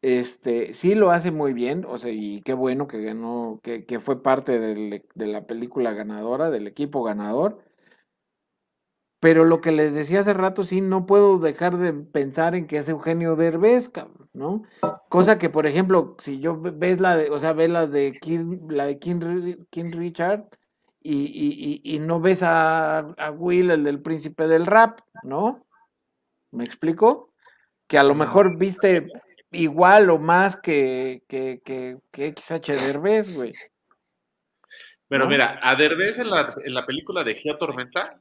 este, 0.01 0.73
sí 0.73 0.95
lo 0.95 1.11
hace 1.11 1.31
muy 1.31 1.53
bien, 1.53 1.85
o 1.87 1.97
sea, 1.97 2.11
y 2.11 2.41
qué 2.41 2.53
bueno 2.53 2.89
que 2.89 3.01
ganó, 3.01 3.61
que, 3.63 3.85
que 3.85 4.01
fue 4.01 4.21
parte 4.21 4.59
del, 4.59 5.05
de 5.15 5.27
la 5.27 5.47
película 5.47 5.93
ganadora, 5.93 6.49
del 6.49 6.67
equipo 6.67 7.03
ganador. 7.03 7.63
Pero 9.21 9.45
lo 9.45 9.61
que 9.61 9.71
les 9.71 9.93
decía 9.93 10.19
hace 10.19 10.33
rato, 10.33 10.63
sí, 10.63 10.81
no 10.81 11.05
puedo 11.05 11.39
dejar 11.39 11.77
de 11.77 11.93
pensar 11.93 12.53
en 12.53 12.67
que 12.67 12.79
es 12.79 12.89
Eugenio 12.89 13.37
Derbez, 13.37 13.91
¿no? 14.33 14.63
Cosa 15.07 15.39
que, 15.39 15.49
por 15.49 15.67
ejemplo, 15.67 16.17
si 16.19 16.41
yo 16.41 16.59
ves 16.59 16.99
la 16.99 17.15
de, 17.15 17.29
o 17.29 17.39
sea, 17.39 17.53
ves 17.53 17.69
la 17.69 17.87
de 17.87 18.11
King, 18.11 18.67
la 18.67 18.87
de 18.87 18.99
King, 18.99 19.55
King 19.69 19.93
Richard, 19.93 20.49
y, 21.07 21.81
y, 21.83 21.95
y 21.95 21.99
no 21.99 22.19
ves 22.19 22.41
a, 22.41 22.97
a, 22.97 23.31
Will, 23.31 23.69
el 23.69 23.83
del 23.83 24.01
príncipe 24.01 24.47
del 24.47 24.65
rap, 24.65 25.01
¿no? 25.21 25.67
¿Me 26.51 26.63
explico? 26.63 27.31
Que 27.87 27.99
a 27.99 28.03
lo 28.03 28.15
mejor 28.15 28.57
viste 28.57 29.07
igual 29.51 30.09
o 30.09 30.17
más 30.17 30.57
que, 30.57 31.23
que, 31.27 31.61
que, 31.63 31.97
que 32.11 32.33
XH 32.35 32.87
Derbez, 32.87 33.35
güey. 33.35 33.51
Pero 35.07 35.27
mira, 35.27 35.59
a 35.61 35.75
Derbez 35.75 36.17
en 36.17 36.31
la, 36.31 36.55
en 36.63 36.73
la 36.73 36.85
película 36.87 37.23
de 37.23 37.35
Geo 37.35 37.55
Tormenta 37.57 38.19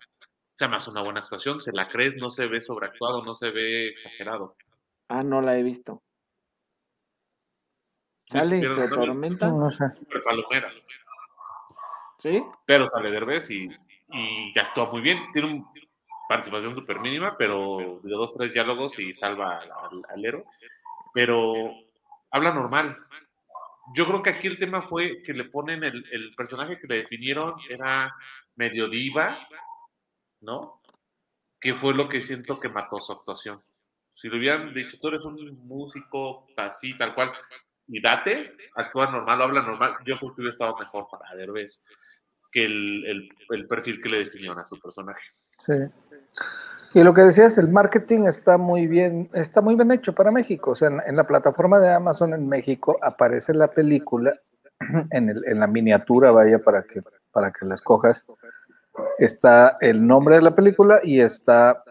se 0.54 0.68
me 0.68 0.76
hace 0.76 0.90
una 0.90 1.02
buena 1.02 1.20
actuación, 1.20 1.62
se 1.62 1.72
la 1.72 1.88
crees, 1.88 2.14
no 2.16 2.30
se 2.30 2.46
ve 2.46 2.60
sobreactuado, 2.60 3.24
no 3.24 3.34
se 3.34 3.50
ve 3.50 3.88
exagerado. 3.88 4.56
Ah, 5.08 5.22
no 5.22 5.40
la 5.40 5.58
he 5.58 5.62
visto. 5.62 6.02
¿Sale 8.26 8.60
Geo 8.60 8.88
Tormenta? 8.90 9.48
No, 9.48 9.70
sé. 9.70 9.84
Palomera. 10.22 10.70
¿Sí? 12.24 12.42
Pero 12.64 12.86
sale 12.86 13.10
Derbez 13.10 13.50
y, 13.50 13.68
y 14.08 14.58
actúa 14.58 14.90
muy 14.90 15.02
bien. 15.02 15.30
Tiene 15.30 15.52
una 15.52 15.70
participación 16.26 16.74
súper 16.74 16.98
mínima, 16.98 17.36
pero 17.36 18.00
de 18.02 18.10
dos, 18.14 18.32
tres 18.32 18.54
diálogos 18.54 18.98
y 18.98 19.12
salva 19.12 19.60
al, 20.08 20.24
héroe. 20.24 20.42
Pero 21.12 21.52
habla 22.30 22.54
normal. 22.54 22.96
Yo 23.94 24.06
creo 24.06 24.22
que 24.22 24.30
aquí 24.30 24.46
el 24.46 24.56
tema 24.56 24.80
fue 24.80 25.22
que 25.22 25.34
le 25.34 25.44
ponen 25.44 25.84
el, 25.84 26.02
el 26.12 26.34
personaje 26.34 26.78
que 26.78 26.86
le 26.86 26.96
definieron 27.00 27.56
era 27.68 28.16
medio 28.56 28.88
diva, 28.88 29.46
¿no? 30.40 30.80
Que 31.60 31.74
fue 31.74 31.92
lo 31.92 32.08
que 32.08 32.22
siento 32.22 32.58
que 32.58 32.70
mató 32.70 33.00
su 33.00 33.12
actuación. 33.12 33.62
Si 34.14 34.30
le 34.30 34.38
hubieran 34.38 34.72
dicho, 34.72 34.98
tú 34.98 35.08
eres 35.08 35.26
un 35.26 35.68
músico 35.68 36.46
así, 36.56 36.96
tal 36.96 37.14
cual, 37.14 37.32
y 37.86 38.00
date, 38.00 38.52
actúa 38.74 39.10
normal, 39.10 39.42
habla 39.42 39.62
normal, 39.62 39.94
yo 40.04 40.16
creo 40.18 40.34
que 40.34 40.40
hubiera 40.40 40.50
estado 40.50 40.76
mejor 40.78 41.06
para 41.10 41.34
Derbez. 41.36 41.84
que 42.50 42.64
el, 42.64 43.28
perfil 43.68 44.00
que 44.00 44.08
le 44.08 44.18
definieron 44.18 44.58
a 44.58 44.64
su 44.64 44.78
personaje. 44.78 45.28
Sí. 45.58 45.74
Y 46.94 47.02
lo 47.02 47.12
que 47.12 47.22
decías, 47.22 47.58
el 47.58 47.70
marketing 47.70 48.24
está 48.26 48.56
muy 48.56 48.86
bien, 48.86 49.28
está 49.34 49.60
muy 49.60 49.74
bien 49.74 49.90
hecho 49.90 50.14
para 50.14 50.30
México. 50.30 50.70
O 50.70 50.74
sea, 50.76 50.88
en, 50.88 51.16
la 51.16 51.26
plataforma 51.26 51.80
de 51.80 51.92
Amazon 51.92 52.32
en 52.34 52.48
México 52.48 52.98
aparece 53.02 53.52
la 53.52 53.68
película 53.68 54.32
en, 55.10 55.30
el, 55.30 55.42
en 55.46 55.58
la 55.58 55.66
miniatura, 55.66 56.30
vaya, 56.30 56.60
para 56.60 56.84
que, 56.84 57.02
para 57.32 57.50
que 57.50 57.66
la 57.66 57.74
escojas. 57.74 58.26
Está 59.18 59.76
el 59.80 60.06
nombre 60.06 60.36
de 60.36 60.42
la 60.42 60.54
película 60.54 61.00
y 61.02 61.20
está 61.20 61.82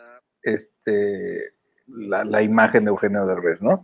este, 0.41 1.53
la, 1.87 2.23
la 2.23 2.41
imagen 2.41 2.85
de 2.85 2.91
Eugenio 2.91 3.25
Derbez, 3.25 3.61
¿no? 3.61 3.83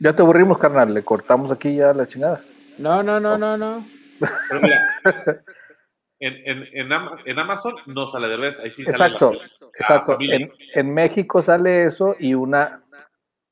Ya 0.00 0.14
te 0.14 0.22
aburrimos, 0.22 0.58
carnal. 0.58 0.92
Le 0.92 1.02
cortamos 1.02 1.50
aquí 1.50 1.76
ya 1.76 1.92
la 1.92 2.06
chingada. 2.06 2.40
No, 2.78 3.02
no, 3.02 3.18
no, 3.20 3.38
no, 3.38 3.56
no. 3.56 3.84
Pero 4.48 4.60
mira, 4.60 4.86
en, 6.20 6.34
en, 6.44 6.92
en, 7.24 7.38
Amazon 7.38 7.74
no 7.86 8.06
sale 8.06 8.28
de 8.28 8.36
vez, 8.36 8.58
ahí 8.60 8.70
sí 8.70 8.82
exacto, 8.82 9.32
sale 9.32 9.50
Exacto, 9.78 10.16
en, 10.20 10.94
México 10.94 11.42
sale 11.42 11.82
eso 11.84 12.16
y 12.18 12.32
una 12.32 12.82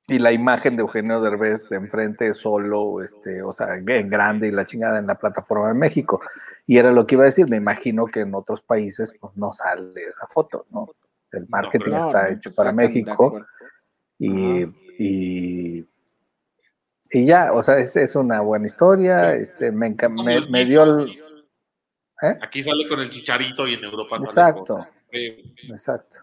y 0.07 0.19
la 0.19 0.33
imagen 0.33 0.77
de 0.77 0.83
Eugenio 0.83 1.21
Derbez 1.21 1.73
enfrente 1.73 2.33
solo, 2.35 3.03
este, 3.03 3.43
o 3.43 3.53
sea, 3.53 3.75
en 3.75 4.11
grande 4.11 4.49
y 4.49 4.51
la 4.51 4.67
chingada 4.67 4.99
en 4.99 5.07
la 5.07 5.15
plataforma 5.15 5.69
de 5.69 5.75
México. 5.75 6.21
Y 6.67 6.77
era 6.77 6.93
lo 6.93 7.07
que 7.07 7.15
iba 7.15 7.25
a 7.25 7.27
decir, 7.27 7.49
me 7.49 7.57
imagino 7.57 8.07
que 8.07 8.21
en 8.21 8.35
otros 8.35 8.61
países 8.61 9.17
pues, 9.19 9.35
no 9.37 9.51
sale 9.53 9.89
esa 9.89 10.27
foto, 10.27 10.67
¿no? 10.71 10.89
El 11.33 11.49
marketing 11.49 11.95
está 11.95 12.29
hecho 12.29 12.55
para 12.55 12.73
México 12.73 13.47
y, 14.19 14.65
y, 14.99 15.89
y, 17.11 17.27
ya, 17.27 17.53
o 17.53 17.63
sea, 17.63 17.79
es, 17.79 17.97
es 17.97 18.17
una 18.17 18.41
buena 18.41 18.67
historia, 18.67 19.31
este, 19.31 19.71
me, 19.71 19.95
me, 20.11 20.41
me 20.49 20.65
dio 20.65 20.83
el, 20.83 21.19
¿Eh? 22.23 22.39
Aquí 22.41 22.63
sale 22.63 22.89
con 22.89 23.01
el 23.01 23.11
chicharito 23.11 23.67
y 23.67 23.75
en 23.75 23.85
Europa 23.85 24.17
exacto, 24.17 24.87
Exacto. 25.11 26.21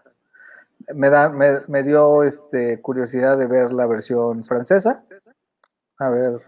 Me, 0.94 1.08
da, 1.08 1.28
me, 1.28 1.82
dio 1.82 2.24
este, 2.24 2.80
curiosidad 2.80 3.38
de 3.38 3.46
ver 3.46 3.72
la 3.72 3.86
versión 3.86 4.44
francesa, 4.44 5.02
a 5.98 6.10
ver 6.10 6.40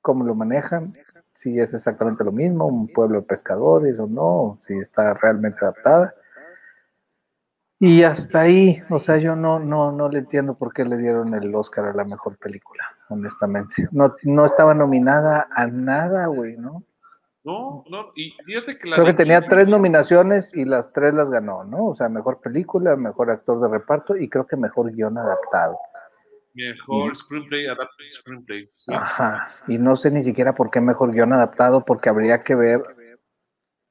cómo 0.00 0.24
lo 0.24 0.34
manejan, 0.34 0.94
si 1.34 1.58
es 1.60 1.74
exactamente 1.74 2.24
lo 2.24 2.32
mismo, 2.32 2.66
un 2.66 2.88
pueblo 2.88 3.20
de 3.20 3.26
pescadores 3.26 3.98
o 3.98 4.06
no, 4.06 4.56
si 4.58 4.78
está 4.78 5.14
realmente 5.14 5.60
adaptada. 5.62 6.14
Y 7.78 8.02
hasta 8.02 8.40
ahí, 8.40 8.82
o 8.88 8.98
sea, 8.98 9.18
yo 9.18 9.36
no, 9.36 9.58
no, 9.58 9.92
no 9.92 10.08
le 10.08 10.20
entiendo 10.20 10.56
por 10.56 10.72
qué 10.72 10.84
le 10.84 10.96
dieron 10.96 11.34
el 11.34 11.54
Oscar 11.54 11.86
a 11.86 11.94
la 11.94 12.04
mejor 12.04 12.36
película, 12.38 12.84
honestamente. 13.10 13.88
No, 13.92 14.14
no 14.22 14.44
estaba 14.44 14.74
nominada 14.74 15.48
a 15.50 15.66
nada, 15.66 16.26
güey, 16.26 16.56
¿no? 16.56 16.84
No, 17.42 17.84
no, 17.88 18.12
y 18.14 18.32
fíjate 18.44 18.78
que 18.78 18.88
la 18.88 18.96
Creo 18.96 19.06
que 19.06 19.14
tenía 19.14 19.40
tres 19.40 19.68
nominaciones 19.68 20.54
y 20.54 20.66
las 20.66 20.92
tres 20.92 21.14
las 21.14 21.30
ganó, 21.30 21.64
¿no? 21.64 21.86
O 21.86 21.94
sea, 21.94 22.08
mejor 22.10 22.40
película, 22.40 22.96
mejor 22.96 23.30
actor 23.30 23.60
de 23.60 23.68
reparto 23.68 24.14
y 24.14 24.28
creo 24.28 24.46
que 24.46 24.56
mejor 24.56 24.92
guion 24.92 25.16
adaptado. 25.16 25.78
Mejor 26.52 27.16
screenplay, 27.16 27.66
adapted 27.66 28.10
screenplay. 28.10 28.68
Ajá, 28.88 29.48
y 29.68 29.78
no 29.78 29.96
sé 29.96 30.10
ni 30.10 30.22
siquiera 30.22 30.52
por 30.52 30.70
qué 30.70 30.80
mejor 30.80 31.12
guion 31.12 31.32
adaptado, 31.32 31.84
porque 31.84 32.10
habría 32.10 32.42
que 32.42 32.54
ver 32.54 32.82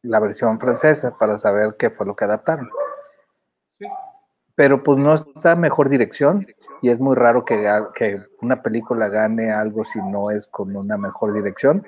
la 0.04 0.20
versión 0.20 0.60
francesa 0.60 1.14
para 1.18 1.38
saber 1.38 1.74
qué 1.78 1.90
fue 1.90 2.06
lo 2.06 2.16
que 2.16 2.26
adaptaron. 2.26 2.70
Pero 4.60 4.84
pues 4.84 4.98
no 4.98 5.14
está 5.14 5.56
mejor 5.56 5.88
dirección 5.88 6.46
y 6.82 6.90
es 6.90 7.00
muy 7.00 7.16
raro 7.16 7.46
que, 7.46 7.66
que 7.96 8.22
una 8.42 8.62
película 8.62 9.08
gane 9.08 9.54
algo 9.54 9.86
si 9.86 10.00
no 10.00 10.32
es 10.32 10.48
con 10.48 10.76
una 10.76 10.98
mejor 10.98 11.32
dirección. 11.32 11.88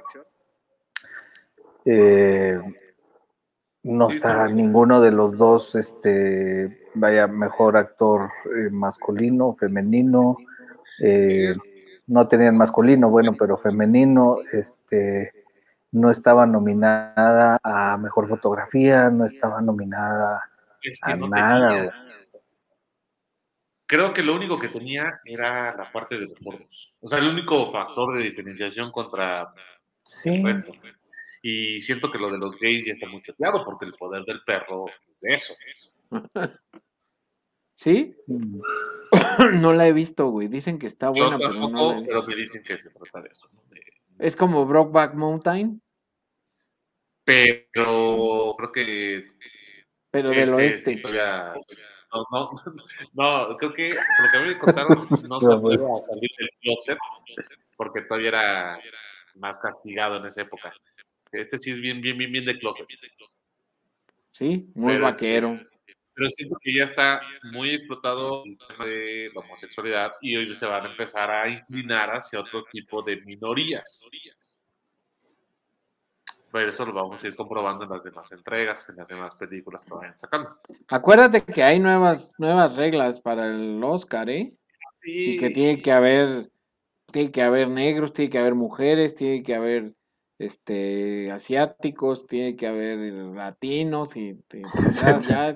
Eh, 1.84 2.58
no 3.84 4.08
está 4.08 4.48
ninguno 4.48 5.02
de 5.02 5.12
los 5.12 5.36
dos, 5.36 5.76
este, 5.76 6.88
vaya, 6.94 7.28
mejor 7.28 7.76
actor 7.76 8.30
eh, 8.46 8.70
masculino, 8.72 9.54
femenino. 9.54 10.38
Eh, 11.04 11.54
no 12.08 12.26
tenían 12.30 12.56
masculino, 12.56 13.10
bueno, 13.10 13.34
pero 13.38 13.58
femenino, 13.58 14.38
este, 14.54 15.34
no 15.92 16.10
estaba 16.10 16.46
nominada 16.46 17.60
a 17.62 17.98
mejor 17.98 18.30
fotografía, 18.30 19.10
no 19.10 19.26
estaba 19.26 19.60
nominada 19.60 20.42
a 21.02 21.16
nada. 21.18 21.92
Creo 23.91 24.13
que 24.13 24.23
lo 24.23 24.34
único 24.34 24.58
que 24.58 24.69
tenía 24.69 25.19
era 25.25 25.75
la 25.75 25.91
parte 25.91 26.17
de 26.17 26.27
los 26.27 26.39
fondos. 26.39 26.93
O 27.01 27.10
sea, 27.10 27.19
el 27.19 27.27
único 27.27 27.69
factor 27.69 28.15
de 28.15 28.23
diferenciación 28.23 28.89
contra 28.89 29.54
sí. 30.01 30.41
Y 31.41 31.82
siento 31.82 32.10
que 32.10 32.17
lo 32.17 32.32
de 32.32 32.38
los 32.38 32.58
gays 32.58 32.86
ya 32.86 32.93
está 32.93 33.10
mucho 33.10 33.34
estudiado 33.34 33.65
porque 33.65 33.84
el 33.84 33.91
poder 33.95 34.23
del 34.23 34.43
perro 34.45 34.86
es 35.12 35.19
de 35.19 35.34
eso. 35.34 35.54
¿Sí? 37.75 38.15
no 39.60 39.73
la 39.73 39.89
he 39.89 39.91
visto, 39.91 40.27
güey. 40.30 40.47
Dicen 40.47 40.80
que 40.80 40.88
está 40.88 41.10
buena, 41.10 41.38
pero 41.38 41.54
no 41.56 42.01
pero 42.08 42.23
me 42.23 42.36
dicen 42.38 42.63
que 42.63 42.77
se 42.77 42.91
trata 42.91 43.23
de 43.23 43.27
eso. 43.27 43.49
Es 44.19 44.38
como 44.38 44.65
Brockback 44.65 45.15
Mountain. 45.15 45.82
Pero 47.25 48.56
creo 48.58 48.71
que. 48.71 49.32
Pero 50.10 50.30
del 50.30 50.39
este, 50.39 50.56
oeste. 50.56 51.01
No, 52.13 52.28
no, 52.32 52.52
no, 53.50 53.58
creo 53.58 53.74
que 53.74 53.89
por 53.89 54.26
lo 54.26 54.32
que 54.32 54.50
me 54.50 54.58
contaron, 54.58 55.08
no 55.30 55.41
se 55.41 55.58
puede 55.58 55.78
salir 55.78 56.30
del 56.38 56.50
closet 56.62 56.97
porque 57.76 58.02
todavía 58.02 58.30
era 58.30 58.80
más 59.36 59.60
castigado 59.60 60.17
en 60.17 60.26
esa 60.26 60.41
época. 60.41 60.74
Este 61.32 61.58
sí 61.58 61.71
es 61.71 61.80
bien, 61.80 62.02
bien, 62.02 62.17
bien, 62.17 62.32
bien 62.32 62.45
de 62.45 62.60
closet. 62.60 62.86
Sí, 64.32 64.69
muy 64.76 64.93
este, 64.93 65.04
vaquero. 65.04 65.60
pero 66.13 66.30
siento 66.30 66.58
que 66.62 66.74
ya 66.74 66.84
está 66.84 67.21
muy 67.52 67.71
explotado 67.74 68.43
el 68.45 68.58
tema 68.58 68.86
de 68.86 69.32
la 69.34 69.41
homosexualidad 69.41 70.12
y 70.21 70.36
hoy 70.36 70.56
se 70.56 70.65
van 70.65 70.86
a 70.86 70.91
empezar 70.91 71.32
a 71.32 71.50
inclinar 71.50 72.10
hacia 72.10 72.39
otro 72.39 72.63
tipo 72.71 73.02
de 73.02 73.17
minorías. 73.21 74.08
Pero 76.52 76.68
eso 76.68 76.86
lo 76.86 76.94
vamos 76.94 77.24
a 77.24 77.28
ir 77.28 77.36
comprobando 77.36 77.86
en 77.86 77.92
las 77.92 78.04
demás 78.04 78.32
entregas, 78.32 78.90
en 78.90 78.98
las 78.98 79.08
demás 79.08 79.38
películas 79.38 79.86
que 79.86 79.94
vayan 79.94 80.18
sacando. 80.18 80.58
Acuérdate 80.90 81.42
que 81.42 81.64
hay 81.64 81.80
nuevas, 81.80 82.34
nuevas 82.38 82.76
reglas 82.76 83.20
para 83.22 83.48
el 83.48 83.82
Oscar, 83.84 84.30
¿eh? 84.30 84.54
Sí. 85.02 85.34
Y 85.34 85.38
que 85.38 85.50
tiene 85.50 85.82
que 85.82 85.92
haber, 85.92 86.52
tiene 87.12 87.32
que 87.32 87.42
haber 87.42 87.70
negros, 87.70 88.14
tiene 88.14 88.30
que 88.30 88.40
haber 88.40 88.56
mujeres, 88.56 89.16
tiene 89.16 89.44
que 89.44 89.56
haber 89.56 89.94
este 90.46 91.32
asiáticos, 91.32 92.28
tiene 92.28 92.56
que 92.56 92.68
haber 92.68 92.98
latinos 93.14 94.16
y 94.18 94.38
ya, 95.30 95.56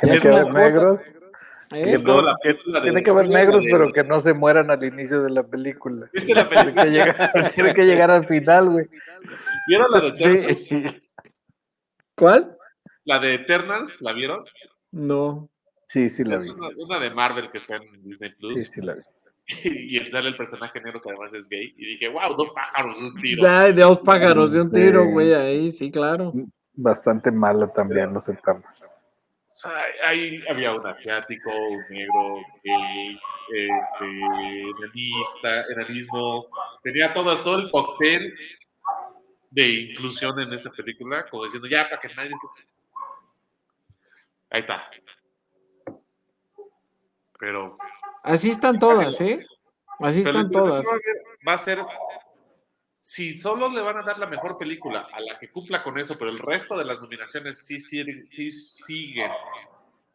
tiene 0.00 0.18
que 0.20 0.28
haber 0.28 0.52
negros. 0.52 1.04
tiene 2.82 3.02
que 3.02 3.10
haber 3.10 3.28
negros, 3.28 3.62
pero 3.70 3.92
que 3.92 4.04
no 4.04 4.20
se 4.20 4.34
mueran 4.34 4.70
al 4.70 4.82
inicio 4.84 5.22
de 5.22 5.30
la 5.30 5.42
película. 5.44 6.10
Tiene, 6.12 6.74
que 6.74 6.90
llegar, 6.90 7.52
tiene 7.54 7.74
que 7.74 7.84
llegar 7.84 8.10
al 8.10 8.26
final, 8.26 8.70
güey. 8.70 8.86
¿Vieron 9.66 9.90
la 9.90 10.00
de 10.00 10.08
Eternals? 10.08 11.12
¿Cuál? 12.14 12.56
La 13.04 13.18
de 13.18 13.34
Eternals, 13.34 14.00
¿la 14.02 14.12
vieron? 14.12 14.44
No. 14.92 15.48
Sí, 15.86 16.08
sí 16.08 16.22
la 16.24 16.36
vi. 16.36 16.44
Es 16.44 16.50
una, 16.50 16.68
una, 16.76 16.98
de 17.00 17.10
Marvel 17.10 17.50
que 17.50 17.58
está 17.58 17.76
en 17.76 18.02
Disney 18.02 18.30
Plus. 18.34 18.54
Sí, 18.54 18.64
sí 18.64 18.80
la 18.82 18.94
vi. 18.94 19.00
y 19.64 19.98
sale 20.10 20.28
el 20.28 20.36
personaje 20.36 20.80
negro 20.80 21.00
que 21.00 21.10
además 21.10 21.32
es 21.34 21.48
gay. 21.48 21.74
Y 21.76 21.86
dije, 21.86 22.08
wow, 22.08 22.36
dos 22.36 22.50
pájaros 22.50 22.98
de 22.98 23.06
un 23.06 23.14
tiro. 23.20 23.42
Ya, 23.42 23.72
dos 23.72 23.98
pájaros 24.00 24.52
de 24.52 24.60
un 24.60 24.72
tiro, 24.72 25.06
güey, 25.06 25.32
ahí, 25.32 25.72
sí, 25.72 25.90
claro. 25.90 26.32
Bastante 26.74 27.30
malo 27.30 27.68
también 27.68 28.12
los 28.12 28.28
eternos. 28.28 28.94
Ahí 30.06 30.42
había 30.48 30.72
un 30.72 30.86
asiático, 30.86 31.50
un 31.50 31.84
negro, 31.90 32.36
gay, 32.64 33.18
este, 33.52 34.60
enanista, 34.60 35.62
enanismo. 35.72 36.46
Tenía 36.82 37.12
todo, 37.12 37.42
todo 37.42 37.58
el 37.58 37.70
cóctel 37.70 38.32
de 39.50 39.68
inclusión 39.68 40.38
en 40.40 40.52
esa 40.52 40.70
película, 40.70 41.26
como 41.28 41.44
diciendo, 41.44 41.68
ya, 41.68 41.88
para 41.88 42.00
que 42.00 42.14
nadie... 42.14 42.30
Ahí 44.50 44.60
está. 44.60 44.90
Pero. 47.38 47.78
Así 48.22 48.50
están 48.50 48.78
todas, 48.78 49.20
¿eh? 49.20 49.46
Así 50.00 50.20
están 50.20 50.50
todas. 50.50 50.84
Va 51.46 51.54
a 51.54 51.58
ser. 51.58 51.78
Si 52.98 53.38
solo 53.38 53.70
le 53.70 53.80
van 53.80 53.96
a 53.98 54.02
dar 54.02 54.18
la 54.18 54.26
mejor 54.26 54.58
película 54.58 55.08
a 55.10 55.20
la 55.20 55.38
que 55.38 55.50
cumpla 55.50 55.82
con 55.82 55.98
eso, 55.98 56.18
pero 56.18 56.30
el 56.30 56.38
resto 56.38 56.76
de 56.76 56.84
las 56.84 57.00
nominaciones 57.00 57.64
sí, 57.64 57.80
sí, 57.80 58.04
sí 58.20 58.50
siguen 58.50 59.30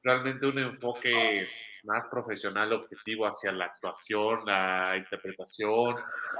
realmente 0.03 0.45
un 0.45 0.59
enfoque 0.59 1.49
más 1.83 2.05
profesional, 2.07 2.73
objetivo 2.73 3.25
hacia 3.25 3.51
la 3.51 3.65
actuación, 3.65 4.35
la 4.45 4.95
interpretación, 4.97 5.95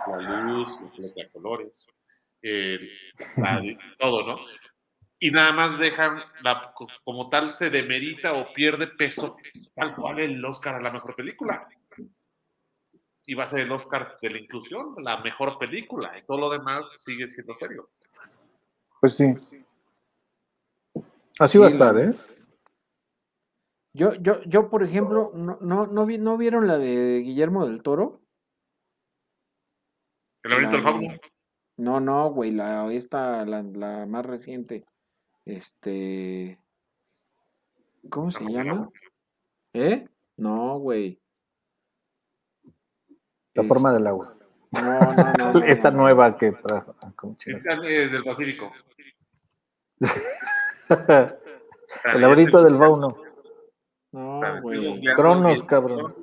la 0.08 0.42
luz, 0.42 0.70
los 0.98 1.14
colores, 1.34 1.90
todo, 4.00 4.28
¿no? 4.28 4.38
y 5.20 5.32
nada 5.32 5.54
más 5.54 5.80
dejan, 5.80 6.20
la, 6.44 6.74
como 7.04 7.30
tal, 7.30 7.56
se 7.56 7.70
demerita 7.70 8.34
o 8.34 8.54
pierde 8.54 8.88
peso, 8.88 9.38
tal 9.74 9.96
cual 9.96 10.20
el 10.20 10.44
Oscar 10.44 10.76
a 10.76 10.82
la 10.82 10.92
mejor 10.92 11.16
película. 11.16 11.68
Y 13.26 13.34
va 13.34 13.44
a 13.44 13.48
ser 13.48 13.62
el 13.62 13.72
Oscar 13.72 14.18
de 14.22 14.30
la 14.30 14.38
inclusión, 14.38 14.94
la 15.00 15.18
mejor 15.22 15.58
película, 15.58 16.18
y 16.18 16.24
todo 16.26 16.38
lo 16.38 16.52
demás 16.52 17.02
sigue 17.02 17.30
siendo 17.30 17.54
serio. 17.54 17.90
Pues 19.02 19.18
sí. 19.18 19.34
Así 21.40 21.58
va 21.58 21.66
a 21.66 21.70
estar, 21.70 21.98
¿eh? 21.98 22.12
Yo, 23.94 24.14
yo, 24.16 24.44
yo, 24.44 24.70
por 24.70 24.84
ejemplo, 24.84 25.32
no, 25.34 25.58
no, 25.62 25.88
no, 25.88 26.06
vi, 26.06 26.18
¿no 26.18 26.38
vieron 26.38 26.68
la 26.68 26.78
de 26.78 27.22
Guillermo 27.22 27.66
del 27.66 27.82
Toro? 27.82 28.22
¿El 30.44 30.52
laberinto 30.52 30.76
del 30.76 30.84
fauno? 30.84 31.20
No, 31.78 32.00
no, 32.00 32.30
güey, 32.30 32.52
la, 32.52 32.92
esta, 32.92 33.46
la, 33.46 33.62
la 33.62 34.06
más 34.06 34.26
reciente. 34.26 34.86
Este. 35.46 36.60
¿Cómo 38.10 38.32
se 38.32 38.46
llama? 38.46 38.90
¿Eh? 39.74 40.08
No, 40.38 40.80
güey. 40.80 41.20
La 43.54 43.64
forma 43.64 43.92
del 43.94 44.08
agua. 44.08 44.36
No, 44.72 45.00
no, 45.14 45.54
no. 45.54 45.66
Esta 45.66 45.92
nueva 45.92 46.38
que 46.38 46.52
trajo. 46.52 46.96
Ah, 47.02 47.12
es 47.84 48.12
del 48.12 48.24
Pacífico. 48.24 48.72
El 52.14 52.22
laberinto 52.22 52.64
del 52.64 52.78
fauno. 52.78 53.08
No, 54.12 54.62
güey. 54.62 55.02
Cronos, 55.16 55.64
cabrón. 55.64 56.16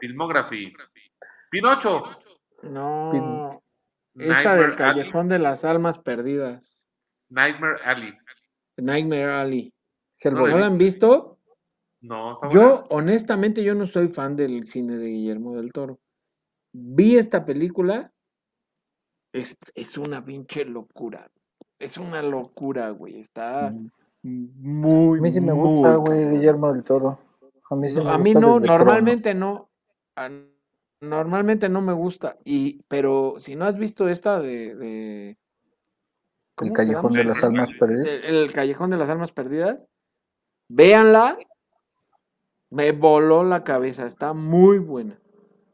Filmography. 0.00 0.72
Pinocho. 1.50 2.21
No. 2.62 3.62
Esta 4.14 4.56
del 4.56 4.76
Callejón 4.76 5.28
de 5.28 5.38
las 5.38 5.64
Almas 5.64 5.98
Perdidas. 5.98 6.88
Nightmare 7.30 7.78
Alley. 7.84 8.12
Nightmare 8.76 9.24
Alley. 9.24 9.74
¿No 10.24 10.30
¿No 10.30 10.46
la 10.58 10.66
han 10.66 10.78
visto? 10.78 11.38
No, 12.00 12.32
está 12.32 12.48
Yo, 12.50 12.82
honestamente, 12.90 13.62
yo 13.64 13.74
no 13.74 13.86
soy 13.86 14.08
fan 14.08 14.36
del 14.36 14.64
cine 14.64 14.96
de 14.96 15.08
Guillermo 15.08 15.54
del 15.56 15.72
Toro. 15.72 15.98
Vi 16.72 17.16
esta 17.16 17.44
película. 17.44 18.12
Es, 19.32 19.56
es 19.74 19.96
una 19.98 20.24
pinche 20.24 20.64
locura. 20.64 21.30
Es 21.78 21.96
una 21.96 22.22
locura, 22.22 22.90
güey. 22.90 23.20
Está 23.20 23.72
muy. 24.22 25.18
A 25.18 25.22
mí 25.22 25.30
sí 25.30 25.40
me 25.40 25.54
muy 25.54 25.64
gusta, 25.76 25.96
güey. 25.96 26.28
Guillermo 26.30 26.72
del 26.72 26.84
Toro. 26.84 27.18
A 27.70 27.76
mí 27.76 27.88
sí 27.88 27.96
No, 27.98 28.04
me 28.04 28.10
a 28.10 28.18
mí 28.18 28.32
gusta 28.34 28.40
no, 28.40 28.60
normalmente 28.60 29.34
no. 29.34 29.70
A- 30.16 30.28
Normalmente 31.02 31.68
no 31.68 31.80
me 31.80 31.92
gusta. 31.92 32.38
Y, 32.44 32.82
pero 32.88 33.34
si 33.40 33.56
no 33.56 33.64
has 33.64 33.76
visto 33.76 34.08
esta 34.08 34.40
de. 34.40 34.76
de 34.76 35.28
El 35.30 35.36
¿cómo 36.54 36.68
se 36.70 36.74
Callejón 36.74 37.12
de 37.12 37.24
las 37.24 37.42
Almas 37.42 37.70
Perdidas. 37.72 38.06
El, 38.06 38.34
el 38.36 38.52
Callejón 38.52 38.90
de 38.90 38.96
las 38.96 39.08
Almas 39.10 39.32
Perdidas. 39.32 39.88
Véanla. 40.68 41.38
Me 42.70 42.92
voló 42.92 43.42
la 43.42 43.64
cabeza. 43.64 44.06
Está 44.06 44.32
muy 44.32 44.78
buena. 44.78 45.18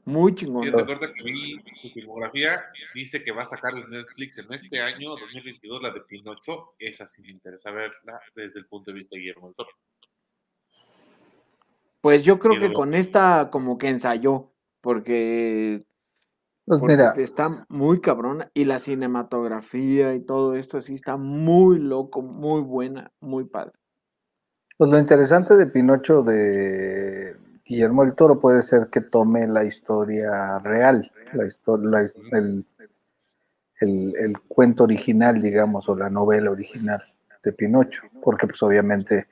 Muy 0.06 0.32
Y 0.32 0.34
chingona. 0.36 0.70
recuerda 0.70 1.12
que 1.12 1.22
vi 1.22 1.62
su 1.82 1.90
filmografía, 1.90 2.58
dice 2.94 3.22
que 3.22 3.30
va 3.30 3.42
a 3.42 3.44
sacar 3.44 3.74
de 3.74 3.84
Netflix 3.98 4.38
en 4.38 4.50
este 4.54 4.80
año, 4.80 5.10
2022, 5.10 5.82
la 5.82 5.90
de 5.90 6.00
Pinocho. 6.00 6.72
Esa 6.78 7.06
sí 7.06 7.20
me 7.20 7.28
interesa 7.28 7.70
verla 7.70 8.18
desde 8.34 8.60
el 8.60 8.66
punto 8.66 8.90
de 8.90 8.96
vista 8.96 9.14
de 9.14 9.20
Guillermo 9.20 9.48
del 9.48 9.56
Toro. 9.56 9.70
Pues 12.00 12.24
yo 12.24 12.38
creo 12.38 12.58
que 12.58 12.72
con 12.72 12.94
esta 12.94 13.50
como 13.52 13.76
que 13.76 13.90
ensayó. 13.90 14.50
Porque, 14.88 15.84
Pues 16.64 16.80
porque 16.80 16.96
mira, 16.96 17.12
está 17.18 17.66
muy 17.68 18.00
cabrona. 18.00 18.50
Y 18.54 18.64
la 18.64 18.78
cinematografía 18.78 20.14
y 20.14 20.20
todo 20.20 20.54
esto 20.54 20.78
así 20.78 20.94
está 20.94 21.18
muy 21.18 21.78
loco, 21.78 22.22
muy 22.22 22.62
buena, 22.62 23.12
muy 23.20 23.44
padre. 23.44 23.72
pues 24.78 24.90
lo 24.90 24.98
interesante 24.98 25.56
de 25.56 25.66
Pinocho 25.66 26.22
de 26.22 27.36
Guillermo 27.66 28.02
del 28.02 28.14
Toro 28.14 28.38
puede 28.38 28.62
ser 28.62 28.88
que 28.88 29.02
tome 29.02 29.46
la 29.46 29.62
historia 29.64 30.58
real, 30.60 31.12
la 31.34 31.44
historia, 31.44 32.00
el, 32.32 32.64
el- 33.80 34.14
el 34.16 34.40
cuento 34.40 34.84
original, 34.84 35.40
digamos, 35.40 35.88
o 35.88 35.96
la 35.96 36.10
novela 36.10 36.50
original 36.50 37.02
de 37.42 37.52
Pinocho, 37.52 38.02
porque 38.22 38.46
pues 38.46 38.62
obviamente 38.62 39.26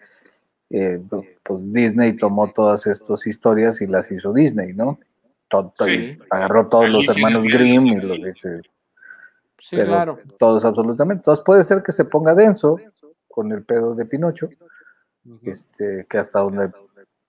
eh, 0.71 1.01
pues 1.45 1.73
Disney 1.73 2.17
tomó 2.17 2.53
todas 2.53 2.87
estas 2.87 3.27
historias 3.27 3.81
y 3.83 3.87
las 3.87 4.11
hizo 4.13 4.33
Disney, 4.33 4.73
¿no? 4.75 4.99
Todo- 5.49 5.73
Sí. 5.79 5.93
y 5.93 6.19
agarró 6.31 6.69
todos 6.69 6.89
los 6.89 7.09
hermanos 7.09 7.45
Grimm 7.45 7.87
y 7.87 8.01
los 8.01 8.19
dice, 8.23 8.63
Sí, 9.59 9.77
pero 9.77 9.87
claro. 9.89 10.19
todos 10.39 10.65
absolutamente. 10.65 11.21
Entonces 11.21 11.45
puede 11.45 11.63
ser 11.63 11.83
que 11.83 11.93
se 11.93 12.05
ponga 12.05 12.35
denso 12.35 12.77
con 13.29 13.51
el 13.53 13.63
pedo 13.65 13.95
de 13.95 14.05
Pinocho, 14.07 14.49
este, 15.43 16.07
que 16.09 16.19
hasta 16.19 16.41
donde 16.41 16.71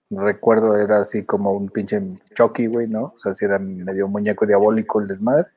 recuerdo 0.10 0.78
era 0.78 1.00
así 1.00 1.26
como 1.26 1.52
un 1.52 1.70
pinche 1.70 2.02
Chucky, 2.34 2.68
güey, 2.68 2.88
¿no? 2.88 3.14
O 3.16 3.20
sea, 3.20 3.34
si 3.34 3.46
era 3.46 3.60
medio 3.60 4.08
muñeco 4.08 4.46
diabólico 4.46 5.02
el 5.02 5.08
desmadre. 5.08 5.48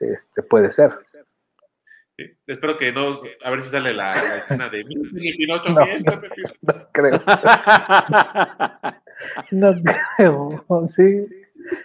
Este, 0.00 0.42
puede 0.42 0.70
ser. 0.72 0.98
Sí. 1.06 1.18
Espero 2.46 2.76
que 2.78 2.92
no, 2.92 3.10
a 3.44 3.50
ver 3.50 3.60
si 3.60 3.70
sale 3.70 3.92
la, 3.94 4.12
la 4.12 4.36
escena 4.36 4.68
de 4.68 4.82
"Mi 4.84 5.32
Pinocho, 5.36 5.70
No. 5.70 5.84
Pinocho". 5.84 6.54
No 6.62 6.74
creo. 6.92 7.20
No 9.50 9.72
creo. 10.16 10.50
Sí, 10.86 11.18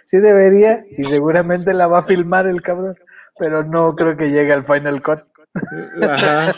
sí 0.04 0.18
debería 0.18 0.84
y 0.96 1.04
seguramente 1.04 1.72
la 1.74 1.86
va 1.86 1.98
a 1.98 2.02
filmar 2.02 2.46
el 2.46 2.62
cabrón, 2.62 2.96
pero 3.38 3.62
no 3.64 3.94
creo 3.96 4.16
que 4.16 4.30
llegue 4.30 4.52
al 4.52 4.66
Final 4.66 5.02
Cut. 5.02 5.20
Ajá. 6.02 6.54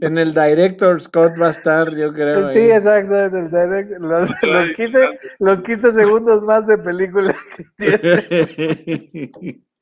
En 0.00 0.16
el 0.18 0.32
Director 0.32 1.00
Scott 1.00 1.34
va 1.40 1.48
a 1.48 1.50
estar, 1.50 1.90
yo 1.94 2.12
creo. 2.12 2.50
Sí, 2.50 2.58
ahí. 2.60 2.70
exacto. 2.70 3.18
en 3.18 3.34
el 3.36 3.50
direct- 3.50 3.98
los, 3.98 4.30
los 4.42 4.68
15, 4.70 5.18
los 5.38 5.60
15 5.60 5.92
segundos 5.92 6.42
más 6.42 6.66
de 6.66 6.78
película 6.78 7.34
que 7.56 7.64
tiene. 7.76 9.32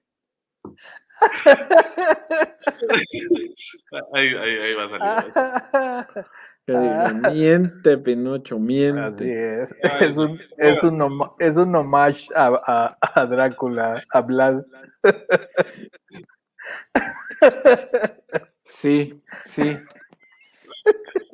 Ahí, 4.14 4.29
ahí, 4.29 4.59
ahí 4.59 4.74
va 4.74 4.85
a 4.85 4.88
salir. 4.88 6.24
Diga, 6.66 7.12
miente, 7.33 7.99
Pinocho, 7.99 8.57
Así 8.57 8.64
miente. 8.64 9.62
es. 9.62 9.75
Es 10.01 10.18
un, 10.18 10.38
es 10.59 10.83
un, 10.85 11.01
homa- 11.03 11.33
es 11.38 11.57
un 11.57 11.75
homage 11.75 12.29
a, 12.35 12.46
a- 12.64 12.99
a 13.20 13.27
Drácula, 13.27 14.03
a 14.12 14.20
Vlad. 14.23 14.62
Sí, 18.64 19.23
sí. 19.46 19.77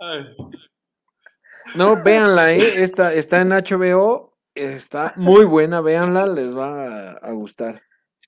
Ay, 0.00 0.36
No, 1.74 2.02
véanla, 2.02 2.52
¿eh? 2.52 2.82
Esta, 2.82 3.12
está 3.12 3.40
en 3.40 3.50
HBO. 3.50 4.34
Está 4.54 5.12
muy 5.16 5.44
buena, 5.44 5.80
véanla, 5.82 6.26
les 6.26 6.56
va 6.56 6.86
a, 6.86 7.10
a 7.12 7.32
gustar. 7.32 7.82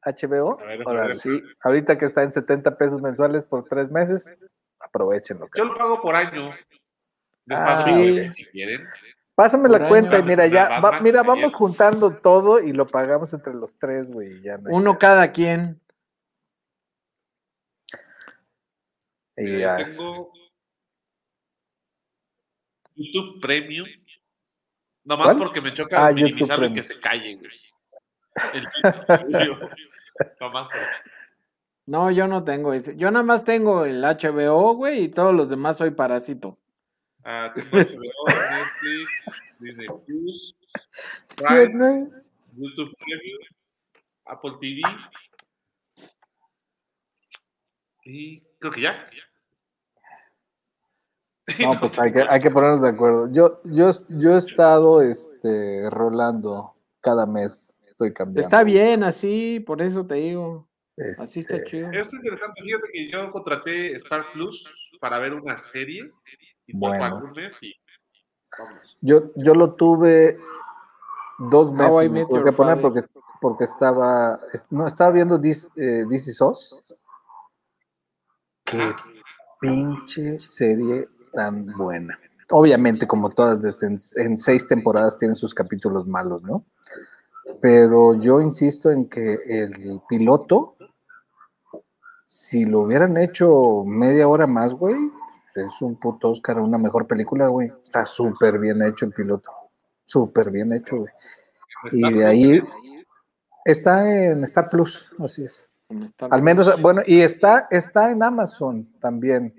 HBO. 0.05 0.61
A 0.61 0.65
ver, 0.65 0.83
a 0.83 0.91
Órale. 0.91 1.09
ver. 1.09 1.17
Sí. 1.19 1.43
Ahorita 1.63 1.97
que 1.97 2.05
está 2.05 2.23
en 2.23 2.33
70 2.33 2.77
pesos 2.77 3.01
mensuales 3.01 3.47
por 3.47 3.65
tres 3.65 3.91
meses, 3.91 4.37
aprovechenlo. 4.81 5.49
Yo 5.57 5.65
lo 5.65 5.75
pago 5.77 6.01
por 6.03 6.15
año. 6.15 6.51
Les 7.49 7.59
Ah, 7.59 7.65
paso 7.65 7.87
si 8.35 8.45
quieren. 8.47 8.85
Pásame 9.35 9.69
la 9.69 9.89
cuenta 9.89 10.19
y 10.19 10.23
mira, 10.23 10.47
ya, 10.49 10.81
va- 10.81 11.01
mira, 11.01 11.23
vamos 11.23 11.55
juntando 11.55 12.19
todo 12.21 12.61
y 12.61 12.73
lo 12.73 12.85
pagamos 12.87 13.33
entre 13.33 13.55
los 13.55 13.79
tres, 13.79 14.11
güey. 14.11 14.43
ya 14.43 14.59
no 14.59 14.69
hay 14.69 14.75
Uno 14.75 14.99
cada 14.99 15.31
quien. 15.33 15.81
Y 19.37 19.61
ya. 19.61 19.79
yo 19.79 19.85
tengo 19.87 20.33
YouTube 22.97 23.41
Premium. 23.41 23.87
Nomás 25.05 25.27
¿Cuál? 25.29 25.39
porque 25.39 25.61
me 25.61 25.73
choca 25.73 26.07
Ah, 26.09 26.11
Premium. 26.13 26.75
que 26.75 26.83
se 26.83 26.99
calle, 27.01 27.37
güey. 27.37 27.51
El 28.55 28.63
YouTube 28.65 29.07
Premium. 29.07 29.59
Nomás 30.41 30.69
por- 30.69 30.77
No, 31.87 32.11
yo 32.11 32.27
no 32.27 32.43
tengo 32.45 32.75
ese. 32.75 32.97
Yo 32.97 33.11
nada 33.11 33.25
más 33.25 33.45
tengo 33.45 33.85
el 33.87 34.05
HBO, 34.05 34.75
güey, 34.75 35.05
y 35.05 35.09
todos 35.09 35.33
los 35.35 35.49
demás 35.49 35.79
soy 35.79 35.93
parásito. 35.93 36.59
Tengo 37.29 37.77
HBO, 37.77 38.25
Netflix, 38.51 39.25
Disney 39.61 39.87
Plus, 40.07 40.57
Prime, 41.37 42.09
YouTube 42.57 42.95
Premium, 42.99 43.39
Apple 44.25 44.53
TV. 44.59 44.81
Y 48.05 48.41
creo 48.59 48.73
que 48.73 48.81
ya. 48.81 49.05
No, 51.61 51.71
pues 51.81 51.99
hay 51.99 52.13
que, 52.13 52.23
hay 52.23 52.41
que 52.41 52.51
ponernos 52.51 52.83
de 52.83 52.89
acuerdo. 52.89 53.31
Yo, 53.33 53.61
yo, 53.65 53.91
yo 54.09 54.35
he 54.35 54.39
estado 54.39 55.03
este, 55.03 55.89
rolando 55.91 56.75
cada 57.01 57.27
mes. 57.27 57.77
Estoy 57.87 58.13
cambiando. 58.15 58.41
Está 58.41 58.63
bien 58.65 59.03
así, 59.03 59.61
por 59.67 59.83
eso 59.83 60.07
te 60.07 60.15
digo. 60.17 60.69
Así 61.19 61.41
está 61.41 61.57
Este, 61.57 61.71
chido. 61.71 61.91
Es 61.93 62.13
interesante, 62.13 62.63
fíjate 62.63 62.89
que 62.93 63.11
yo 63.11 63.31
contraté 63.33 63.93
Star 63.97 64.33
Plus 64.33 64.91
para 65.01 65.19
ver 65.19 65.35
unas 65.35 65.63
series 65.63 66.23
y 66.69 66.77
Bueno. 66.77 67.33
y. 67.61 67.75
Yo, 69.01 69.33
yo 69.37 69.55
lo 69.55 69.75
tuve 69.75 70.39
dos 71.39 71.73
meses. 71.73 72.11
Me 72.11 72.25
tuve 72.25 72.45
que 72.45 72.53
poner 72.53 72.81
porque, 72.81 73.01
porque 73.41 73.65
estaba, 73.65 74.39
es- 74.53 74.67
no, 74.71 74.87
estaba 74.87 75.11
viendo 75.11 75.41
This, 75.41 75.69
eh, 75.77 76.05
This 76.09 76.29
Is 76.29 76.41
Us. 76.41 76.83
Qué 78.65 78.95
pinche 79.61 80.39
serie 80.39 81.09
tan 81.33 81.67
buena. 81.77 82.19
Obviamente, 82.51 83.07
como 83.07 83.31
todas, 83.31 83.61
desde 83.61 83.87
en, 83.89 83.99
en 84.17 84.39
seis 84.39 84.67
temporadas 84.67 85.17
tienen 85.17 85.37
sus 85.37 85.53
capítulos 85.55 86.07
malos, 86.07 86.43
¿no? 86.43 86.65
Pero 87.61 88.15
yo 88.15 88.41
insisto 88.41 88.91
en 88.91 89.09
que 89.09 89.35
el 89.47 90.01
piloto 90.09 90.77
si 92.31 92.67
lo 92.67 92.81
hubieran 92.81 93.17
hecho 93.17 93.85
media 93.87 94.29
hora 94.29 94.47
más, 94.47 94.75
güey, 94.75 94.97
es 95.59 95.83
un 95.83 95.97
puto 95.97 96.31
Oscar, 96.31 96.59
una 96.61 96.79
mejor 96.79 97.07
película, 97.07 97.49
güey. 97.49 97.71
Está 97.83 98.05
súper 98.05 98.59
bien 98.59 98.83
hecho 98.83 99.05
el 99.05 99.13
piloto. 99.13 99.51
Súper 100.05 100.51
bien 100.51 100.73
hecho, 100.73 100.99
güey. 100.99 101.13
Y 101.93 102.15
de 102.15 102.27
ahí 102.27 102.63
está 103.65 104.11
en 104.11 104.43
Star 104.45 104.69
Plus, 104.69 105.11
así 105.19 105.45
es. 105.45 105.69
Al 106.31 106.43
menos, 106.43 106.81
bueno, 106.83 107.03
y 107.07 107.21
está, 107.21 107.67
está 107.71 108.11
en 108.11 108.23
Amazon 108.23 108.87
también, 109.01 109.55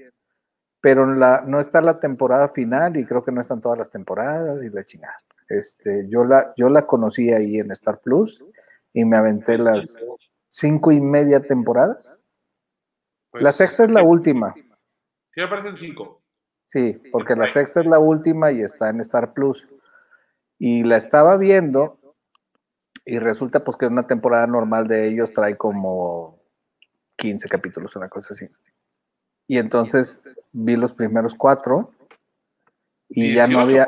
pero 0.79 1.11
la, 1.15 1.41
no 1.45 1.59
está 1.59 1.81
la 1.81 1.99
temporada 1.99 2.47
final 2.47 2.95
y 2.97 3.05
creo 3.05 3.23
que 3.23 3.31
no 3.31 3.41
están 3.41 3.61
todas 3.61 3.79
las 3.79 3.89
temporadas 3.89 4.63
y 4.63 4.69
la 4.69 4.83
chingada. 4.83 5.17
Este, 5.47 6.07
yo 6.07 6.23
la, 6.23 6.53
yo 6.55 6.69
la 6.69 6.85
conocí 6.85 7.33
ahí 7.33 7.57
en 7.57 7.71
Star 7.71 7.99
Plus 7.99 8.45
y 8.93 9.05
me 9.05 9.17
aventé 9.17 9.57
las 9.57 10.05
cinco 10.47 10.91
y 10.91 11.01
media 11.01 11.41
temporadas. 11.41 12.21
la 13.33 13.41
pues, 13.41 13.55
sexta 13.55 13.83
es 13.83 13.91
la 13.91 14.03
última. 14.03 14.53
Sí, 15.33 15.41
aparecen 15.41 15.77
cinco. 15.77 16.21
Sí, 16.65 17.01
porque 17.11 17.35
la 17.35 17.47
sexta 17.47 17.79
es 17.79 17.85
la 17.85 17.99
última 17.99 18.51
y 18.51 18.61
está 18.61 18.89
en 18.89 18.99
Star 18.99 19.33
Plus. 19.33 19.67
Y 20.57 20.83
la 20.83 20.97
estaba 20.97 21.37
viendo 21.37 21.99
y 23.05 23.17
resulta 23.17 23.63
pues 23.63 23.77
que 23.77 23.87
una 23.87 24.05
temporada 24.05 24.45
normal 24.45 24.87
de 24.87 25.07
ellos 25.07 25.31
trae 25.31 25.57
como 25.57 26.39
15 27.17 27.49
capítulos, 27.49 27.95
una 27.95 28.09
cosa 28.09 28.33
así. 28.33 28.47
Y 29.47 29.57
entonces 29.57 30.21
vi 30.51 30.75
los 30.75 30.93
primeros 30.93 31.33
cuatro 31.33 31.91
y 33.07 33.33
ya 33.33 33.47
no 33.47 33.61
había... 33.61 33.87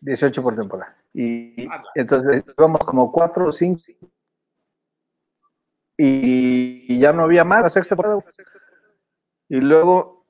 18 0.00 0.42
por 0.42 0.56
temporada. 0.56 0.96
Y 1.14 1.68
entonces 1.94 2.42
íbamos 2.56 2.80
como 2.80 3.10
cuatro 3.12 3.46
o 3.46 3.52
cinco 3.52 3.82
y, 5.96 6.98
ya 6.98 7.12
no 7.12 7.22
había 7.22 7.44
más 7.44 7.62
la 7.62 7.70
sexta 7.70 7.94
temporada. 7.94 8.24
Y 9.48 9.60
luego 9.60 10.21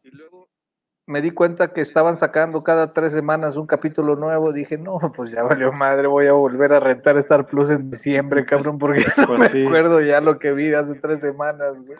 me 1.12 1.20
di 1.20 1.30
cuenta 1.30 1.68
que 1.68 1.82
estaban 1.82 2.16
sacando 2.16 2.62
cada 2.62 2.94
tres 2.94 3.12
semanas 3.12 3.56
un 3.56 3.66
capítulo 3.66 4.16
nuevo. 4.16 4.50
Dije, 4.52 4.78
no, 4.78 4.98
pues 5.14 5.30
ya 5.30 5.42
valió 5.42 5.70
madre, 5.70 6.06
voy 6.06 6.26
a 6.26 6.32
volver 6.32 6.72
a 6.72 6.80
rentar 6.80 7.18
Star 7.18 7.46
Plus 7.46 7.68
en 7.70 7.90
diciembre, 7.90 8.44
cabrón, 8.46 8.78
porque 8.78 9.04
no 9.18 9.26
pues 9.26 9.54
me 9.54 9.66
acuerdo 9.66 10.00
ya 10.00 10.22
lo 10.22 10.38
que 10.38 10.52
vi 10.52 10.72
hace 10.72 10.94
tres 10.94 11.20
semanas, 11.20 11.82
güey. 11.82 11.98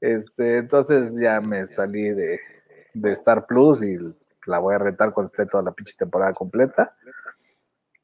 Este, 0.00 0.56
entonces 0.56 1.12
ya 1.20 1.42
me 1.42 1.66
salí 1.66 2.08
de, 2.08 2.40
de, 2.94 3.12
Star 3.12 3.44
Plus 3.46 3.82
y 3.82 3.98
la 4.46 4.58
voy 4.58 4.74
a 4.74 4.78
rentar 4.78 5.12
cuando 5.12 5.26
esté 5.26 5.44
toda 5.44 5.62
la 5.62 5.72
pinche 5.72 5.92
temporada 5.98 6.32
completa. 6.32 6.96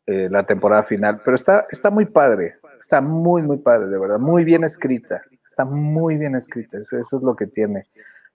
Eh, 0.06 0.28
la 0.30 0.44
temporada 0.44 0.82
final. 0.82 1.22
Pero 1.24 1.34
está, 1.34 1.66
está 1.70 1.90
muy 1.90 2.04
padre, 2.04 2.56
está 2.78 3.00
muy, 3.00 3.42
muy 3.42 3.56
padre, 3.56 3.88
de 3.88 3.98
verdad, 3.98 4.18
muy 4.18 4.44
bien 4.44 4.62
escrita. 4.62 5.22
Está 5.44 5.64
muy 5.64 6.18
bien 6.18 6.36
escrita, 6.36 6.76
eso 6.76 6.98
es 6.98 7.22
lo 7.22 7.34
que 7.34 7.46
tiene. 7.46 7.86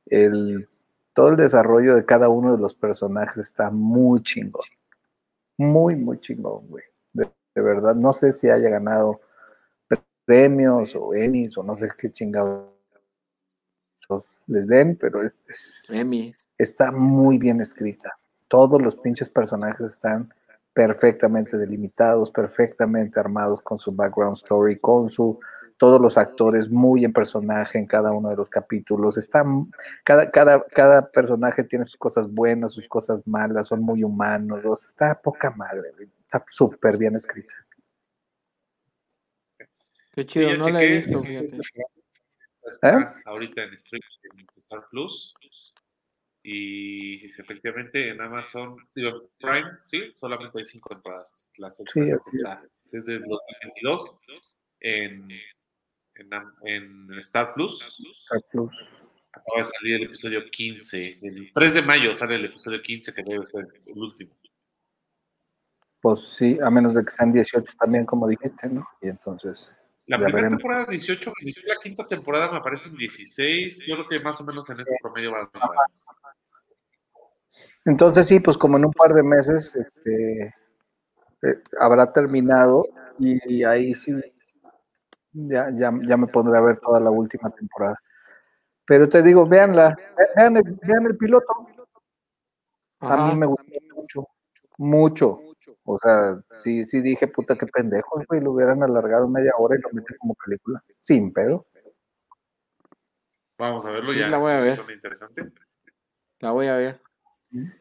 El 0.07 0.68
todo 1.14 1.30
el 1.30 1.36
desarrollo 1.36 1.95
de 1.95 2.05
cada 2.05 2.30
uno 2.30 2.53
de 2.53 2.57
los 2.57 2.74
personajes 2.74 3.38
está 3.38 3.70
muy 3.70 4.22
chingón. 4.24 4.66
Muy, 5.57 5.95
muy 5.95 6.20
chingón, 6.20 6.68
güey. 6.68 6.84
De, 7.14 7.30
verdad, 7.55 7.95
no 7.95 8.14
sé 8.14 8.32
si 8.32 8.49
haya 8.49 8.70
ganado 8.70 9.20
premios 10.24 10.95
o 10.95 11.14
Emmys 11.14 11.57
o 11.57 11.64
no 11.64 11.76
sé 11.76 11.89
qué 11.97 12.12
chingados 12.12 12.70
les 14.47 14.68
den, 14.68 14.97
pero 14.97 15.24
es, 15.24 15.43
está 16.57 16.91
muy 16.91 17.38
bien 17.38 17.62
escrita. 17.62 18.18
Todos 18.47 18.82
los 18.82 18.95
pinches 18.95 19.30
personajes 19.30 19.82
están 19.82 20.34
perfectamente 20.74 21.57
delimitados, 21.57 22.32
perfectamente 22.32 23.20
armados 23.20 23.62
con 23.62 23.80
su 23.80 23.91
background 23.91 24.38
story, 24.38 24.80
con 24.80 25.09
su 25.09 25.39
todos 25.82 26.00
los 26.00 26.16
actores 26.16 26.70
muy 26.70 27.04
en 27.04 27.12
personaje 27.12 27.80
en 27.80 27.88
cada 27.88 28.12
uno 28.12 28.30
de 28.30 28.36
los 28.36 28.52
capítulos. 28.52 29.18
Están, 29.18 29.72
cada, 30.04 30.30
cada, 30.30 30.64
cada 30.68 31.10
personaje 31.10 31.64
tiene 31.64 31.86
sus 31.86 31.98
cosas 31.98 32.32
buenas, 32.32 32.74
sus 32.74 32.88
cosas 32.88 33.26
malas, 33.26 33.70
son 33.70 33.82
muy 33.82 34.04
humanos. 34.04 34.64
Está 34.64 35.20
poca 35.24 35.50
madre, 35.50 35.90
está 36.20 36.46
súper 36.48 37.00
bien 37.00 37.16
escrita. 37.16 37.56
Qué 40.14 40.24
chido, 40.24 40.56
no 40.56 40.70
la 40.70 40.84
he 40.84 40.88
visto, 40.88 41.20
fíjate. 41.20 41.58
Está 42.62 43.00
¿Eh? 43.00 43.14
ahorita 43.26 43.64
en 43.64 43.74
Star 44.58 44.86
Plus. 44.92 45.34
Y 46.44 47.26
efectivamente 47.26 48.10
en 48.10 48.22
Amazon, 48.22 48.76
Prime, 48.94 49.80
sí, 49.90 50.12
solamente 50.14 50.60
hay 50.60 50.66
cinco 50.66 50.90
temporadas. 50.90 51.52
La 51.58 51.72
sí, 51.72 51.82
está 51.84 52.62
desde 52.92 53.16
el 53.16 53.24
2022 53.24 54.20
en 54.82 55.28
en, 56.64 57.20
Star 57.20 57.54
Plus. 57.54 58.00
Star 58.24 58.42
Plus. 58.52 58.90
Acaba 59.34 59.60
de 59.60 59.66
salir 59.66 59.96
el 59.96 60.04
episodio 60.04 60.42
15. 60.50 61.18
El 61.22 61.52
3 61.54 61.74
de 61.74 61.82
mayo 61.84 62.14
sale 62.14 62.36
el 62.36 62.46
episodio 62.46 62.82
15, 62.82 63.14
que 63.14 63.24
debe 63.24 63.46
ser 63.46 63.68
el 63.88 63.98
último. 63.98 64.36
Pues 66.02 66.20
sí, 66.34 66.58
a 66.62 66.70
menos 66.70 66.96
de 66.96 67.06
que 67.06 67.12
sean 67.12 67.32
18 67.32 67.74
también, 67.80 68.06
como 68.06 68.28
dijiste, 68.28 68.68
¿no? 68.68 68.88
Y 69.02 69.10
entonces. 69.10 69.72
La 70.08 70.18
primera 70.18 70.50
temporada 70.50 70.86
18, 70.90 71.32
la 71.66 71.76
quinta 71.82 72.06
temporada 72.06 72.52
me 72.52 72.58
aparecen 72.58 72.96
16. 72.96 73.86
Yo 73.88 73.96
creo 73.96 74.08
que 74.08 74.20
más 74.20 74.42
o 74.42 74.44
menos 74.44 74.70
en 74.70 74.82
ese 74.82 74.96
promedio 75.02 75.32
va 75.32 75.44
a 75.44 75.50
Entonces 77.86 78.28
sí, 78.28 78.40
pues 78.40 78.58
como 78.58 78.78
en 78.78 78.86
un 78.86 78.92
par 78.92 79.14
de 79.14 79.24
meses 79.24 79.76
este, 79.76 80.48
eh, 81.44 81.64
habrá 81.80 82.12
terminado 82.12 82.86
y 83.20 83.64
ahí 83.64 83.94
sí 83.94 84.12
ya, 85.34 85.70
ya, 85.74 85.92
ya 86.06 86.18
me 86.18 86.28
pondré 86.28 86.58
a 86.58 86.62
ver 86.62 86.80
toda 86.80 87.00
la 87.00 87.12
última 87.12 87.50
temporada. 87.50 87.98
Pero 88.86 89.08
te 89.08 89.22
digo, 89.22 89.46
véanla, 89.46 89.96
vean 90.36 90.58
el, 90.58 90.64
vean 90.84 91.06
el 91.06 91.18
piloto. 91.18 91.68
A 93.00 93.28
mí 93.28 93.36
me 93.36 93.46
gustó 93.46 93.80
mucho, 93.94 94.28
mucho. 94.78 95.40
O 95.84 96.00
sea, 96.00 96.42
sí, 96.50 96.84
sí 96.84 97.02
dije, 97.02 97.28
puta, 97.28 97.56
qué 97.56 97.66
pendejo, 97.68 98.22
güey, 98.28 98.42
lo 98.42 98.52
hubieran 98.52 98.84
alargado 98.84 99.28
media 99.28 99.52
hora 99.58 99.76
y 99.76 99.82
lo 99.82 99.90
meten 99.92 100.18
como 100.20 100.36
película. 100.36 100.84
Sin 101.00 101.34
pedo. 101.34 101.66
Vamos 103.58 103.86
a 103.86 103.92
verlo 103.92 104.12
ya. 104.14 104.28
La 104.28 104.38
voy 104.38 104.52
a 104.54 104.60
ver. 104.60 104.82
La 106.40 106.52
voy 106.52 106.68
a 106.68 106.76
ver. 106.76 107.02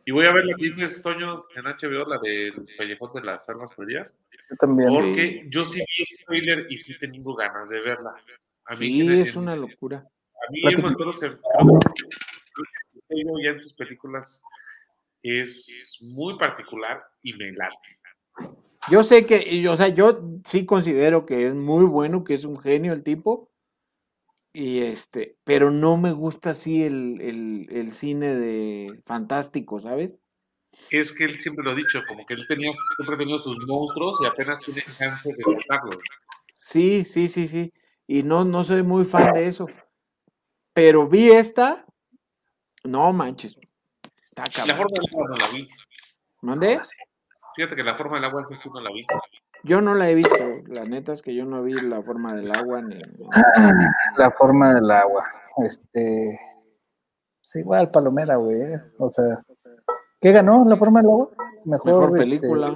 Y 0.05 0.11
voy 0.11 0.27
a 0.27 0.33
ver 0.33 0.45
lo 0.45 0.57
que 0.57 0.65
dices, 0.65 1.03
Toño, 1.03 1.31
en 1.55 1.65
HBO, 1.65 2.05
la 2.05 2.19
del 2.19 2.67
Callejón 2.77 3.13
de 3.15 3.23
las 3.23 3.49
Armas 3.49 3.71
Perdidas. 3.77 4.17
Yo 4.49 4.57
también. 4.57 4.89
Porque 4.89 5.47
yo 5.49 5.65
sí 5.65 5.79
vi 5.79 6.03
el 6.03 6.07
spoiler 6.23 6.67
y 6.71 6.77
sí 6.77 6.99
tengo 6.99 7.35
ganas 7.35 7.71
de 7.71 7.81
verla. 7.81 8.15
A 8.67 8.75
mí 8.75 9.01
sí, 9.01 9.21
es 9.21 9.37
una 9.37 9.55
locura. 9.55 9.99
A 9.99 10.53
mí 10.53 10.61
el 10.65 10.97
Toro 10.97 11.13
se 11.13 11.31
ya 13.43 13.51
en 13.51 13.61
sus 13.61 13.75
películas 13.75 14.43
es 15.23 16.15
muy 16.17 16.39
particular 16.39 17.03
y 17.23 17.35
me 17.35 17.53
late. 17.53 18.55
Yo 18.91 19.03
sé 19.03 19.27
que, 19.27 19.69
o 19.69 19.77
sea, 19.77 19.89
yo 19.89 20.41
sí 20.45 20.65
considero 20.65 21.27
que 21.27 21.49
es 21.49 21.55
muy 21.55 21.85
bueno, 21.85 22.25
que 22.25 22.35
es 22.35 22.45
un 22.45 22.59
genio 22.59 22.93
el 22.93 23.03
tipo, 23.03 23.51
y 24.53 24.81
este, 24.81 25.37
pero 25.45 25.71
no 25.71 25.97
me 25.97 26.13
gusta 26.13 26.51
así 26.51 26.83
el, 26.83 27.69
el, 27.71 27.93
cine 27.93 28.35
de 28.35 29.01
fantástico, 29.05 29.81
¿sabes? 29.81 30.21
Es 30.91 31.13
que 31.13 31.25
él 31.25 31.39
siempre 31.39 31.65
lo 31.65 31.73
ha 31.73 31.75
dicho, 31.75 32.01
como 32.09 32.27
que 32.27 32.35
él 32.35 32.47
tenía, 32.47 32.73
siempre 32.97 33.15
ha 33.15 33.19
tenido 33.19 33.39
sus 33.39 33.59
monstruos 33.67 34.19
y 34.23 34.27
apenas 34.27 34.61
tiene 34.61 34.81
chance 34.81 35.31
de 35.31 35.57
matarlos. 35.57 35.97
Sí, 36.53 37.05
sí, 37.05 37.29
sí, 37.29 37.49
sí. 37.49 37.73
Y 38.07 38.23
no, 38.23 38.45
no 38.45 38.65
soy 38.65 38.83
muy 38.83 39.05
fan 39.05 39.33
de 39.33 39.47
eso. 39.47 39.67
Pero 40.73 41.09
vi 41.09 41.31
esta. 41.31 41.85
No 42.85 43.13
manches. 43.13 43.57
Está 44.25 44.45
La 44.69 44.77
forma 44.77 44.95
del 44.95 45.09
agua 45.13 45.29
no 45.29 45.35
la 45.35 45.49
vi. 45.53 45.69
¿Mandé? 46.41 46.81
Fíjate 47.57 47.77
que 47.77 47.83
la 47.83 47.97
forma 47.97 48.17
del 48.17 48.25
agua 48.25 48.43
esa 48.43 48.57
sí 48.57 48.69
no 48.73 48.81
la 48.81 48.91
vi. 48.91 49.05
Yo 49.63 49.81
no 49.81 49.95
la 49.95 50.09
he 50.09 50.15
visto, 50.15 50.37
la 50.69 50.85
neta 50.85 51.13
es 51.13 51.23
que 51.23 51.35
yo 51.35 51.45
no 51.45 51.63
vi 51.63 51.75
la 51.75 52.03
forma 52.03 52.35
del 52.35 52.51
agua 52.51 52.81
ni. 52.83 53.01
La 54.17 54.31
forma 54.31 54.75
del 54.75 54.91
agua. 54.91 55.25
Este. 55.65 56.39
Es 57.43 57.57
igual, 57.57 57.91
Palomera, 57.91 58.37
güey. 58.37 58.63
¿eh? 58.63 58.81
O 58.99 59.11
sea. 59.11 59.43
¿Qué 60.21 60.33
ganó 60.33 60.65
la 60.67 60.77
forma 60.77 61.01
del 61.01 61.11
agua? 61.11 61.31
Mejor, 61.65 62.19
este, 62.19 62.21
película. 62.21 62.75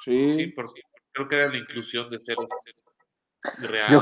Sí. 0.00 0.28
sí 0.28 0.46
porque 0.48 0.82
creo 1.12 1.28
que 1.28 1.36
era 1.36 1.48
la 1.48 1.56
inclusión 1.56 2.10
de 2.10 2.18
seres 2.18 2.50
reales. 3.70 3.92
Yo... 3.92 4.00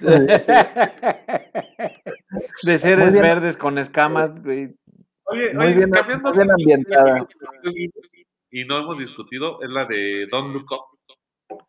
de 2.62 2.78
seres 2.78 3.12
verdes 3.12 3.56
con 3.56 3.78
escamas, 3.78 4.40
güey. 4.42 4.76
Oye, 5.24 5.52
muy 5.54 5.74
bien, 5.74 5.90
cambiando 5.90 6.28
muy 6.28 6.38
bien 6.38 6.52
ambientada 6.52 7.26
y 8.56 8.64
no 8.64 8.78
hemos 8.78 8.96
discutido 8.96 9.60
es 9.60 9.68
la 9.68 9.84
de 9.84 10.26
Don't 10.30 10.54
Look 10.54 10.72
Up. 10.72 11.62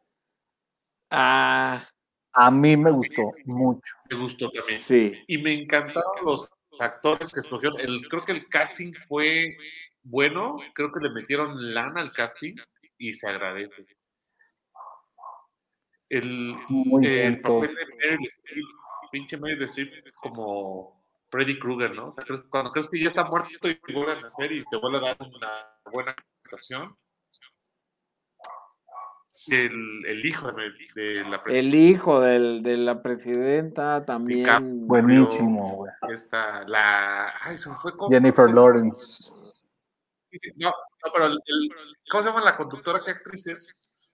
Ah. 1.10 1.86
A 2.32 2.50
mí 2.50 2.78
me 2.78 2.92
gustó 2.92 3.24
mucho. 3.44 3.94
Me 4.10 4.18
gustó 4.18 4.50
también. 4.50 4.80
Sí. 4.80 5.14
Y 5.28 5.38
me 5.38 5.54
encantaron 5.54 6.24
los 6.24 6.50
actores 6.80 7.34
que 7.34 7.42
escogieron. 7.42 7.78
El, 7.82 8.08
creo 8.08 8.24
que 8.24 8.32
el 8.32 8.48
casting 8.48 8.94
fue 9.06 9.58
bueno. 10.02 10.60
Creo 10.74 10.90
que 10.90 11.02
le 11.02 11.10
metieron 11.10 11.74
lana 11.74 12.00
al 12.00 12.14
casting 12.14 12.56
y 12.98 13.12
se 13.12 13.28
agradece. 13.28 13.86
El, 16.08 16.54
el 17.04 17.42
papel 17.42 17.76
de 17.76 17.86
Meryl 17.98 18.30
pinche 19.12 19.36
Meryl 19.36 19.64
Streep 19.64 19.92
como 20.22 21.04
Freddy 21.30 21.60
Krueger, 21.60 21.94
¿no? 21.94 22.08
O 22.08 22.12
sea, 22.14 22.24
cuando 22.50 22.72
crees 22.72 22.88
que 22.88 23.02
ya 23.02 23.08
está 23.08 23.26
muerto 23.26 23.68
y 23.68 23.78
vuelve 23.94 24.14
a 24.14 24.22
nacer 24.22 24.54
y 24.54 24.64
te 24.64 24.78
vuelve 24.78 25.00
a 25.00 25.02
dar 25.02 25.18
una 25.20 25.52
buena 25.92 26.16
El, 29.48 30.06
el 30.06 30.26
hijo 30.26 30.52
de, 30.52 31.24
la 31.24 31.44
presidenta. 31.44 31.60
El 31.60 31.76
hijo 31.76 32.22
del, 32.22 32.62
de 32.64 32.78
la 32.78 33.02
presidenta 33.02 34.04
también. 34.04 34.88
Buenísimo, 34.88 35.64
güey. 35.76 35.92
Esta, 36.10 36.68
la. 36.68 37.34
Ay, 37.42 37.58
se 37.58 37.70
me 37.70 37.78
fue 37.78 37.96
con. 37.96 38.12
Jennifer 38.12 38.50
Lawrence. 38.50 39.32
no, 40.58 40.70
no, 40.70 41.12
pero 41.14 41.28
el, 41.28 41.40
¿cómo 42.10 42.24
se 42.24 42.30
llama 42.30 42.44
la 42.44 42.56
conductora? 42.56 43.02
¿Qué 43.04 43.12
actriz 43.12 43.48
es? 43.48 44.14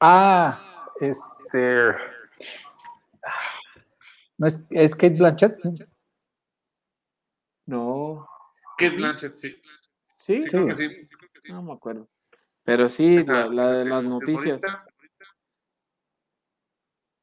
Ah, 0.00 0.90
este. 1.00 1.94
¿No 4.36 4.46
es, 4.46 4.62
es 4.70 4.94
Kate 4.94 5.16
Blanchett? 5.16 5.58
No. 7.64 8.28
Kate 8.76 8.96
Blanchett, 8.96 9.38
sí. 9.38 9.56
¿Sí? 10.26 10.42
Sí, 10.42 10.58
sí. 10.76 11.52
No 11.52 11.62
me 11.62 11.72
acuerdo. 11.72 12.08
Pero 12.64 12.88
sí, 12.88 13.24
la, 13.24 13.46
la 13.46 13.70
de 13.70 13.84
las 13.84 14.02
noticias. 14.02 14.60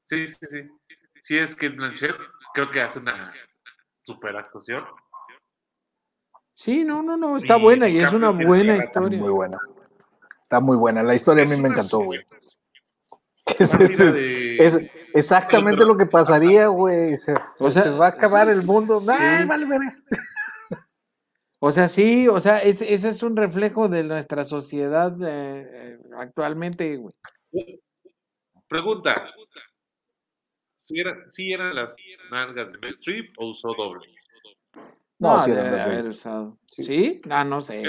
Sí, 0.04 0.26
sí, 0.26 0.36
sí. 0.40 0.70
Sí 1.22 1.38
es 1.38 1.54
Kate 1.54 1.76
Blanchett. 1.76 2.16
Creo 2.54 2.72
que 2.72 2.80
hace 2.80 3.00
una 3.00 3.34
super 4.04 4.38
actuación. 4.38 4.86
Sí, 6.54 6.86
no, 6.86 7.04
no, 7.04 7.18
no, 7.18 7.36
está 7.36 7.58
buena 7.58 7.90
y 7.90 8.00
es 8.00 8.14
una 8.14 8.30
buena 8.30 8.78
historia. 8.78 8.84
Está 8.86 9.02
muy 9.02 9.32
buena. 9.32 9.58
Está 10.44 10.60
muy 10.62 10.78
buena. 10.78 11.04
La 11.04 11.16
historia 11.16 11.44
a 11.44 11.48
mí 11.48 11.58
me 11.58 11.68
encantó, 11.68 12.00
güey. 12.00 12.26
Es, 13.60 14.80
exactamente 15.14 15.84
lo 15.84 15.98
que 15.98 16.06
pasaría, 16.06 16.68
güey. 16.68 17.18
Se, 17.18 17.34
o 17.60 17.70
sea, 17.70 17.82
se 17.82 17.90
va 17.90 18.06
a 18.06 18.10
acabar 18.10 18.48
el 18.48 18.64
mundo. 18.64 19.04
Ay, 19.10 19.44
vale, 19.44 19.66
vale. 19.66 19.94
O 21.66 21.72
sea, 21.72 21.88
sí, 21.88 22.28
o 22.28 22.42
sea, 22.42 22.60
ese 22.60 22.92
es 22.92 23.24
un 23.24 23.38
reflejo 23.38 23.88
de 23.88 24.04
nuestra 24.04 24.44
sociedad 24.44 25.16
eh, 25.26 25.98
actualmente, 26.18 26.98
güey. 26.98 27.16
Pregunta. 28.68 29.16
¿Si, 30.76 31.00
eran 31.00 31.74
las 31.74 31.96
nalgas 32.30 32.70
de 32.70 32.90
Strip 32.90 33.34
o 33.38 33.52
usó 33.52 33.74
doble? 33.78 34.10
No, 35.20 35.40
sí 35.40 35.52
debe 35.52 35.80
haber 35.80 36.08
usado. 36.08 36.58
¿Sí? 36.68 37.22
Ah, 37.30 37.46
no 37.46 37.62
sé. 37.62 37.82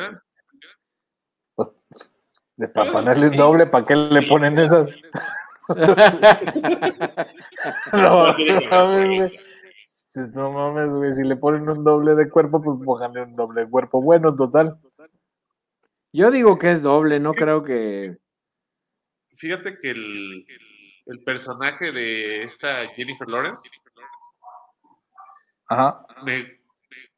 De 2.57 2.69
para 2.69 2.93
ponerle 2.93 3.31
un 3.31 3.35
doble, 3.35 3.67
¿para 3.67 3.85
qué 3.85 3.97
le 3.97 4.23
ponen 4.23 4.57
esas? 4.57 4.89
no, 7.93 8.37
no 8.37 9.29
mames, 10.37 10.95
güey. 10.95 11.13
Si 11.13 11.25
le 11.25 11.37
ponen 11.37 11.69
un 11.69 11.85
doble 11.85 12.15
de 12.15 12.29
cuerpo, 12.31 12.63
pues 12.63 12.79
pónganle 12.85 13.23
un 13.23 13.37
doble 13.37 13.63
de 13.63 13.71
cuerpo 13.71 14.03
bueno, 14.03 14.35
total. 14.35 14.79
Yo 16.13 16.31
digo 16.31 16.59
que 16.59 16.73
es 16.73 16.83
doble, 16.83 17.19
no 17.19 17.33
creo 17.35 17.63
que. 17.63 18.17
Fíjate 19.37 19.79
que 19.79 19.91
el, 19.91 20.47
el 21.07 21.25
personaje 21.25 21.93
de 21.93 22.45
esta 22.45 22.87
Jennifer 22.95 23.29
Lawrence. 23.29 23.69
Ajá. 25.67 26.07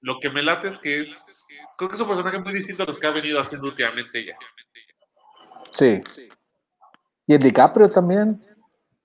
lo 0.00 0.18
que 0.20 0.30
me 0.30 0.42
late 0.42 0.68
es 0.68 0.78
que 0.78 1.00
es. 1.00 1.46
Creo 1.76 1.90
que 1.90 1.96
es 1.96 2.00
un 2.00 2.08
personaje 2.08 2.38
muy 2.38 2.54
distinto 2.54 2.84
a 2.84 2.86
los 2.86 2.98
que 2.98 3.06
ha 3.06 3.10
venido 3.10 3.40
haciendo 3.40 3.68
últimamente 3.68 4.18
ella. 4.18 4.36
Sí. 5.70 6.00
Y 7.26 7.34
el 7.34 7.40
DiCaprio 7.40 7.90
también. 7.90 8.38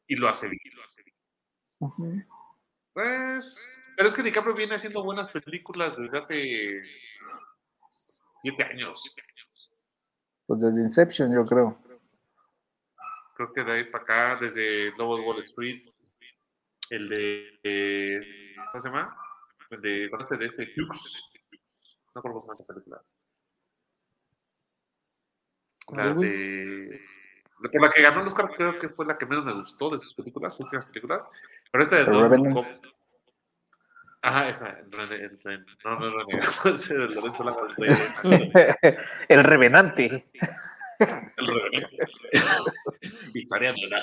Y 0.08 0.16
lo 0.16 0.30
hace 0.30 0.48
bien. 0.48 0.60
Lo 0.74 0.84
hace 0.84 1.04
bien. 1.04 2.31
Pues, 2.94 3.84
pero 3.96 4.10
es 4.10 4.14
que 4.14 4.24
DiCaprio 4.24 4.54
viene 4.54 4.76
haciendo 4.76 5.04
buenas 5.04 5.32
películas 5.32 5.98
desde 5.98 6.18
hace 6.18 6.84
siete 8.42 8.64
años. 8.64 9.16
Pues 10.46 10.62
desde 10.62 10.82
Inception, 10.82 11.34
yo 11.34 11.46
creo. 11.46 11.78
Creo 13.36 13.54
que 13.54 13.64
de 13.64 13.72
ahí 13.72 13.84
para 13.86 14.04
acá, 14.04 14.38
desde 14.42 14.92
Lobo 14.98 15.22
Wall 15.26 15.40
Street, 15.40 15.82
el 16.90 17.08
de, 17.10 18.56
¿cómo 18.72 18.82
se 18.82 18.90
llama? 18.90 19.18
El 19.70 19.82
de, 19.82 20.10
¿conoce 20.12 20.36
de 20.36 20.48
este 20.48 20.64
Hughes? 20.64 21.24
No 22.14 22.22
conozco 22.22 22.48
más 22.48 22.60
esa 22.60 22.68
película. 22.68 23.02
La 25.94 26.14
de 26.14 27.02
por 27.62 27.82
la 27.82 27.92
que 27.92 28.02
ganó 28.02 28.22
el 28.22 28.28
Oscar 28.28 28.50
creo 28.56 28.78
que 28.78 28.90
fue 28.90 29.06
la 29.06 29.18
que 29.18 29.26
menos 29.26 29.46
me 29.46 29.54
gustó 29.54 29.90
de 29.90 30.00
sus 30.00 30.14
películas, 30.14 30.56
sus 30.56 30.66
últimas 30.66 30.86
películas. 30.86 31.28
Pero 31.72 31.84
esta 31.84 31.98
de 31.98 32.06
Don 32.06 32.52
Cop. 32.52 32.66
Ajá, 34.24 34.50
esa, 34.50 34.70
el, 34.70 35.12
el, 35.12 35.40
el, 35.46 35.66
no, 35.84 36.00
no 36.00 36.08
es 36.08 36.14
René, 36.14 36.34
Lorenzo 37.16 37.46
El 39.28 39.44
Revenante. 39.44 40.30
El 41.00 41.48
Revenante. 41.48 42.08
Victoria 43.34 43.74
de 43.74 44.02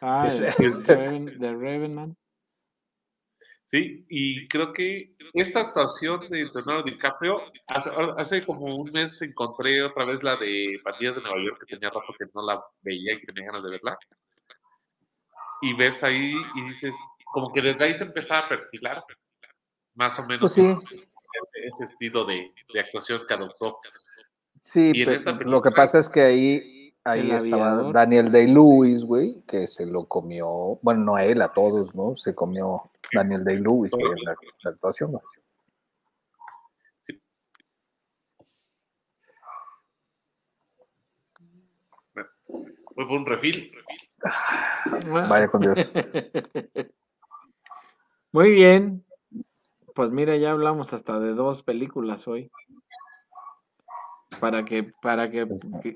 Ah, 0.00 0.28
el, 0.58 1.38
The 1.38 1.54
Revenant. 1.54 2.16
Sí, 3.72 4.04
y 4.10 4.46
creo 4.48 4.70
que 4.70 5.16
esta 5.32 5.60
actuación 5.60 6.28
de 6.28 6.44
Leonardo 6.44 6.82
DiCaprio, 6.82 7.40
hace, 7.68 7.90
hace, 8.18 8.44
como 8.44 8.66
un 8.66 8.90
mes 8.90 9.22
encontré 9.22 9.82
otra 9.82 10.04
vez 10.04 10.22
la 10.22 10.36
de 10.36 10.78
Pandillas 10.84 11.14
de 11.14 11.22
Nueva 11.22 11.42
York, 11.42 11.58
que 11.60 11.74
tenía 11.74 11.88
rato 11.88 12.14
que 12.18 12.26
no 12.34 12.42
la 12.42 12.62
veía 12.82 13.14
y 13.14 13.20
que 13.20 13.28
tenía 13.28 13.50
ganas 13.50 13.64
de 13.64 13.70
verla. 13.70 13.98
Y 15.62 15.72
ves 15.72 16.04
ahí 16.04 16.34
y 16.54 16.68
dices, 16.68 16.94
como 17.32 17.50
que 17.50 17.62
desde 17.62 17.86
ahí 17.86 17.94
se 17.94 18.04
empezaba 18.04 18.44
a 18.44 18.48
perfilar 18.50 19.02
más 19.94 20.18
o 20.18 20.26
menos 20.26 20.40
pues 20.40 20.52
sí. 20.52 20.76
ese, 21.54 21.84
estilo 21.84 22.26
de, 22.26 22.52
de, 22.74 22.80
actuación 22.80 23.22
que 23.26 23.32
adoptó. 23.32 23.78
Sí, 24.58 24.92
lo 25.46 25.62
que 25.62 25.70
pasa 25.70 25.98
es 25.98 26.10
que 26.10 26.20
ahí 26.20 26.81
ahí 27.04 27.30
estaba 27.30 27.92
Daniel 27.92 28.30
Day-Lewis, 28.30 29.04
güey, 29.04 29.42
que 29.46 29.66
se 29.66 29.86
lo 29.86 30.06
comió, 30.06 30.78
bueno, 30.82 31.04
no 31.04 31.16
a 31.16 31.24
él, 31.24 31.42
a 31.42 31.52
todos, 31.52 31.94
¿no? 31.94 32.14
Se 32.16 32.34
comió 32.34 32.90
Daniel 33.12 33.44
Day-Lewis 33.44 33.92
en 33.92 34.24
la, 34.24 34.36
actuación. 34.70 35.18
Sí. 37.00 37.20
Voy 42.94 43.06
por 43.06 43.18
un 43.18 43.26
refil. 43.26 43.72
Vaya 45.28 45.48
con 45.48 45.60
Dios. 45.62 45.90
Muy 48.32 48.50
bien. 48.50 49.04
Pues 49.94 50.10
mira, 50.10 50.36
ya 50.36 50.52
hablamos 50.52 50.94
hasta 50.94 51.18
de 51.18 51.34
dos 51.34 51.62
películas 51.62 52.26
hoy. 52.26 52.50
Para 54.40 54.64
que, 54.64 54.92
para 55.02 55.30
que 55.30 55.46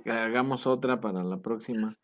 hagamos 0.07 0.67
otra 0.67 1.01
para 1.01 1.25
la 1.25 1.39
próxima. 1.39 1.97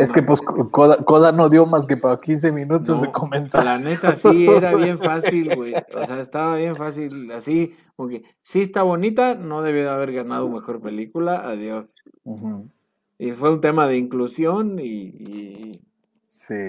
Es 0.00 0.12
que 0.12 0.22
pues 0.22 0.40
Coda, 0.40 1.32
no 1.32 1.48
dio 1.48 1.66
más 1.66 1.86
que 1.86 1.96
para 1.96 2.20
15 2.20 2.52
minutos 2.52 3.02
de 3.02 3.10
comentar. 3.10 3.64
La 3.64 3.78
neta 3.78 4.14
sí, 4.14 4.46
era 4.48 4.74
bien 4.76 4.98
fácil, 4.98 5.54
güey. 5.56 5.74
O 5.94 6.06
sea, 6.06 6.20
estaba 6.20 6.56
bien 6.56 6.76
fácil, 6.76 7.30
así, 7.32 7.76
porque 7.96 8.22
sí 8.42 8.62
está 8.62 8.82
bonita, 8.82 9.34
no 9.34 9.62
debió 9.62 9.82
de 9.82 9.90
haber 9.90 10.12
ganado 10.12 10.48
mejor 10.48 10.80
película, 10.80 11.48
adiós. 11.48 11.86
Y 13.18 13.32
fue 13.32 13.52
un 13.52 13.60
tema 13.60 13.88
de 13.88 13.96
inclusión 13.96 14.78
y... 14.78 15.80
Sí. 16.26 16.66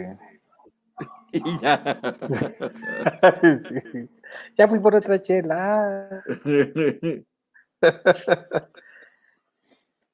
y 1.32 1.42
ya. 1.62 2.00
Ya 4.58 4.68
fui 4.68 4.80
por 4.80 4.96
otra 4.96 5.22
chela. 5.22 6.24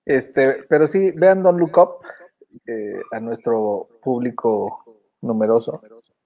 este, 0.05 0.63
pero 0.69 0.87
sí, 0.87 1.11
vean 1.11 1.43
Don't 1.43 1.59
Look 1.59 1.77
Up. 1.77 2.05
Eh, 2.67 3.01
a 3.11 3.19
nuestro 3.19 3.87
público 4.01 4.83
numeroso. 5.21 5.81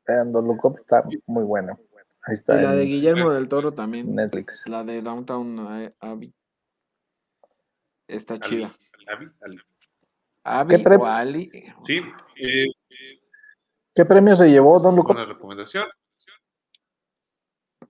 Vean, 0.07 0.31
Look 0.31 0.75
está 0.75 1.03
muy 1.27 1.43
bueno. 1.43 1.79
Ahí 2.23 2.33
está. 2.33 2.59
Y 2.59 2.63
la 2.63 2.75
de 2.75 2.85
Guillermo 2.85 3.31
del 3.31 3.47
Toro 3.47 3.73
también. 3.73 4.15
Netflix. 4.15 4.67
La 4.67 4.83
de 4.83 5.01
Downtown 5.01 5.93
Abbey. 5.99 6.33
Está 8.07 8.39
chida. 8.39 8.75
¿Qué 10.69 10.83
o 10.97 11.05
Ali. 11.05 11.49
Sí. 11.81 11.97
Eh, 12.37 12.65
¿Qué 13.93 14.05
premio 14.05 14.35
se 14.35 14.49
llevó 14.49 14.79
Don 14.79 14.95
Luco? 14.95 15.11
Una 15.11 15.25
recomendación. 15.25 15.85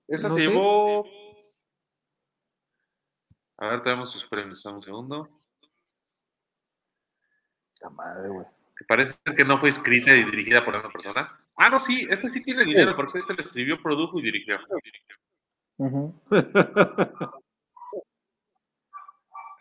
Esa 0.06 0.28
se 0.28 0.40
llevó. 0.40 1.04
A 3.58 3.68
ver, 3.68 3.82
tenemos 3.82 4.10
sus 4.10 4.24
premios. 4.26 4.64
Un 4.64 4.82
segundo. 4.82 5.28
La 7.82 7.90
madre, 7.90 8.28
güey. 8.28 8.46
Que 8.76 8.84
parece 8.84 9.16
que 9.36 9.44
no 9.44 9.58
fue 9.58 9.70
escrita 9.70 10.14
y 10.14 10.24
dirigida 10.24 10.64
por 10.64 10.74
una 10.74 10.90
persona. 10.90 11.38
Ah, 11.56 11.70
no, 11.70 11.78
sí, 11.78 12.06
este 12.10 12.28
sí 12.28 12.42
tiene 12.42 12.64
dinero 12.64 12.94
porque 12.94 13.18
este 13.18 13.32
le 13.34 13.42
escribió, 13.42 13.82
produjo 13.82 14.18
y 14.18 14.22
dirigió. 14.22 14.58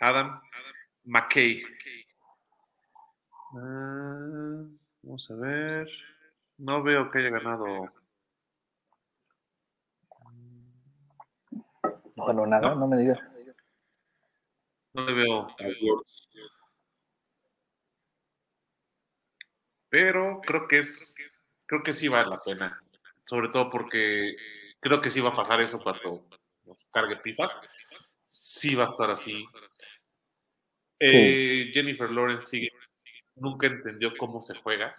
Adam 0.02 0.42
McKay. 1.06 1.64
Ah, 3.58 4.66
vamos 5.02 5.32
a 5.32 5.36
ver. 5.36 5.90
No 6.58 6.84
veo 6.84 7.10
que 7.10 7.20
haya 7.20 7.30
ganado. 7.30 7.92
No 12.18 12.26
ganó 12.26 12.46
nada, 12.46 12.76
no, 12.76 12.88
me 12.88 12.98
digas. 12.98 13.20
No 14.96 15.06
le 15.06 15.14
veo 15.14 15.48
awards. 15.60 16.30
Pero 19.90 20.40
creo 20.42 20.68
que 20.70 20.80
es, 20.80 21.14
creo 21.66 21.84
que 21.84 21.92
sí 21.92 22.08
vale 22.08 22.30
la 22.30 22.38
pena. 22.38 22.82
Sobre 23.26 23.50
todo 23.50 23.70
porque 23.70 24.38
creo 24.80 25.02
que 25.02 25.10
sí 25.10 25.20
va 25.20 25.32
a 25.32 25.36
pasar 25.36 25.60
eso 25.60 25.82
cuando 25.84 26.26
nos 26.64 26.88
cargue 26.94 27.18
pifas. 27.18 27.60
Sí 28.26 28.74
va 28.74 28.86
a 28.86 28.92
estar 28.92 29.10
así. 29.10 29.46
Eh, 31.00 31.72
Jennifer 31.74 32.10
Lawrence 32.10 32.46
sigue, 32.46 32.70
nunca 33.36 33.68
entendió 33.68 34.12
cómo 34.18 34.42
se 34.42 34.56
juega. 34.56 34.94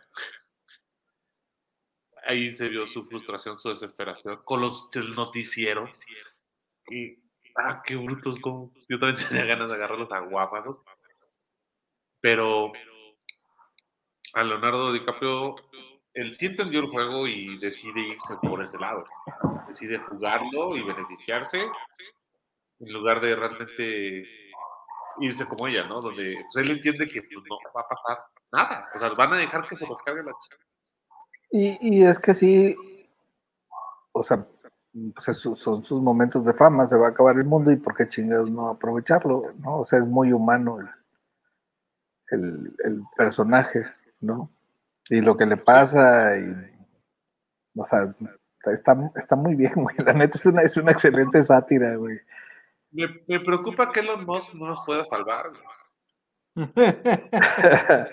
Ahí 2.23 2.51
se 2.51 2.69
vio 2.69 2.87
su 2.87 3.03
frustración, 3.03 3.59
su 3.59 3.71
desesperación 3.71 4.43
con 4.45 4.61
los 4.61 4.91
noticieros. 5.15 6.05
Y, 6.91 7.19
ah, 7.57 7.83
qué 7.85 7.97
brutos, 7.97 8.39
como 8.39 8.73
yo 8.89 8.99
también 8.99 9.27
tenía 9.29 9.45
ganas 9.45 9.71
de 9.71 9.77
agarrarlos 9.77 10.11
a 10.13 10.21
guapazos. 10.21 10.83
Pero 12.21 12.73
a 14.35 14.43
Leonardo 14.43 14.93
DiCaprio, 14.93 15.57
él 16.13 16.33
sí 16.33 16.47
entendió 16.47 16.81
el 16.81 16.87
juego 16.87 17.27
y 17.27 17.59
decide 17.59 18.01
irse 18.01 18.37
por 18.43 18.63
ese 18.63 18.79
lado. 18.79 19.05
Decide 19.67 19.99
jugarlo 19.99 20.77
y 20.77 20.83
beneficiarse 20.83 21.61
en 22.81 22.93
lugar 22.93 23.21
de 23.21 23.35
realmente 23.35 24.29
irse 25.21 25.47
como 25.47 25.67
ella, 25.69 25.87
¿no? 25.87 26.01
Donde 26.01 26.37
pues, 26.43 26.57
él 26.57 26.71
entiende 26.71 27.09
que 27.09 27.23
pues, 27.23 27.33
no 27.49 27.59
va 27.75 27.81
a 27.81 27.89
pasar 27.89 28.25
nada. 28.53 28.91
O 28.95 28.99
sea, 28.99 29.09
van 29.11 29.33
a 29.33 29.37
dejar 29.37 29.67
que 29.67 29.77
se 29.77 29.87
los 29.87 30.01
cargue 30.03 30.23
la 30.23 30.33
chica. 30.33 30.57
Y, 31.51 31.99
y 31.99 32.05
es 32.05 32.19
que 32.19 32.35
sí, 32.35 32.77
o 34.13 34.23
sea, 34.23 34.47
pues 35.15 35.39
son 35.39 35.85
sus 35.85 36.01
momentos 36.01 36.45
de 36.45 36.53
fama, 36.53 36.87
se 36.87 36.97
va 36.97 37.09
a 37.09 37.11
acabar 37.11 37.37
el 37.37 37.45
mundo 37.45 37.71
y 37.71 37.77
por 37.77 37.95
qué 37.95 38.09
chingados 38.09 38.51
no 38.51 38.69
aprovecharlo, 38.69 39.53
¿no? 39.59 39.81
O 39.81 39.85
sea, 39.85 39.99
es 39.99 40.07
muy 40.07 40.33
humano 40.33 40.79
el, 42.31 42.75
el, 42.85 43.03
personaje, 43.17 43.85
¿no? 44.21 44.51
Y 45.11 45.21
lo 45.21 45.37
que 45.37 45.47
le 45.47 45.59
pasa, 45.59 46.37
y, 46.39 46.51
o 47.77 47.85
sea, 47.85 48.13
está, 48.73 48.97
está 49.15 49.37
muy 49.37 49.55
bien, 49.55 49.73
güey. 49.75 49.97
La 49.99 50.13
neta 50.13 50.39
es 50.39 50.47
una, 50.47 50.63
es 50.63 50.77
una 50.77 50.93
excelente 50.93 51.43
sátira, 51.43 51.97
güey. 51.97 52.19
Me, 52.91 53.07
me, 53.29 53.41
preocupa 53.41 53.91
que 53.91 54.01
Elon 54.01 54.25
Musk 54.25 54.55
no 54.55 54.69
nos 54.69 54.85
pueda 54.87 55.05
salvar. 55.05 55.47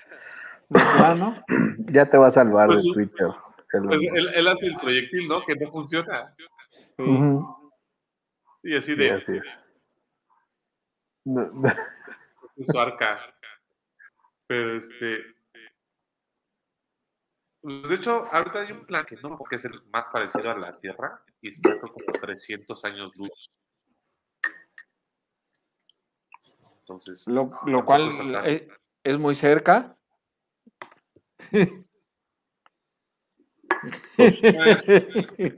ya 1.87 2.09
te 2.09 2.17
va 2.17 2.27
a 2.27 2.31
salvar 2.31 2.67
pues 2.67 2.83
de 2.83 2.91
Twitter. 2.91 3.27
Pues 3.71 4.01
él, 4.35 4.47
hace 4.47 4.67
el 4.67 4.75
proyectil, 4.75 5.27
¿no? 5.27 5.43
Que 5.45 5.55
no 5.55 5.67
funciona. 5.71 6.35
Y 8.63 8.77
así 8.77 8.95
de. 8.95 9.11
Así. 9.11 9.39
su 12.63 12.79
arca. 12.79 13.19
Pero 14.47 14.77
este. 14.77 15.23
Pues 17.61 17.89
de 17.89 17.95
hecho, 17.95 18.25
ahorita 18.31 18.59
hay 18.59 18.71
un 18.73 18.85
plan 18.85 19.05
que 19.05 19.15
no, 19.17 19.37
porque 19.37 19.55
es 19.55 19.65
el 19.65 19.81
más 19.91 20.09
parecido 20.11 20.51
a 20.51 20.57
la 20.57 20.71
Tierra 20.79 21.23
y 21.41 21.49
está 21.49 21.79
como 21.79 21.95
300 22.21 22.85
años 22.85 23.11
luz. 23.15 23.49
Entonces, 26.79 27.27
lo, 27.27 27.49
lo 27.65 27.85
cual 27.85 28.09
es, 28.45 28.63
es, 29.05 29.17
muy 29.17 29.35
cerca. 29.35 29.97
Pues, 34.17 35.55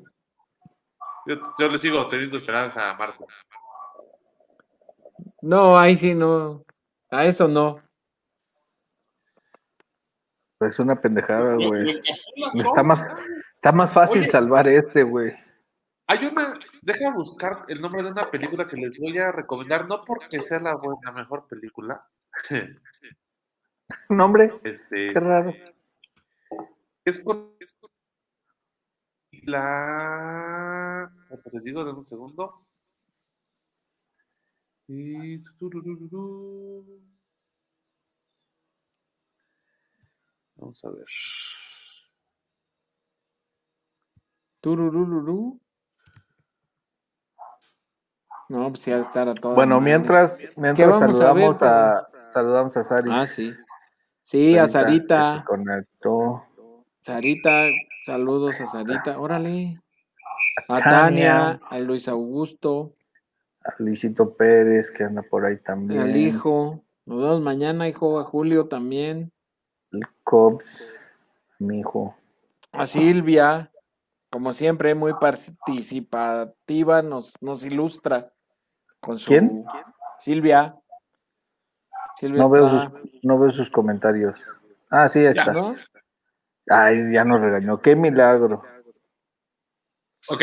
yo, 1.25 1.35
yo, 1.59 1.67
le 1.67 1.77
sigo 1.77 2.07
teniendo 2.07 2.37
esperanza 2.37 2.91
a 2.91 2.95
Marta. 2.95 3.25
No, 5.41 5.77
ahí 5.77 5.95
sí 5.97 6.13
no. 6.13 6.65
A 7.09 7.25
eso 7.25 7.47
no. 7.47 7.81
Es 10.59 10.79
una 10.79 10.99
pendejada, 10.99 11.55
güey. 11.55 12.01
Está 12.53 12.83
más, 12.83 13.05
está 13.55 13.71
más 13.71 13.93
fácil 13.93 14.25
salvar 14.25 14.67
este, 14.67 15.03
güey. 15.03 15.33
Hay 16.07 16.25
una, 16.25 16.59
deja 16.81 17.11
buscar 17.11 17.65
el 17.67 17.81
nombre 17.81 18.03
de 18.03 18.11
una 18.11 18.21
película 18.23 18.67
que 18.67 18.79
les 18.79 18.97
voy 18.97 19.17
a 19.17 19.31
recomendar, 19.31 19.87
no 19.87 20.03
porque 20.05 20.39
sea 20.39 20.59
la, 20.59 20.75
buena, 20.75 21.11
mejor 21.11 21.47
película. 21.47 21.99
¿Nombre? 24.09 24.51
Este, 24.63 25.07
Qué 25.07 25.19
raro. 25.19 25.53
Es 27.03 27.19
con, 27.23 27.55
la. 29.45 31.11
Les 31.51 31.63
digo, 31.63 31.83
de 31.83 31.91
un 31.91 32.05
segundo. 32.05 32.65
Y... 34.87 35.39
Vamos 40.57 40.85
a 40.85 40.89
ver. 40.89 41.05
Tururururu. 44.61 45.59
No, 48.47 48.69
pues 48.69 48.85
ya 48.85 48.97
estar 48.97 49.27
a 49.27 49.33
todo. 49.33 49.55
Bueno, 49.55 49.81
mientras, 49.81 50.45
mientras 50.55 50.99
saludamos 50.99 51.61
a, 51.61 52.07
saludamos 52.27 52.77
a 52.77 52.83
Sari. 52.83 53.09
Ah, 53.11 53.25
sí. 53.25 53.55
Sí, 54.21 54.57
a 54.57 54.67
Sarita. 54.67 55.39
Se 55.39 55.45
conectó. 55.45 56.45
Sarita, 57.05 57.67
saludos 58.03 58.59
a 58.61 58.65
Sarita. 58.65 59.19
Órale. 59.19 59.79
A 60.67 60.81
Tania, 60.81 61.59
a 61.69 61.77
Luis 61.77 62.07
Augusto. 62.07 62.93
A 63.63 63.75
Luisito 63.77 64.33
Pérez, 64.33 64.89
que 64.89 65.03
anda 65.03 65.21
por 65.21 65.45
ahí 65.45 65.57
también. 65.57 66.01
Al 66.01 66.17
hijo. 66.17 66.83
Nos 67.05 67.21
vemos 67.21 67.41
mañana, 67.41 67.87
hijo. 67.87 68.19
A 68.19 68.23
Julio 68.23 68.67
también. 68.67 69.31
El 69.91 70.01
Cops, 70.23 71.07
mi 71.59 71.81
hijo. 71.81 72.15
A 72.71 72.87
Silvia, 72.87 73.71
como 74.31 74.53
siempre, 74.53 74.95
muy 74.95 75.13
participativa, 75.13 77.03
nos, 77.03 77.35
nos 77.39 77.63
ilustra. 77.63 78.33
¿Quién? 79.27 79.63
Silvia. 80.17 80.75
no, 82.23 82.49
veo 82.49 82.67
sus, 82.67 82.87
no 83.21 83.37
veo 83.37 83.51
sus 83.51 83.69
comentarios. 83.69 84.39
Ah, 84.89 85.07
sí, 85.07 85.23
está. 85.23 85.53
Ay, 86.67 87.13
ya 87.13 87.23
nos 87.23 87.41
regañó. 87.41 87.81
Qué 87.81 87.95
milagro. 87.95 88.61
Ok. 90.27 90.41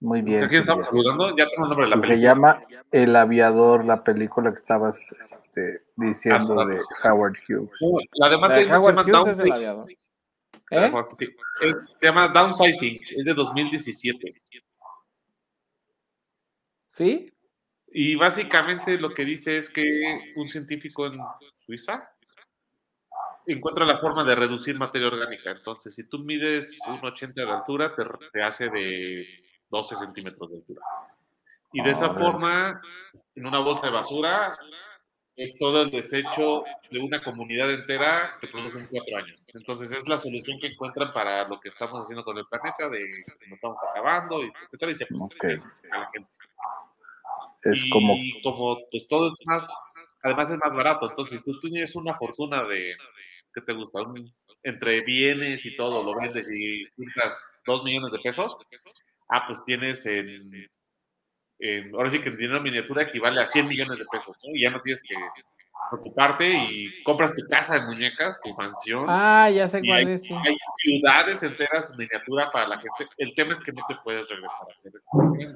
Muy 0.00 0.22
bien. 0.22 0.44
¿A 0.44 0.48
quién 0.48 0.60
estamos 0.60 0.86
saludando? 0.86 1.36
Ya 1.36 1.46
tengo 1.48 1.64
el 1.64 1.68
nombre 1.70 1.86
de 1.86 1.90
la 1.90 2.00
película. 2.00 2.14
Se 2.14 2.20
llama 2.20 2.62
El 2.92 3.16
Aviador, 3.16 3.84
la 3.84 4.04
película 4.04 4.50
que 4.50 4.56
estabas 4.56 5.06
este, 5.20 5.84
diciendo 5.96 6.60
ah, 6.60 6.66
de 6.66 6.78
Howard 7.04 7.34
Hughes. 7.48 7.78
Uh, 7.80 8.00
la 8.14 8.28
de 8.28 8.38
Matt 8.38 8.52
se 8.52 8.64
llama 8.64 9.02
Hughes 9.02 9.28
es 9.28 9.38
el 9.38 9.52
aviador. 9.52 9.90
¿Eh? 10.70 10.92
Sí. 11.14 11.28
Es, 11.62 11.96
se 11.98 12.06
llama 12.06 12.28
Downsizing, 12.28 12.98
es 13.16 13.24
de 13.24 13.34
2017. 13.34 14.42
¿Sí? 16.86 17.32
Y 17.88 18.14
básicamente 18.16 18.98
lo 18.98 19.14
que 19.14 19.24
dice 19.24 19.58
es 19.58 19.70
que 19.70 20.34
un 20.36 20.48
científico 20.48 21.06
en 21.06 21.18
Suiza 21.58 22.10
encuentra 23.46 23.84
la 23.84 23.98
forma 23.98 24.24
de 24.24 24.34
reducir 24.34 24.76
materia 24.76 25.08
orgánica. 25.08 25.50
Entonces, 25.50 25.94
si 25.94 26.08
tú 26.08 26.18
mides 26.18 26.78
un 26.88 27.04
80 27.04 27.40
de 27.40 27.50
altura, 27.50 27.94
te, 28.32 28.42
hace 28.42 28.68
de 28.68 29.26
12 29.68 29.96
centímetros 29.96 30.50
de 30.50 30.56
altura. 30.56 30.82
Y 31.72 31.82
de 31.82 31.90
esa 31.90 32.10
forma, 32.10 32.80
en 33.34 33.46
una 33.46 33.60
bolsa 33.60 33.86
de 33.86 33.92
basura, 33.92 34.56
es 35.36 35.56
todo 35.58 35.82
el 35.82 35.90
desecho 35.90 36.64
de 36.90 36.98
una 36.98 37.22
comunidad 37.22 37.70
entera 37.70 38.38
que 38.40 38.48
produce 38.48 38.78
en 38.78 38.88
cuatro 38.88 39.16
años. 39.18 39.50
Entonces, 39.54 39.92
es 39.92 40.08
la 40.08 40.18
solución 40.18 40.58
que 40.58 40.68
encuentran 40.68 41.10
para 41.12 41.46
lo 41.46 41.60
que 41.60 41.68
estamos 41.68 42.02
haciendo 42.02 42.24
con 42.24 42.38
el 42.38 42.46
planeta, 42.46 42.88
de 42.88 42.98
que 42.98 43.46
nos 43.48 43.56
estamos 43.56 43.78
acabando, 43.90 44.42
y 44.42 44.50
etcétera, 44.64 44.92
y 44.92 44.94
se 44.94 45.06
pues, 45.06 45.92
a 45.92 45.98
la 45.98 46.08
gente. 46.08 46.30
Es 47.64 47.84
y 47.84 47.90
como... 47.90 48.14
como 48.42 48.78
pues 48.90 49.06
todo 49.08 49.28
es 49.28 49.34
más, 49.44 49.94
además 50.22 50.50
es 50.50 50.58
más 50.58 50.74
barato, 50.74 51.10
entonces 51.10 51.42
tú, 51.44 51.58
tú 51.60 51.68
tienes 51.68 51.94
una 51.96 52.14
fortuna 52.14 52.64
de, 52.64 52.96
¿qué 53.56 53.62
te 53.62 53.72
gusta? 53.72 54.00
entre 54.62 55.00
bienes 55.00 55.64
y 55.64 55.74
todo, 55.76 56.02
lo 56.02 56.14
vendes 56.14 56.46
y 56.52 56.84
juntas 56.94 57.42
dos 57.64 57.84
millones 57.84 58.12
de 58.12 58.18
pesos, 58.18 58.58
ah, 59.30 59.44
pues 59.46 59.64
tienes 59.64 60.04
en, 60.04 60.28
en, 61.60 61.94
ahora 61.94 62.10
sí 62.10 62.20
que 62.20 62.28
en 62.28 62.36
dinero 62.36 62.60
miniatura 62.60 63.02
equivale 63.04 63.40
a 63.40 63.46
100 63.46 63.66
millones 63.66 63.98
de 63.98 64.04
pesos, 64.04 64.36
¿no? 64.44 64.54
Y 64.54 64.62
ya 64.62 64.70
no 64.70 64.82
tienes 64.82 65.02
que 65.02 65.14
preocuparte 65.90 66.50
y 66.52 67.02
compras 67.02 67.34
tu 67.34 67.42
casa 67.48 67.78
de 67.78 67.86
muñecas, 67.86 68.38
tu 68.42 68.52
mansión. 68.54 69.06
Ah, 69.08 69.48
ya 69.50 69.68
sé 69.68 69.80
cuál 69.80 70.06
hay, 70.06 70.12
es. 70.14 70.30
Hay 70.30 70.56
ciudades 70.82 71.42
enteras 71.42 71.90
en 71.90 71.96
miniatura 71.96 72.50
para 72.50 72.68
la 72.68 72.78
gente. 72.78 73.08
El 73.16 73.34
tema 73.34 73.52
es 73.52 73.62
que 73.62 73.72
no 73.72 73.82
te 73.88 73.94
puedes 74.02 74.28
regresar 74.28 74.66
a 74.68 74.72
hacer. 74.72 74.92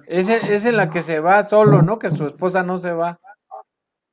Es, 0.07 0.29
es 0.29 0.65
en 0.65 0.77
la 0.77 0.89
que 0.89 1.03
se 1.03 1.21
va 1.21 1.45
solo, 1.45 1.83
¿no? 1.83 1.99
Que 1.99 2.11
su 2.11 2.27
esposa 2.27 2.63
no 2.63 2.79
se 2.79 2.93
va. 2.93 3.21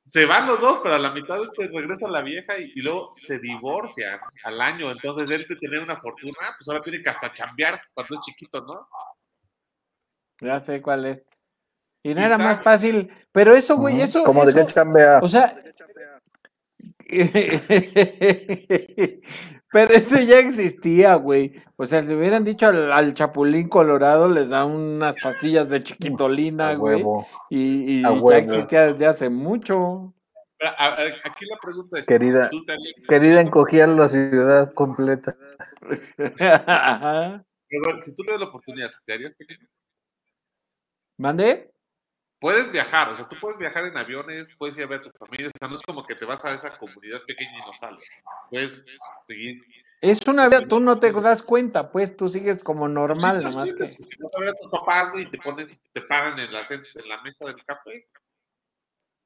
Se 0.08 0.24
van 0.24 0.46
los 0.46 0.58
dos, 0.58 0.80
pero 0.82 0.94
a 0.94 0.98
la 0.98 1.12
mitad 1.12 1.36
se 1.50 1.68
regresa 1.68 2.08
la 2.08 2.22
vieja 2.22 2.58
y, 2.58 2.80
luego 2.80 3.10
se 3.12 3.38
divorcian 3.38 4.18
al 4.44 4.58
año. 4.58 4.90
Entonces 4.90 5.30
él 5.30 5.44
de 5.46 5.56
tener 5.56 5.80
una 5.80 6.00
fortuna, 6.00 6.54
pues 6.56 6.66
ahora 6.66 6.80
tiene 6.80 7.02
que 7.02 7.10
hasta 7.10 7.30
chambear 7.30 7.78
cuando 7.92 8.14
es 8.14 8.22
chiquito, 8.22 8.62
¿no? 8.62 8.88
Ya 10.40 10.58
sé 10.60 10.80
cuál 10.80 11.04
es. 11.04 11.20
Y 12.02 12.14
no 12.14 12.24
era 12.24 12.38
más 12.38 12.62
fácil, 12.62 13.12
pero 13.30 13.54
eso, 13.54 13.76
güey, 13.76 14.00
eso. 14.00 14.24
Como 14.24 14.46
de 14.46 14.54
que 14.54 14.64
chambea. 14.64 15.18
O 15.20 15.28
sea. 15.28 15.54
pero 19.70 19.94
eso 19.94 20.20
ya 20.20 20.38
existía, 20.38 21.14
güey. 21.14 21.62
O 21.76 21.86
sea, 21.86 22.02
si 22.02 22.12
hubieran 22.12 22.44
dicho 22.44 22.66
al, 22.66 23.14
Chapulín 23.14 23.68
Colorado, 23.68 24.28
les 24.28 24.50
da 24.50 24.64
unas 24.64 25.14
pastillas 25.22 25.68
de 25.70 25.82
chiquitolina, 25.82 26.74
güey. 26.74 27.04
Y, 27.50 28.02
ya 28.02 28.38
existía 28.38 28.92
desde 28.92 29.06
hace 29.06 29.28
mucho. 29.28 30.14
aquí 30.60 31.44
la 31.46 31.56
pregunta 31.60 31.98
es: 31.98 32.06
Querida, 32.06 32.50
querida 33.08 33.40
encogía 33.40 33.86
la 33.86 34.08
ciudad 34.08 34.72
completa. 34.72 35.36
si 38.02 38.14
tú 38.14 38.22
le 38.24 38.32
das 38.32 38.40
la 38.40 38.46
oportunidad, 38.46 38.90
¿te 39.04 39.12
harías 39.12 39.34
pequeño? 39.34 39.66
¿Mande? 41.18 41.72
Puedes 42.40 42.70
viajar, 42.70 43.08
o 43.08 43.16
sea, 43.16 43.28
tú 43.28 43.36
puedes 43.40 43.58
viajar 43.58 43.84
en 43.86 43.96
aviones, 43.96 44.54
puedes 44.54 44.76
ir 44.76 44.84
a 44.84 44.86
ver 44.86 45.00
a 45.00 45.02
tu 45.02 45.10
familia, 45.18 45.48
o 45.48 45.58
sea, 45.58 45.68
no 45.68 45.74
es 45.74 45.82
como 45.82 46.06
que 46.06 46.14
te 46.14 46.24
vas 46.24 46.44
a 46.44 46.54
esa 46.54 46.78
comunidad 46.78 47.20
pequeña 47.26 47.58
y 47.58 47.66
no 47.66 47.72
sales. 47.74 48.22
Puedes 48.50 48.84
seguir 49.26 49.60
es 50.00 50.20
una 50.28 50.48
vez, 50.48 50.68
tú 50.68 50.78
no 50.78 51.00
te 51.00 51.10
das 51.12 51.42
cuenta, 51.42 51.90
pues 51.90 52.16
tú 52.16 52.28
sigues 52.28 52.62
como 52.62 52.88
normal, 52.88 53.40
pues 53.42 53.54
nomás 53.54 53.72
que. 53.72 53.84
A 53.84 54.52
tus 54.60 54.70
papás 54.70 55.12
y 55.16 55.24
te 55.24 55.38
ponen, 55.38 55.68
te 55.92 56.00
paran 56.02 56.38
en 56.38 56.52
la, 56.52 56.60
en 56.60 57.08
la 57.08 57.20
mesa 57.22 57.46
del 57.46 57.56
café. 57.64 58.06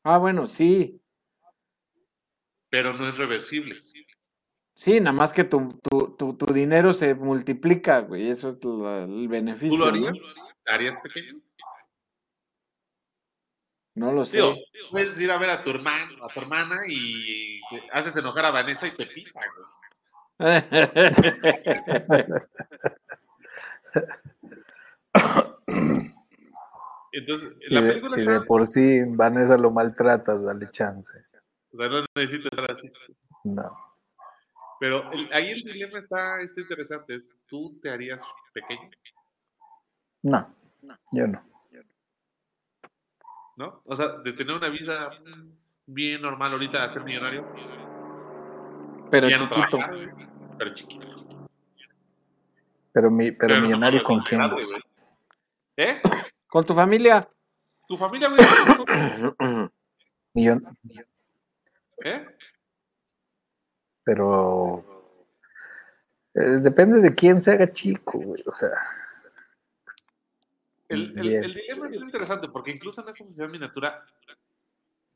Ah, 0.02 0.16
bueno, 0.16 0.46
sí. 0.46 1.00
Pero 2.70 2.94
no 2.94 3.06
es 3.06 3.18
reversible. 3.18 3.80
Sí, 4.74 4.98
nada 4.98 5.12
más 5.12 5.34
que 5.34 5.44
tu, 5.44 5.78
tu, 5.82 6.16
tu, 6.16 6.34
tu 6.34 6.46
dinero 6.52 6.94
se 6.94 7.14
multiplica, 7.14 8.00
güey. 8.00 8.30
Eso 8.30 8.50
es 8.50 8.64
el 8.64 9.28
beneficio. 9.28 9.76
¿Tú 9.76 9.84
lo 9.84 9.86
harías? 9.90 10.18
¿Harías 10.66 10.96
pequeño? 11.02 11.38
No 13.95 14.11
lo 14.12 14.24
sé. 14.24 14.40
puedes 14.90 15.20
ir 15.20 15.30
a 15.30 15.38
ver 15.38 15.51
a 15.51 15.62
tu 15.62 15.70
hermano, 15.70 16.24
a 16.24 16.28
tu 16.32 16.40
hermana 16.40 16.80
y 16.88 17.61
haces 17.93 18.16
enojar 18.16 18.47
a 18.47 18.51
Vanessa 18.51 18.86
y 18.86 18.97
te 18.97 19.07
pisa, 19.07 19.40
güey. 19.55 19.66
Entonces, 27.12 27.51
si, 27.61 27.74
de, 27.74 28.03
si 28.09 28.22
de, 28.22 28.40
por 28.40 28.66
sí 28.66 29.03
Vanessa 29.07 29.59
lo 29.59 29.70
maltratas, 29.70 30.43
dale 30.43 30.70
chance. 30.70 31.12
O 31.72 31.76
sea, 31.76 31.88
no 31.88 32.07
necesitas 32.14 32.47
estar 32.51 32.70
así. 32.70 32.90
No. 33.45 33.76
Pero 34.80 35.09
ahí 35.32 35.51
el 35.51 35.62
dilema 35.62 35.99
está, 35.99 36.40
está 36.40 36.61
interesante. 36.62 37.14
Es, 37.14 37.36
¿Tú 37.47 37.78
te 37.82 37.90
harías 37.90 38.22
pequeño? 38.55 38.90
No, 40.22 40.55
yo 41.12 41.26
no. 41.26 41.51
¿No? 43.62 43.80
O 43.86 43.94
sea, 43.94 44.08
de 44.24 44.32
tener 44.32 44.56
una 44.56 44.68
vida 44.70 45.08
bien 45.86 46.20
normal 46.20 46.50
ahorita, 46.50 46.82
a 46.82 46.88
ser 46.88 47.04
millonario. 47.04 47.46
Pero 49.08 49.28
chiquito. 49.28 49.78
pero 50.58 50.74
chiquito. 50.74 51.08
Pero, 52.92 53.08
mi, 53.08 53.30
pero, 53.30 53.60
millonario 53.60 54.02
con 54.02 54.18
quién? 54.18 54.40
¿Eh? 55.76 56.02
Con 56.48 56.64
tu 56.64 56.74
familia. 56.74 57.24
Tu 57.86 57.96
familia, 57.96 58.30
güey. 58.30 58.40
Millón. 60.34 60.76
¿Eh? 62.04 62.26
Pero 64.02 64.84
eh, 66.34 66.58
depende 66.60 67.00
de 67.00 67.14
quién 67.14 67.40
se 67.40 67.52
haga 67.52 67.70
chico, 67.70 68.18
güey. 68.18 68.42
O 68.44 68.54
sea. 68.56 68.72
El, 70.93 71.12
el, 71.16 71.55
dilema 71.55 71.88
es 71.88 71.95
interesante 71.95 72.49
porque 72.49 72.70
incluso 72.70 73.03
en 73.03 73.09
esa 73.09 73.24
sociedad 73.24 73.49
miniatura 73.49 74.05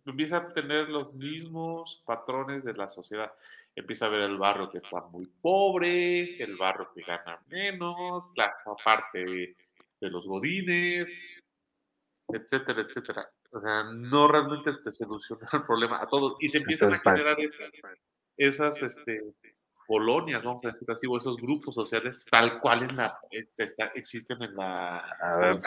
empieza 0.05 0.39
a 0.39 0.53
tener 0.53 0.89
los 0.89 1.13
mismos 1.15 2.03
patrones 2.05 2.65
de 2.65 2.75
la 2.75 2.89
sociedad. 2.89 3.33
Empieza 3.75 4.07
a 4.07 4.09
ver 4.09 4.21
el 4.21 4.37
barrio 4.37 4.71
que 4.71 4.79
está 4.79 5.01
muy 5.03 5.27
pobre, 5.41 6.43
el 6.43 6.57
barrio 6.57 6.91
que 6.95 7.03
gana 7.03 7.41
menos, 7.49 8.33
la 8.37 8.55
parte 8.85 9.25
de 9.25 10.11
los 10.11 10.27
godines, 10.27 11.09
etcétera, 12.29 12.83
etcétera. 12.83 13.29
O 13.51 13.61
sea, 13.61 13.85
no 13.85 14.29
realmente 14.29 14.73
te 14.83 14.93
soluciona 14.93 15.49
el 15.53 15.63
problema 15.63 16.03
a 16.03 16.07
todos. 16.07 16.37
Y 16.41 16.49
se 16.49 16.59
empiezan 16.59 16.93
a 16.95 16.99
generar 16.99 17.39
esas, 17.41 17.73
esas 18.37 18.83
este, 18.83 19.23
colonias, 19.87 20.43
vamos 20.43 20.65
a 20.65 20.69
decir 20.69 20.91
así, 20.91 21.07
o 21.07 21.17
esos 21.17 21.37
grupos 21.37 21.75
sociales 21.75 22.25
tal 22.31 22.61
cual 22.61 22.83
en 22.85 22.97
la, 22.97 23.19
está, 23.31 23.87
existen 23.95 24.43
en 24.43 24.55
la... 24.55 24.99
A 24.99 25.37
ver, 25.37 25.59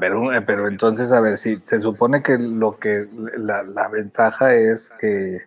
pero, 0.00 0.32
eh, 0.32 0.42
pero 0.42 0.68
entonces, 0.68 1.12
a 1.12 1.20
ver, 1.20 1.36
si 1.36 1.56
se 1.62 1.80
supone 1.80 2.22
que 2.22 2.38
lo 2.38 2.78
que 2.78 3.06
la, 3.36 3.62
la, 3.62 3.88
ventaja 3.88 4.54
es 4.54 4.90
que 5.00 5.40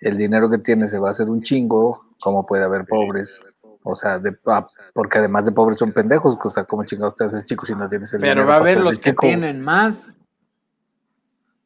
el 0.00 0.16
dinero 0.16 0.50
que 0.50 0.58
tiene 0.58 0.86
se 0.86 0.98
va 0.98 1.08
a 1.08 1.12
hacer 1.12 1.28
un 1.28 1.42
chingo, 1.42 2.06
¿cómo 2.20 2.46
puede 2.46 2.64
haber 2.64 2.84
pobres? 2.86 3.42
O 3.82 3.94
sea, 3.94 4.18
de, 4.18 4.36
ah, 4.46 4.66
porque 4.92 5.18
además 5.18 5.46
de 5.46 5.52
pobres 5.52 5.78
son 5.78 5.92
pendejos, 5.92 6.36
o 6.42 6.50
sea, 6.50 6.64
¿cómo 6.64 6.84
chingados 6.84 7.14
te 7.14 7.24
haces 7.24 7.44
chico 7.44 7.64
si 7.64 7.74
no 7.74 7.88
tienes 7.88 8.12
el 8.12 8.20
pero 8.20 8.32
dinero? 8.32 8.46
Pero 8.46 8.48
va 8.48 8.54
a 8.54 8.60
haber 8.60 8.80
los 8.80 8.98
que 8.98 9.12
tienen 9.12 9.62
más. 9.62 10.18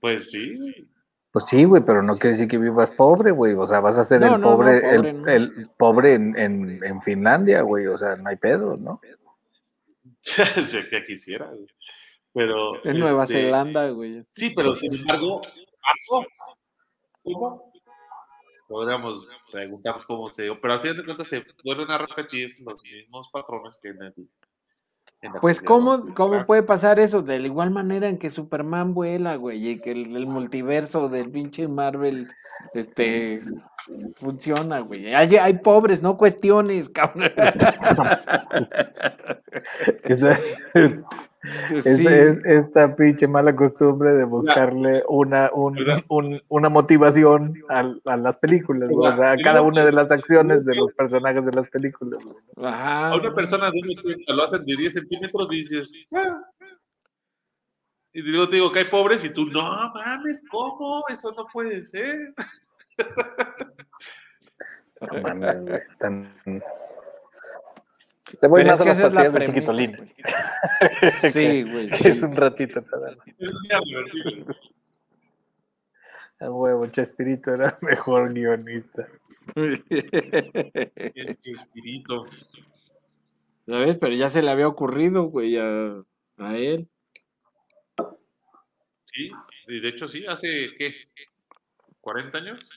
Pues 0.01 0.31
sí. 0.31 0.89
Pues 1.33 1.47
sí, 1.47 1.65
güey, 1.65 1.83
pero 1.83 2.03
no 2.03 2.13
quiere 2.13 2.37
decir 2.37 2.47
que 2.47 2.59
vivas 2.59 2.91
pobre, 2.91 3.31
güey. 3.31 3.55
O 3.55 3.67
sea, 3.67 3.81
vas 3.81 3.97
a 3.97 4.05
ser 4.05 4.23
el, 4.23 4.39
pobre, 4.39 4.95
el, 5.35 5.71
pobre 5.79 6.13
en, 6.13 6.37
en, 6.37 7.01
Finlandia, 7.01 7.63
güey. 7.63 7.87
O 7.87 7.97
sea, 7.97 8.17
no 8.17 8.29
hay 8.29 8.37
pedo, 8.37 8.77
¿no? 8.77 9.01
sí, 10.21 10.79
que 10.91 11.03
quisiera, 11.07 11.47
güey. 11.47 11.67
Pero. 12.35 12.85
En 12.85 12.99
Nueva 12.99 13.25
este, 13.25 13.45
Zelanda, 13.45 13.89
güey. 13.91 14.23
Sí, 14.31 14.51
pero 14.51 14.73
sin 14.73 14.95
embargo, 14.95 15.41
pasó. 15.41 16.27
¿Cómo? 17.23 17.73
Podríamos 18.69 19.27
preguntarnos 19.51 20.05
cómo 20.05 20.29
se 20.29 20.43
dio, 20.45 20.61
pero 20.61 20.75
al 20.75 20.81
final 20.81 20.97
de 20.97 21.05
cuentas 21.05 21.29
se 21.29 21.45
vuelven 21.65 21.91
a 21.91 21.99
repetir 21.99 22.55
los 22.61 22.83
mismos 22.83 23.29
patrones 23.33 23.79
que 23.83 23.89
en 23.89 24.03
el 24.03 24.15
pues, 25.41 25.61
¿cómo, 25.61 26.15
¿cómo 26.15 26.47
puede 26.47 26.63
pasar 26.63 26.99
eso? 26.99 27.23
De 27.23 27.39
la 27.39 27.47
igual 27.47 27.71
manera 27.71 28.09
en 28.09 28.19
que 28.19 28.31
Superman 28.31 28.95
vuela, 28.95 29.37
güey, 29.37 29.69
y 29.69 29.81
que 29.81 29.93
el, 29.93 30.27
multiverso 30.27 31.09
del 31.09 31.31
pinche 31.31 31.69
Marvel 31.69 32.31
este 32.75 33.35
funciona, 34.21 34.81
güey. 34.81 35.15
Hay, 35.15 35.37
hay 35.37 35.55
pobres, 35.59 36.03
no 36.03 36.17
cuestiones, 36.17 36.89
cabrón. 36.89 37.33
esta 42.45 42.95
pinche 42.95 43.27
mala 43.27 43.53
costumbre 43.53 44.13
de 44.13 44.25
buscarle 44.25 45.03
una, 45.09 45.51
una 46.49 46.69
motivación 46.69 47.55
a, 47.69 48.17
las 48.17 48.37
películas, 48.37 48.91
o 48.95 49.17
sea, 49.17 49.33
a 49.33 49.37
cada 49.37 49.63
una 49.63 49.85
de 49.85 49.93
las 49.93 50.13
acciones 50.13 50.65
de 50.65 50.77
los 50.77 50.93
personajes 50.93 51.45
de 51.45 51.53
las 51.53 51.69
películas. 51.69 52.21
A 52.59 53.17
una 53.21 53.35
persona 53.35 53.71
de 53.73 53.81
un 53.81 54.37
lo 54.37 54.45
hacen 54.45 54.65
de 54.65 54.77
10 54.77 54.93
centímetros 54.93 55.49
y 55.51 55.57
dices, 55.57 55.93
ah". 56.15 56.43
Y 58.13 58.23
luego 58.23 58.49
te 58.49 58.57
digo 58.57 58.73
que 58.73 58.81
hay 58.81 58.91
pobres 58.91 59.25
y 59.25 59.31
tú, 59.31 59.47
no 59.47 59.93
mames, 59.93 60.43
¿cómo? 60.51 61.05
Eso 61.09 61.33
no 61.37 61.47
puede 61.53 61.85
ser. 61.85 62.35
No 65.01 65.21
mames, 65.21 65.83
Tan... 65.99 66.33
Te 68.41 68.47
voy 68.47 68.65
más 68.65 68.81
a 68.81 68.85
las 68.85 69.01
partidas 69.01 69.35
de 69.35 69.47
Chiquitolina. 69.47 69.99
Sí, 71.33 71.63
güey. 71.65 71.91
Es 72.05 72.23
un 72.23 72.37
ratito. 72.37 72.81
Es 72.81 72.89
A 76.41 76.51
huevo, 76.51 76.87
Chespirito 76.87 77.53
era 77.53 77.75
mejor 77.83 78.33
guionista. 78.33 79.09
Chespirito. 81.43 82.27
¿Sabes? 83.67 83.97
Pero 83.97 84.15
ya 84.15 84.29
se 84.29 84.43
le 84.43 84.51
había 84.51 84.69
ocurrido, 84.69 85.25
güey, 85.25 85.59
a, 85.59 86.03
a 86.39 86.57
él. 86.57 86.89
Sí, 89.13 89.31
y 89.69 89.81
de 89.81 89.89
hecho 89.89 90.09
sí, 90.09 90.25
hace, 90.27 90.73
¿qué? 90.77 90.95
¿40 92.01 92.35
años? 92.35 92.71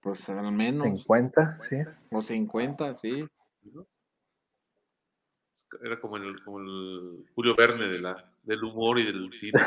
Pues 0.00 0.28
al 0.28 0.52
menos. 0.52 0.80
50, 0.80 1.58
sí. 1.58 1.76
O 2.10 2.22
50, 2.22 2.94
sí. 2.94 3.24
Era 5.82 6.00
como 6.00 6.16
el, 6.16 6.42
como 6.44 6.60
el 6.60 7.24
Julio 7.34 7.54
Verne 7.56 7.88
de 7.88 8.00
la, 8.00 8.32
del 8.42 8.64
humor 8.64 8.98
y 8.98 9.06
del 9.06 9.32
cine. 9.32 9.60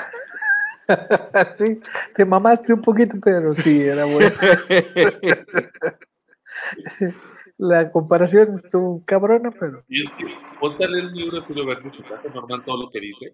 sí, 1.58 1.80
te 2.14 2.26
mamaste 2.26 2.74
un 2.74 2.82
poquito, 2.82 3.18
pero 3.24 3.54
sí, 3.54 3.82
era 3.82 4.06
bueno. 4.06 4.30
la 7.58 7.92
comparación 7.92 8.54
estuvo 8.54 9.04
cabrona, 9.06 9.52
pero. 9.52 9.84
Y 9.88 10.02
es 10.02 10.12
que, 10.12 10.26
ponte 10.60 10.84
a 10.84 10.88
leer 10.88 11.06
el 11.06 11.14
libro 11.14 11.40
de 11.40 11.46
Julio 11.46 11.66
Verne, 11.66 11.92
te 11.92 12.14
hace 12.14 12.30
normal 12.30 12.64
todo 12.64 12.84
lo 12.84 12.90
que 12.90 13.00
dice. 13.00 13.34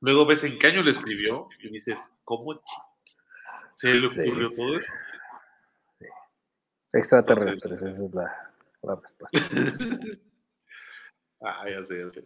Luego 0.00 0.26
ves 0.26 0.44
en 0.44 0.58
qué 0.58 0.68
año 0.68 0.82
lo 0.82 0.90
escribió 0.90 1.48
y 1.60 1.70
dices, 1.70 2.10
¿cómo 2.24 2.60
Sí, 3.74 3.88
le 3.88 4.06
ocurrió 4.06 4.48
todo 4.50 4.78
eso. 4.78 4.92
Extraterrestres, 6.92 7.72
esa 7.72 7.90
es 7.90 8.14
la, 8.14 8.52
la 8.82 8.94
respuesta. 8.94 9.40
ah, 11.42 11.68
ya 11.68 11.84
sé, 11.84 11.98
ya 11.98 12.12
sé. 12.12 12.24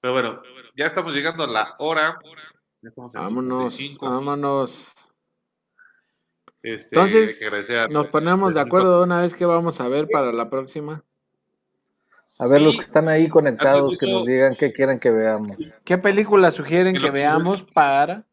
Pero 0.00 0.14
bueno, 0.14 0.42
ya 0.76 0.86
estamos 0.86 1.14
llegando 1.14 1.44
a 1.44 1.46
la 1.46 1.76
hora. 1.78 2.18
Ya 2.82 2.88
estamos 2.88 3.14
en 3.14 3.22
Vámonos, 3.22 3.74
55. 3.74 4.10
vámonos. 4.10 4.92
Este, 6.62 6.96
Entonces, 6.96 7.48
nos 7.90 8.08
ponemos 8.08 8.54
de 8.54 8.60
acuerdo 8.60 8.98
de 8.98 9.04
una 9.04 9.20
vez 9.20 9.34
que 9.34 9.46
vamos 9.46 9.80
a 9.80 9.88
ver 9.88 10.08
para 10.08 10.32
la 10.32 10.50
próxima. 10.50 11.04
A 12.40 12.46
ver, 12.48 12.60
los 12.60 12.74
que 12.76 12.82
están 12.82 13.08
ahí 13.08 13.28
conectados, 13.28 13.96
que 13.96 14.06
nos 14.06 14.26
digan 14.26 14.56
qué 14.56 14.72
quieren 14.72 14.98
que 14.98 15.10
veamos, 15.10 15.56
¿Qué 15.84 15.96
película 15.98 16.50
sugieren 16.50 16.96
Que 16.96 17.10
veamos 17.10 17.62
para, 17.62 18.24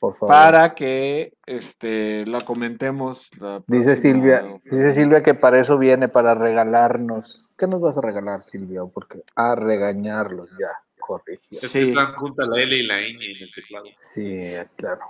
por 0.00 0.14
favor. 0.14 0.28
para 0.34 0.74
que 0.74 1.34
este 1.46 2.24
la 2.26 2.40
comentemos? 2.40 3.28
la 3.40 3.62
Dice 3.66 3.94
Silvia, 3.94 4.42
dice 4.64 4.92
Silvia 4.92 5.22
que 5.22 5.34
para 5.34 5.60
eso 5.60 5.76
viene, 5.78 6.08
para 6.08 6.34
regalarnos. 6.34 7.48
¿Qué 7.58 7.66
nos 7.66 7.80
vas 7.82 7.98
a 7.98 8.00
regalar, 8.00 8.42
Silvia? 8.42 8.80
Porque 8.92 9.22
a 9.36 9.54
regañarlos, 9.54 10.48
ya, 10.58 10.68
corrigió. 10.98 11.58
Es 11.58 11.60
que 11.60 11.68
Sí. 11.68 11.88
están 11.90 12.14
juntas 12.14 12.48
la 12.48 12.62
L 12.62 12.74
y 12.74 12.82
la 12.86 13.00
ñ 13.00 13.16
en 13.22 13.42
el 13.42 13.50
teclado. 13.54 13.84
Sí, 13.96 14.40
claro. 14.76 15.02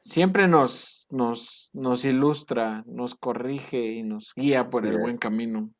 Siempre 0.00 0.48
nos, 0.48 1.06
nos, 1.10 1.70
nos 1.72 2.04
ilustra, 2.04 2.82
nos 2.86 3.14
corrige 3.14 3.78
y 3.92 4.02
nos 4.02 4.34
guía 4.34 4.64
por 4.64 4.84
el 4.84 4.94
es. 4.94 5.00
buen 5.00 5.16
camino. 5.16 5.70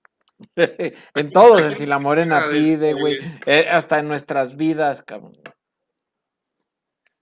en 1.14 1.30
todo, 1.32 1.58
en 1.58 1.76
si 1.76 1.86
la 1.86 1.98
morena 1.98 2.48
pide, 2.50 2.94
que- 2.94 3.00
güey. 3.00 3.18
eh, 3.46 3.68
hasta 3.70 3.98
en 4.00 4.08
nuestras 4.08 4.56
vidas, 4.56 5.02
cabrón. 5.02 5.32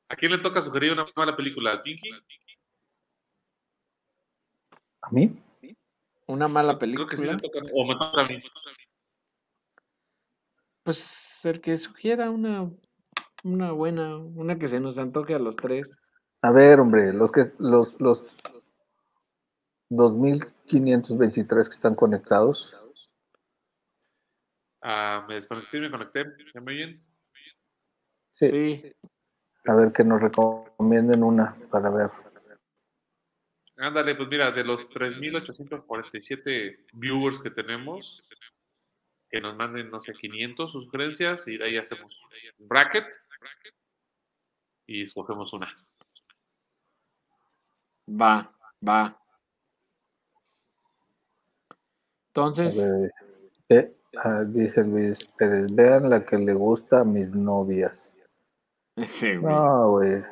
¿A 0.09 0.17
quién 0.17 0.33
le 0.33 0.39
toca 0.39 0.61
sugerir 0.61 0.93
una 0.93 1.07
mala 1.15 1.37
película? 1.37 1.71
¿Al 1.73 1.83
Pinky? 1.83 2.11
¿A 5.03 5.11
mí? 5.13 5.37
Una 6.27 6.49
mala 6.49 6.79
Creo 6.79 7.07
que 7.07 7.17
sí 7.17 7.23
película. 7.23 7.33
le 7.33 7.39
toca. 7.41 7.59
O 7.75 7.85
me 7.87 7.95
toca 7.95 8.21
a 8.23 8.29
mí. 8.29 8.43
Pues 10.83 11.45
el 11.45 11.61
que 11.61 11.77
sugiera 11.77 12.31
una, 12.31 12.71
una 13.45 13.73
buena, 13.73 14.17
una 14.17 14.59
que 14.59 14.69
se 14.69 14.81
nos 14.81 14.99
antoje 14.99 15.35
a 15.35 15.39
los 15.39 15.57
tres. 15.57 15.99
A 16.43 16.51
ver, 16.53 16.81
hombre, 16.81 17.13
los 17.13 17.31
que 17.31 17.43
los 17.59 18.01
los 18.01 18.37
2523 19.91 21.69
que 21.69 21.75
están 21.75 21.95
conectados. 21.95 22.75
Ah, 24.83 25.25
me 25.29 25.35
desconecté 25.35 25.81
me 25.81 25.91
conecté. 25.91 26.25
¿Ya 26.55 26.61
me 26.61 26.73
oyen? 26.73 27.05
Sí. 28.33 28.49
Sí. 28.51 28.93
A 29.67 29.75
ver 29.75 29.93
que 29.93 30.05
nos 30.05 30.21
recomienden 30.21 31.23
una 31.23 31.55
para 31.71 31.91
ver. 31.91 32.11
Ándale, 33.77 34.15
pues 34.15 34.29
mira, 34.29 34.51
de 34.51 34.65
los 34.65 34.89
3.847 34.91 36.85
viewers 36.93 37.41
que 37.41 37.51
tenemos, 37.51 38.23
que 39.31 39.41
nos 39.41 39.57
manden, 39.57 39.91
no 39.91 40.03
sé, 40.03 40.13
500 40.13 40.73
sugerencias 40.73 41.49
y 41.49 41.57
de 41.57 41.65
ahí 41.65 41.77
hacemos 41.79 42.21
bracket 42.69 43.07
y 44.87 45.03
escogemos 45.03 45.53
una. 45.53 45.73
Va, 48.09 48.53
va. 48.87 49.07
A 49.07 49.17
Entonces, 52.29 52.91
ver, 52.91 53.13
eh, 53.69 54.00
ah, 54.17 54.45
dice 54.47 54.83
Luis 54.85 55.19
Pérez, 55.39 55.67
vean 55.75 56.09
la 56.11 56.25
que 56.25 56.39
le 56.39 56.55
gusta 56.55 57.01
a 57.01 57.05
mis 57.05 57.33
novias. 57.35 58.13
sí, 58.97 59.37
güey. 59.37 59.55
No, 59.55 59.91
güey. 59.91 60.23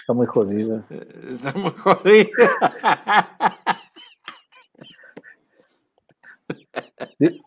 Está 0.00 0.12
muy 0.12 0.26
jodida. 0.26 0.86
Eh, 0.90 1.28
Está 1.30 1.52
muy 1.54 1.72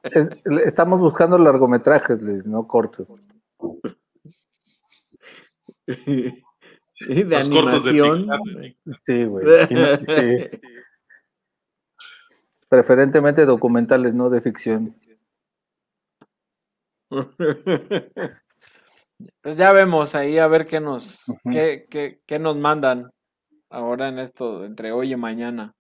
es- 0.04 0.30
estamos 0.66 1.00
buscando 1.00 1.38
largometrajes, 1.38 2.22
Luis, 2.22 2.46
no 2.46 2.68
cortos. 2.68 3.08
y 5.88 7.24
de 7.24 7.40
Los 7.40 7.50
cortos 7.50 7.84
de 7.86 7.90
animación. 8.02 8.76
Sí, 9.04 9.26
güey. 9.26 9.46
Preferentemente 12.72 13.46
documentales, 13.46 14.14
no 14.14 14.30
de 14.30 14.40
ficción. 14.40 14.96
Pues 19.44 19.56
ya 19.56 19.72
vemos 19.72 20.16
ahí 20.16 20.40
a 20.40 20.48
ver 20.48 20.66
qué 20.66 20.80
nos, 20.80 21.26
qué, 21.52 21.86
qué, 21.92 22.22
qué 22.26 22.40
nos 22.40 22.58
mandan 22.58 23.12
ahora 23.70 24.08
en 24.08 24.18
esto, 24.18 24.66
entre 24.66 24.92
hoy 24.92 25.14
y 25.14 25.16
mañana. 25.16 25.76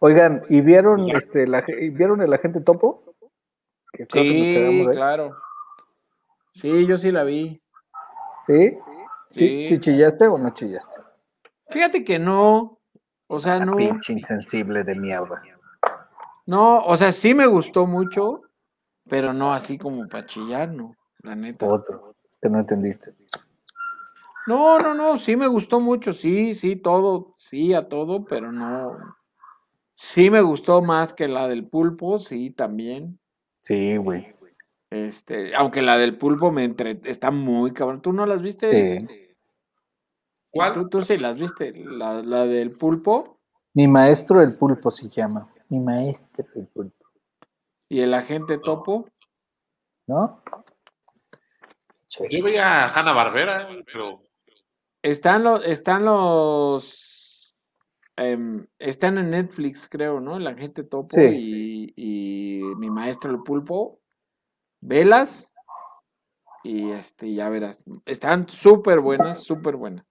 Oigan, 0.00 0.42
¿y 0.48 0.60
vieron 0.60 1.08
este 1.10 1.46
la, 1.46 1.64
vieron 1.92 2.20
el 2.20 2.32
agente 2.32 2.60
topo? 2.62 3.14
Que 3.92 4.08
que 4.08 4.20
Sí, 4.20 4.86
claro. 4.90 5.36
Sí, 6.52 6.84
yo 6.84 6.96
sí 6.96 7.12
la 7.12 7.22
vi. 7.22 7.62
¿Sí? 8.44 8.76
¿Sí? 9.30 9.48
Sí. 9.48 9.66
¿Sí 9.68 9.78
chillaste 9.78 10.26
o 10.26 10.36
no 10.36 10.52
chillaste? 10.52 11.00
Fíjate 11.68 12.02
que 12.02 12.18
no, 12.18 12.77
o 13.28 13.38
sea, 13.40 13.58
La 13.58 13.66
no, 13.66 13.76
pinche 13.76 14.12
insensible 14.12 14.82
de 14.84 14.94
mierda. 14.94 15.40
no, 16.46 16.84
o 16.84 16.96
sea, 16.96 17.12
sí 17.12 17.34
me 17.34 17.46
gustó 17.46 17.86
mucho, 17.86 18.42
pero 19.08 19.32
no 19.32 19.52
así 19.52 19.78
como 19.78 20.06
para 20.08 20.26
chillar, 20.26 20.70
no, 20.70 20.96
la 21.22 21.36
neta. 21.36 21.66
Otro. 21.66 22.14
Que 22.40 22.48
no 22.48 22.58
entendiste. 22.58 23.14
No, 24.46 24.78
no, 24.78 24.94
no, 24.94 25.18
sí 25.18 25.36
me 25.36 25.46
gustó 25.46 25.78
mucho, 25.78 26.12
sí, 26.12 26.54
sí, 26.54 26.76
todo, 26.76 27.34
sí 27.36 27.74
a 27.74 27.88
todo, 27.88 28.24
pero 28.24 28.50
no. 28.50 28.96
Sí 29.94 30.30
me 30.30 30.40
gustó 30.40 30.80
más 30.80 31.12
que 31.12 31.28
la 31.28 31.48
del 31.48 31.66
pulpo, 31.66 32.18
sí, 32.18 32.50
también. 32.50 33.18
Sí, 33.60 33.96
güey. 33.98 34.34
Este, 34.90 35.54
aunque 35.54 35.82
la 35.82 35.98
del 35.98 36.16
pulpo 36.16 36.50
me 36.50 36.64
entre... 36.64 37.00
está 37.04 37.30
muy 37.30 37.72
cabrón. 37.72 38.00
¿Tú 38.00 38.12
no 38.12 38.24
las 38.24 38.40
viste? 38.40 39.00
Sí. 39.00 39.27
¿Cuál? 40.50 40.72
¿Tú, 40.74 40.88
tú 40.88 41.02
sí 41.02 41.18
las 41.18 41.36
viste? 41.36 41.72
La, 41.74 42.22
la 42.22 42.46
del 42.46 42.70
pulpo 42.70 43.40
Mi 43.74 43.86
maestro 43.88 44.40
el 44.42 44.56
pulpo 44.56 44.90
se 44.90 45.08
llama. 45.08 45.52
Mi 45.68 45.78
maestro 45.80 46.46
el 46.56 46.66
pulpo. 46.68 47.04
y 47.88 48.00
el 48.00 48.14
agente 48.14 48.58
topo. 48.58 49.08
¿No? 50.06 50.42
Yo 52.30 52.42
veía 52.42 52.84
a 52.86 52.88
Hanna 52.88 53.12
Barbera, 53.12 53.68
pero 53.92 54.22
Están 55.02 55.44
los, 55.44 55.64
están 55.66 56.04
los, 56.06 57.54
em, 58.16 58.66
están 58.78 59.18
en 59.18 59.30
Netflix, 59.30 59.86
creo, 59.88 60.18
¿no? 60.20 60.36
El 60.38 60.46
agente 60.46 60.82
topo 60.82 61.08
Sí. 61.10 61.92
y, 61.94 61.94
y 61.96 62.62
mi 62.76 62.90
maestro 62.90 63.30
el 63.30 63.42
pulpo. 63.42 64.00
Velas 64.80 65.54
y 66.64 66.90
este, 66.90 67.32
ya 67.34 67.48
verás. 67.50 67.84
Están 68.06 68.48
súper 68.48 69.00
buenas, 69.00 69.42
súper 69.44 69.76
buenas. 69.76 70.07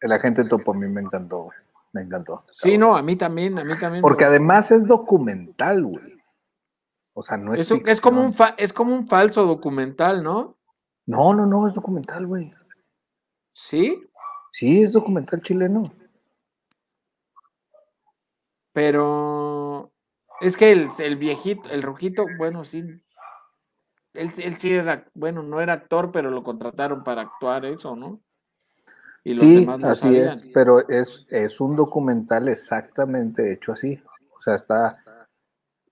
El 0.00 0.12
agente 0.12 0.44
topo 0.44 0.72
a 0.72 0.76
mí 0.76 0.88
me 0.88 1.00
encantó, 1.00 1.44
güey. 1.44 1.58
Me 1.92 2.02
encantó. 2.02 2.44
Sí, 2.52 2.78
no, 2.78 2.96
a 2.96 3.02
mí 3.02 3.16
también, 3.16 3.58
a 3.58 3.64
mí 3.64 3.74
también. 3.78 4.00
Porque 4.02 4.24
además 4.24 4.70
es 4.70 4.86
documental, 4.86 5.84
güey. 5.84 6.20
O 7.12 7.22
sea, 7.22 7.36
no 7.36 7.52
es. 7.52 7.60
es, 7.60 7.70
un- 7.70 7.82
es 7.86 8.00
como 8.00 8.22
un 8.22 8.32
fa- 8.32 8.54
es 8.56 8.72
como 8.72 8.94
un 8.94 9.06
falso 9.06 9.44
documental, 9.44 10.22
¿no? 10.22 10.56
No, 11.06 11.34
no, 11.34 11.44
no, 11.46 11.66
es 11.66 11.74
documental, 11.74 12.26
güey. 12.26 12.52
Sí, 13.52 14.02
Sí, 14.52 14.82
es 14.82 14.92
documental 14.92 15.40
chileno. 15.42 15.82
pero 18.72 19.92
es 20.40 20.56
que 20.56 20.72
el, 20.72 20.88
el 20.98 21.16
viejito, 21.16 21.68
el 21.70 21.82
rojito, 21.82 22.24
bueno, 22.38 22.64
sí. 22.64 22.80
Él, 24.14 24.32
él 24.38 24.56
sí 24.58 24.72
era, 24.72 25.06
bueno, 25.14 25.42
no 25.42 25.60
era 25.60 25.74
actor, 25.74 26.10
pero 26.12 26.30
lo 26.30 26.42
contrataron 26.42 27.04
para 27.04 27.22
actuar 27.22 27.64
eso, 27.64 27.94
¿no? 27.96 28.20
Y 29.24 29.30
los 29.30 29.38
sí, 29.38 29.60
demás 29.60 29.80
no 29.80 29.88
así 29.88 30.00
sabían. 30.02 30.26
es, 30.28 30.50
pero 30.54 30.88
es, 30.88 31.26
es 31.28 31.60
un 31.60 31.76
documental 31.76 32.48
exactamente 32.48 33.52
hecho 33.52 33.72
así. 33.72 34.02
O 34.36 34.40
sea, 34.40 34.54
está. 34.54 34.92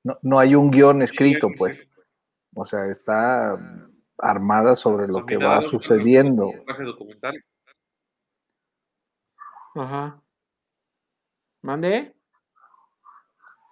No, 0.03 0.19
no 0.23 0.39
hay 0.39 0.55
un 0.55 0.71
guion 0.71 1.03
escrito, 1.03 1.49
pues. 1.57 1.87
O 2.55 2.65
sea, 2.65 2.87
está 2.87 3.59
armada 4.19 4.75
sobre 4.75 5.07
lo 5.07 5.25
que 5.27 5.37
va 5.37 5.61
sucediendo. 5.61 6.51
Ajá. 9.75 10.21
¿Mande? 11.63 12.15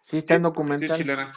Sí, 0.02 0.18
está 0.18 0.34
en 0.34 0.40
Sí, 0.40 0.44
documental. 0.44 0.90
es 0.92 0.98
chilena. 0.98 1.32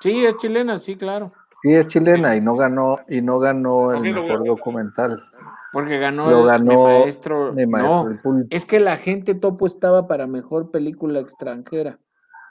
Sí, 0.00 0.24
es 0.24 0.36
chilena, 0.36 0.78
sí, 0.78 0.96
claro. 0.96 1.32
Sí, 1.60 1.74
es 1.74 1.86
chilena 1.86 2.36
y 2.36 2.40
no 2.40 2.56
ganó, 2.56 3.00
y 3.08 3.20
no 3.20 3.38
ganó 3.38 3.92
el 3.92 4.00
mejor 4.00 4.46
documental. 4.46 5.29
Porque 5.72 5.98
ganó, 5.98 6.30
Lo 6.30 6.40
el- 6.40 6.46
ganó 6.46 6.64
mi 6.72 6.84
maestro. 6.84 7.52
Mi 7.52 7.66
maestro, 7.66 8.04
no, 8.04 8.10
el 8.10 8.20
pulpo, 8.20 8.46
es 8.50 8.64
que 8.64 8.80
la 8.80 8.96
gente 8.96 9.34
topo 9.34 9.66
estaba 9.66 10.06
para 10.08 10.26
mejor 10.26 10.70
película 10.70 11.20
extranjera. 11.20 11.98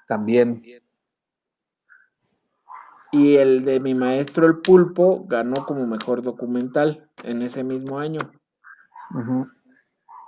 también. 0.08 0.60
Y 3.12 3.38
el 3.38 3.66
de 3.66 3.80
mi 3.80 3.94
maestro 3.96 4.46
el 4.46 4.60
pulpo 4.60 5.26
ganó 5.28 5.66
como 5.66 5.86
mejor 5.88 6.22
documental 6.22 7.10
en 7.24 7.42
ese 7.42 7.64
mismo 7.64 8.00
año. 8.00 8.20
Ujú. 9.14 9.48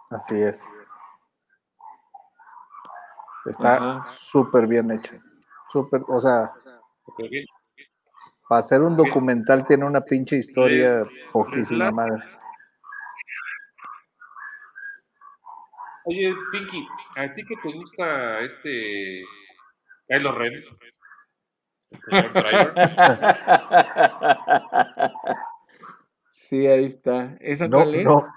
Así 0.09 0.39
es. 0.41 0.67
Está 3.45 4.03
súper 4.07 4.67
bien 4.67 4.91
hecho. 4.91 5.15
Súper, 5.71 6.01
o 6.07 6.19
sea, 6.19 6.51
para 8.47 8.59
hacer 8.59 8.81
un 8.81 8.95
documental 8.95 9.65
tiene 9.65 9.85
una 9.85 10.01
pinche 10.01 10.37
historia 10.37 11.03
poquísima 11.31 11.91
madre. 11.91 12.23
Oye, 16.11 16.35
Pinky, 16.51 16.85
¿a 17.15 17.31
ti 17.31 17.41
que 17.45 17.55
te 17.63 17.71
gusta 17.71 18.41
este 18.41 19.23
Kylo 20.09 20.33
Ren? 20.33 20.51
sí, 26.31 26.67
ahí 26.67 26.83
está. 26.83 27.37
¿Esa 27.39 27.69
no, 27.69 27.77
cuál 27.77 27.95
es? 27.95 28.03
No, 28.03 28.27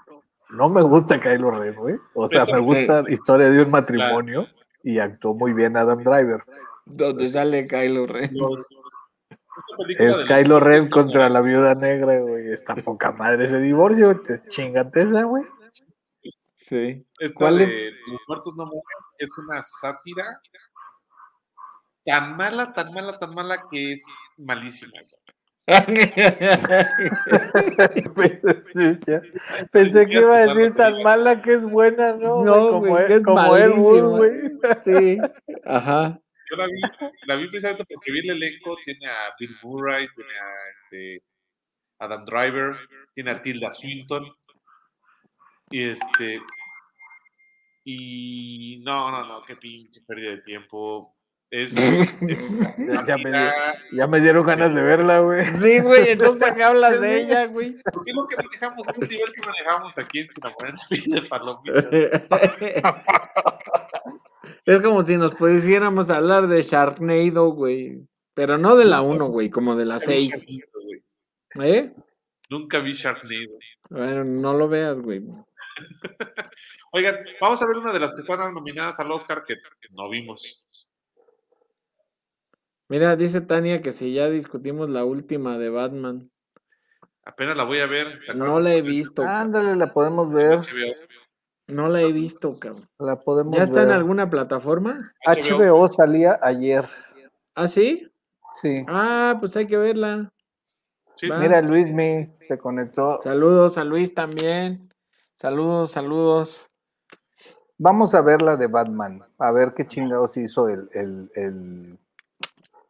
no 0.51 0.69
me 0.69 0.83
gusta 0.83 1.19
Kylo 1.19 1.51
Ren, 1.51 1.75
güey. 1.75 1.97
O 2.13 2.29
sea, 2.29 2.45
me 2.45 2.59
gusta 2.59 3.01
la 3.01 3.11
historia 3.11 3.49
de 3.49 3.63
un 3.63 3.71
matrimonio 3.71 4.47
y 4.81 4.99
actuó 4.99 5.33
muy 5.33 5.51
bien 5.51 5.75
Adam 5.75 6.01
Driver. 6.01 6.43
¿Dónde 6.85 7.27
sale 7.27 7.65
Kylo 7.65 8.05
Ren? 8.05 8.31
Es 9.99 10.23
Kylo 10.23 10.61
Ren 10.61 10.87
contra 10.89 11.27
la 11.27 11.41
viuda 11.41 11.75
negra, 11.75 12.21
güey. 12.21 12.53
Está 12.53 12.75
poca 12.75 13.11
madre 13.11 13.43
ese 13.43 13.59
divorcio. 13.59 14.21
Chingate 14.47 15.01
esa, 15.01 15.23
güey. 15.23 15.43
Sí. 16.67 17.05
¿Cuál 17.35 17.59
de 17.59 17.89
es? 17.89 17.95
Los 18.07 18.21
muertos 18.27 18.55
no 18.55 18.65
mueren 18.65 18.81
es 19.19 19.37
una 19.37 19.61
sátira 19.61 20.41
tan 22.03 22.35
mala, 22.35 22.73
tan 22.73 22.91
mala, 22.91 23.19
tan 23.19 23.35
mala 23.35 23.65
que 23.69 23.91
es 23.91 24.03
malísima. 24.47 24.93
Pensé 29.71 30.07
que 30.07 30.17
iba 30.17 30.37
a 30.37 30.47
decir 30.47 30.73
tan 30.73 31.03
mala 31.03 31.39
que 31.43 31.53
es 31.53 31.65
buena, 31.65 32.13
¿no? 32.13 32.43
No, 32.43 32.69
como 32.69 32.87
güey, 32.87 33.03
es, 33.05 33.11
es 33.11 33.23
como 33.23 33.41
Wood, 33.41 33.59
malísima. 33.59 34.17
güey. 34.17 34.31
Sí. 34.83 35.17
Ajá. 35.65 36.19
Yo 36.49 36.57
la 36.57 36.65
vi, 36.65 36.81
la 37.27 37.35
vi 37.35 37.47
precisamente 37.49 37.85
porque 37.87 38.11
vi 38.11 38.27
el 38.27 38.37
elenco, 38.37 38.75
tiene 38.83 39.05
a 39.07 39.35
Bill 39.39 39.55
Murray, 39.61 40.07
tiene 40.15 40.33
a 40.33 40.51
este, 40.73 41.21
Adam 41.99 42.25
Driver, 42.25 42.75
tiene 43.13 43.29
a 43.31 43.39
Tilda 43.41 43.71
Swinton. 43.71 44.25
Y 45.71 45.89
este. 45.89 46.41
Y 47.83 48.81
no, 48.83 49.11
no, 49.11 49.25
no, 49.25 49.43
qué 49.45 49.55
pinche 49.55 50.01
pérdida 50.07 50.31
de 50.31 50.41
tiempo. 50.41 51.15
Es. 51.51 51.77
es 51.77 52.19
Ya 53.07 53.17
me, 53.17 53.29
dio- 53.31 53.51
ya 53.91 54.07
me 54.07 54.19
dieron 54.19 54.45
ganas 54.45 54.73
de 54.73 54.81
verla, 54.81 55.19
güey. 55.19 55.45
Sí, 55.45 55.79
güey, 55.79 56.09
entonces 56.09 56.37
¿para 56.39 56.55
qué 56.55 56.63
hablas 56.63 56.99
de 57.01 57.21
ella, 57.21 57.45
güey? 57.47 57.75
¿Por 57.93 58.03
qué 58.03 58.11
lo 58.13 58.27
que 58.27 58.35
manejamos 58.37 58.87
es 58.89 59.01
el 59.01 59.09
nivel 59.09 59.31
que 59.33 59.47
manejamos 59.47 59.97
aquí 59.97 60.19
en 60.19 60.29
Sinamorena 60.29 60.79
de 60.89 61.21
Palomitas? 61.23 61.85
Es 64.65 64.81
como 64.81 65.05
si 65.05 65.15
nos 65.17 65.35
pudiéramos 65.35 66.09
hablar 66.09 66.47
de 66.47 66.63
Sharknado, 66.63 67.49
güey. 67.49 68.07
Pero 68.33 68.57
no 68.57 68.75
de 68.75 68.85
la 68.85 69.01
1, 69.01 69.27
güey, 69.27 69.49
como 69.49 69.75
de 69.75 69.85
la 69.85 69.99
6. 69.99 70.45
¿Eh? 71.61 71.93
Nunca 72.49 72.79
vi 72.79 72.93
Sharknado. 72.93 73.57
Bueno, 73.91 74.23
no 74.23 74.53
lo 74.53 74.67
veas, 74.67 74.99
güey. 74.99 75.21
Oigan, 76.91 77.17
vamos 77.41 77.61
a 77.61 77.67
ver 77.67 77.77
una 77.77 77.93
de 77.93 77.99
las 77.99 78.13
que 78.13 78.21
están 78.21 78.53
nominadas 78.53 78.99
al 78.99 79.11
Oscar 79.11 79.43
que 79.45 79.55
no 79.91 80.09
vimos. 80.09 80.63
Mira, 82.87 83.15
dice 83.15 83.41
Tania 83.41 83.81
que 83.81 83.91
si 83.91 84.13
ya 84.13 84.29
discutimos 84.29 84.89
la 84.89 85.05
última 85.05 85.57
de 85.57 85.69
Batman. 85.69 86.23
Apenas 87.25 87.57
la 87.57 87.63
voy 87.63 87.79
a 87.79 87.87
ver. 87.87 88.19
¿te 88.25 88.35
No 88.35 88.59
la 88.59 88.75
he 88.75 88.83
visto. 88.83 89.23
Ándale, 89.23 89.75
la 89.75 89.91
podemos 89.91 90.31
ver. 90.31 90.59
No 91.67 91.89
la 91.89 92.01
he 92.01 92.11
visto, 92.11 92.59
cabrón. 92.59 92.83
La 92.99 93.19
podemos 93.19 93.57
¿Ya 93.57 93.63
está 93.63 93.81
en 93.81 93.89
alguna 93.89 94.29
plataforma? 94.29 95.13
HBO 95.25 95.87
salía 95.87 96.37
ayer. 96.43 96.83
¿Ah, 97.55 97.67
sí? 97.67 98.07
Sí. 98.51 98.85
Ah, 98.87 99.37
pues 99.39 99.55
hay 99.57 99.65
que 99.65 99.77
verla. 99.77 100.31
Sí. 101.15 101.27
Mira, 101.31 101.61
Luismi 101.63 102.35
se 102.41 102.59
conectó. 102.59 103.19
Saludos 103.21 103.79
a 103.79 103.83
Luis 103.83 104.13
también. 104.13 104.93
Saludos, 105.37 105.91
saludos. 105.91 106.69
Vamos 107.77 108.15
a 108.15 108.21
ver 108.21 108.41
la 108.41 108.55
de 108.57 108.67
Batman. 108.67 109.21
A 109.37 109.51
ver 109.51 109.73
qué 109.75 109.85
chingados 109.85 110.37
hizo 110.37 110.69
el, 110.69 110.89
el, 110.93 111.31
el 111.35 111.99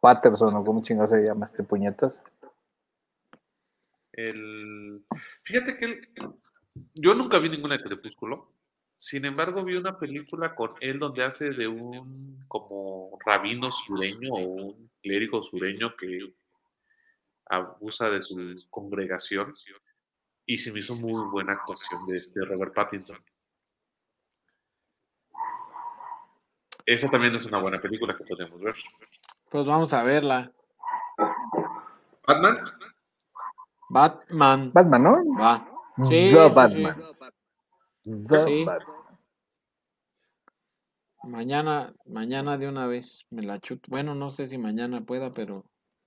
Patterson 0.00 0.54
o 0.54 0.64
cómo 0.64 0.82
chingados 0.82 1.10
se 1.10 1.22
llama 1.24 1.46
este 1.46 1.64
puñetas. 1.64 2.22
El... 4.12 5.04
Fíjate 5.42 5.76
que 5.76 5.84
el- 5.86 6.08
yo 6.94 7.14
nunca 7.14 7.38
vi 7.38 7.50
ninguna 7.50 7.78
de 7.78 7.84
Crepúsculo. 7.84 8.52
Sin 8.96 9.24
embargo, 9.24 9.64
vi 9.64 9.76
una 9.76 9.98
película 9.98 10.54
con 10.54 10.72
él 10.80 10.98
donde 10.98 11.24
hace 11.24 11.50
de 11.50 11.68
un 11.68 12.44
como 12.48 13.18
rabino 13.24 13.70
sureño 13.72 14.30
o 14.32 14.38
un 14.38 14.90
clérigo 15.02 15.42
sureño 15.42 15.94
que 15.96 16.20
abusa 17.46 18.10
de 18.10 18.22
su 18.22 18.36
congregación. 18.70 19.52
Y 20.46 20.58
se 20.58 20.72
me 20.72 20.80
hizo 20.80 20.94
muy 20.94 21.28
buena 21.30 21.54
actuación 21.54 22.06
de 22.06 22.18
este 22.18 22.44
Robert 22.44 22.72
Pattinson. 22.72 23.18
Esa 26.86 27.10
también 27.10 27.34
es 27.34 27.44
una 27.44 27.60
buena 27.60 27.80
película 27.80 28.16
que 28.16 28.24
podemos 28.24 28.60
ver. 28.60 28.74
Pues 29.50 29.66
vamos 29.66 29.92
a 29.92 30.04
verla. 30.04 30.52
Batman, 32.26 32.58
Batman. 33.88 34.70
Batman, 34.72 35.02
¿no? 35.02 35.16
Va. 35.36 35.68
Sí, 36.04 36.30
The 36.30 36.30
sí, 36.30 36.36
sí. 36.48 36.54
Batman. 36.54 36.96
The 38.04 38.44
Sí. 38.44 38.64
Batman. 38.64 38.96
Mañana, 41.24 41.92
mañana 42.04 42.56
de 42.56 42.68
una 42.68 42.86
vez 42.86 43.26
me 43.30 43.42
la 43.42 43.58
chuto. 43.58 43.90
Bueno, 43.90 44.14
no 44.14 44.30
sé 44.30 44.46
si 44.46 44.58
mañana 44.58 45.00
pueda, 45.00 45.30
pero 45.30 45.64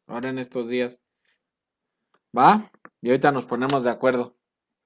ahora 0.07 0.29
en 0.29 0.39
estos 0.39 0.69
días. 0.69 0.97
¿Va? 2.37 2.71
Y 3.01 3.09
ahorita 3.09 3.31
nos 3.31 3.45
ponemos 3.45 3.83
de 3.83 3.91
acuerdo, 3.91 4.35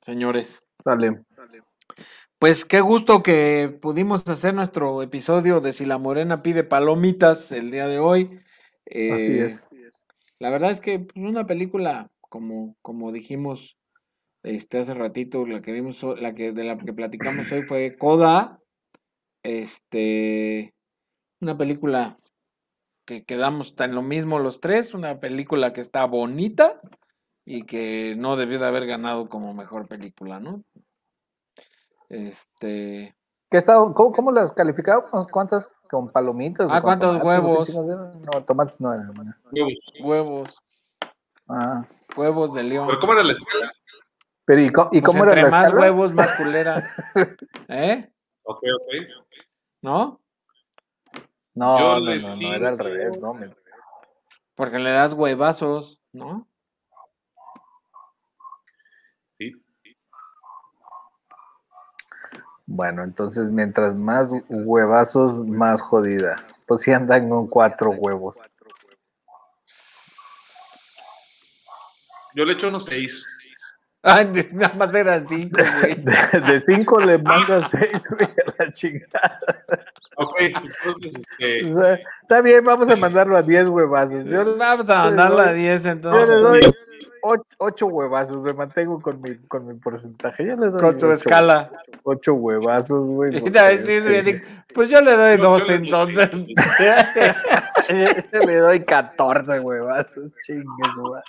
señores. 0.02 0.62
Sale. 0.80 1.24
Pues 2.38 2.66
qué 2.66 2.82
gusto 2.82 3.24
que 3.24 3.76
pudimos 3.82 4.28
hacer 4.28 4.54
nuestro 4.54 5.02
episodio 5.02 5.62
de 5.62 5.74
Si 5.74 5.86
la 5.86 5.98
Morena 5.98 6.44
pide 6.44 6.64
palomitas 6.64 7.52
el 7.52 7.72
día 7.72 7.88
de 7.88 8.00
hoy. 8.00 8.40
Así 8.86 9.32
Eh, 9.32 9.46
es. 9.46 9.66
La 10.40 10.50
verdad 10.50 10.72
es 10.72 10.82
que 10.82 11.00
pues, 11.00 11.16
una 11.16 11.48
película, 11.48 12.12
como, 12.22 12.76
como 12.82 13.12
dijimos 13.12 13.78
este, 14.44 14.80
hace 14.80 14.94
ratito, 14.94 15.46
la 15.46 15.62
que 15.62 15.72
vimos, 15.72 16.04
la 16.20 16.36
que, 16.36 16.52
de 16.52 16.64
la 16.66 16.78
que 16.78 16.94
platicamos 16.94 17.52
hoy 17.52 17.64
fue 17.64 17.96
Coda. 17.98 18.60
Este, 19.42 20.74
una 21.40 21.58
película 21.58 22.20
que 23.06 23.24
quedamos 23.24 23.74
en 23.80 23.96
lo 23.96 24.02
mismo 24.02 24.40
los 24.40 24.60
tres, 24.60 24.94
una 24.94 25.20
película 25.20 25.74
que 25.74 25.82
está 25.82 26.06
bonita 26.06 26.80
y 27.46 27.64
que 27.66 28.16
no 28.18 28.36
debió 28.36 28.60
de 28.60 28.68
haber 28.68 28.86
ganado 28.86 29.28
como 29.30 29.54
mejor 29.54 29.88
película, 29.88 30.40
¿no? 30.40 30.64
Este, 32.10 33.16
¿Qué 33.50 33.58
está, 33.58 33.76
cómo, 33.76 34.12
cómo 34.12 34.32
las 34.32 34.52
calificábamos? 34.54 35.28
¿Cuántas? 35.28 35.76
¿Con 35.90 36.10
palomitas? 36.12 36.70
Ah, 36.72 36.82
¿cuántos 36.82 37.10
tomates 37.20 37.28
huevos? 37.28 37.70
No, 37.76 38.44
tomates 38.46 38.80
no 38.82 38.94
eran. 38.94 39.10
hermano. 39.10 39.36
huevos, 40.02 40.50
Ah. 41.50 41.86
huevos 42.16 42.54
de 42.54 42.64
león. 42.64 42.88
¿pero 42.88 43.00
cómo 43.00 43.14
era 43.14 43.24
la 43.24 43.34
escala? 43.34 43.72
Pero 44.46 44.62
¿y, 44.62 44.72
co- 44.72 44.90
y 44.92 45.02
Pues 45.02 45.04
cómo 45.12 45.24
era 45.24 45.34
entre 45.34 45.44
la 45.44 45.50
más 45.52 45.66
escala? 45.66 45.82
huevos, 45.82 46.14
más 46.14 46.32
culera. 46.34 46.84
¿Eh? 47.68 48.12
Ok, 48.44 48.58
ok. 48.58 48.96
¿No? 49.82 50.20
No, 51.56 52.00
no, 52.00 52.16
no, 52.16 52.36
no, 52.36 52.54
era 52.54 52.70
al 52.70 52.80
revés, 52.80 53.20
no. 53.20 53.34
me- 53.34 53.54
Porque 54.56 54.80
le 54.80 54.92
das 54.92 55.14
huevazos, 55.14 56.00
¿no? 56.12 56.48
Sí. 59.38 59.52
Bueno, 62.66 63.04
entonces 63.04 63.50
mientras 63.50 63.96
más 63.96 64.30
huevazos, 64.50 65.46
más 65.46 65.82
jodida. 65.82 66.36
Pues 66.66 66.82
sí 66.82 66.92
andan 66.92 67.30
con 67.30 67.48
cuatro 67.48 67.92
huevos. 67.92 68.36
Yo 72.36 72.46
le 72.46 72.54
echo 72.54 72.70
unos 72.70 72.86
seis. 72.86 73.26
Ay, 74.06 74.26
de- 74.26 74.50
nada 74.54 74.74
más 74.78 74.94
eran 74.94 75.26
cinco, 75.28 75.62
güey. 75.80 75.96
De, 75.96 76.42
de 76.42 76.62
cinco 76.62 77.00
le 77.00 77.18
mandas 77.20 77.70
seis, 77.72 77.90
güey, 78.10 78.28
a 78.28 78.64
la 78.64 78.74
chingada. 78.74 79.40
Ok, 80.18 80.36
entonces, 80.40 81.24
este, 81.40 81.66
O 81.72 81.82
sea, 81.82 82.00
está 82.22 82.42
bien, 82.42 82.64
vamos 82.64 82.90
a 82.90 82.96
mandarlo 82.96 83.36
a 83.38 83.42
diez 83.42 83.68
huevazos. 83.70 84.26
Yo, 84.26 84.44
yo 84.44 84.58
Vamos 84.58 84.90
a 84.90 85.06
mandarlo 85.06 85.40
a 85.40 85.54
10 85.54 85.84
le 85.86 85.90
entonces. 85.92 86.42
doy 86.42 86.62
ocho, 87.26 87.46
ocho 87.58 87.86
huevazos, 87.88 88.38
me 88.42 88.54
mantengo 88.54 89.02
con 89.02 89.22
mi, 89.22 89.36
con 89.48 89.66
mi 89.66 89.74
porcentaje. 89.76 90.46
Yo 90.46 90.56
le 90.58 90.68
doy 90.68 90.80
Con 90.80 90.98
tu 90.98 91.06
ocho- 91.08 91.14
escala. 91.14 91.72
Ocho 92.04 92.34
huevazos, 92.36 93.08
güey. 93.08 93.32
A 93.58 93.72
Eric, 93.72 94.46
pues 94.74 94.90
yo 94.90 95.00
le 95.02 95.14
doy 95.16 95.38
Yo- 95.38 95.44
dos 95.44 95.66
yo 95.68 95.74
le 95.74 95.78
doy 95.80 95.86
entonces. 95.88 96.30
Yo 98.32 98.40
le 98.46 98.58
doy 98.58 98.80
14 98.84 99.60
huevazos, 99.62 100.34
chingues, 100.46 100.94
güey. 100.98 101.22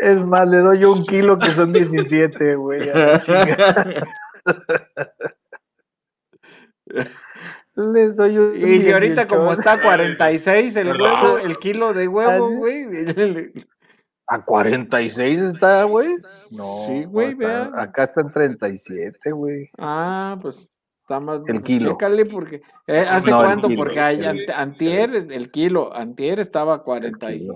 Es 0.00 0.26
más, 0.26 0.48
le 0.48 0.58
doy 0.58 0.84
un 0.84 1.04
kilo 1.04 1.38
que 1.38 1.50
son 1.50 1.72
17, 1.72 2.54
güey. 2.56 2.80
Les 7.74 8.16
doy 8.16 8.38
un 8.38 8.56
Y 8.56 8.90
ahorita 8.90 9.26
como 9.26 9.52
está 9.52 9.80
46 9.80 10.76
el 10.76 11.00
huevo, 11.00 11.38
el 11.38 11.58
kilo 11.58 11.94
de 11.94 12.08
huevo, 12.08 12.50
güey. 12.50 12.86
A 14.26 14.44
46 14.44 15.40
está, 15.40 15.84
güey. 15.84 16.16
No. 16.50 16.84
Sí, 16.86 17.04
güey, 17.04 17.34
vea. 17.34 17.70
Acá 17.74 18.02
está 18.02 18.20
en 18.20 18.30
37, 18.30 19.32
güey. 19.32 19.70
Ah, 19.78 20.36
pues 20.42 20.80
está 21.00 21.18
más. 21.18 21.40
El 21.46 21.62
kilo. 21.62 21.92
Chécale 21.92 22.26
porque. 22.26 22.60
Eh, 22.86 23.06
¿Hace 23.08 23.30
cuánto? 23.30 23.68
porque 23.74 23.98
hay, 24.00 24.22
antier, 24.54 25.10
el 25.14 25.50
kilo, 25.50 25.94
antier 25.94 26.40
estaba 26.40 26.82
40 26.82 27.32
y, 27.32 27.48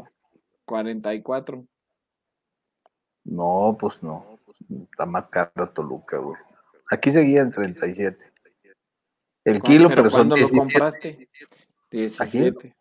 44. 0.64 1.66
No, 3.24 3.76
pues 3.78 4.02
no. 4.02 4.38
Está 4.90 5.06
más 5.06 5.28
caro 5.28 5.70
Toluca, 5.70 6.18
güey. 6.18 6.36
Aquí 6.90 7.10
seguía 7.10 7.42
en 7.42 7.50
37. 7.50 8.32
El 9.44 9.62
kilo, 9.62 9.88
pero, 9.88 10.08
son 10.10 10.28
lo 10.28 10.36
compraste? 10.48 11.28
17. 11.90 12.76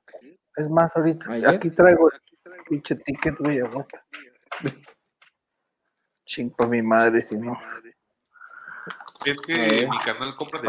Es 0.55 0.69
más, 0.69 0.95
ahorita. 0.95 1.49
Aquí 1.49 1.69
traigo 1.71 2.11
el 2.11 2.19
pinche 2.67 2.95
ticket, 2.95 3.37
güey, 3.39 3.59
aguanta. 3.59 4.05
Chingo 6.25 6.67
mi 6.67 6.81
madre, 6.81 7.21
si 7.21 7.37
no. 7.37 7.57
Es 9.25 9.39
que 9.41 9.87
mi 9.89 9.97
canal 9.99 10.35
compra 10.35 10.61
de 10.61 10.67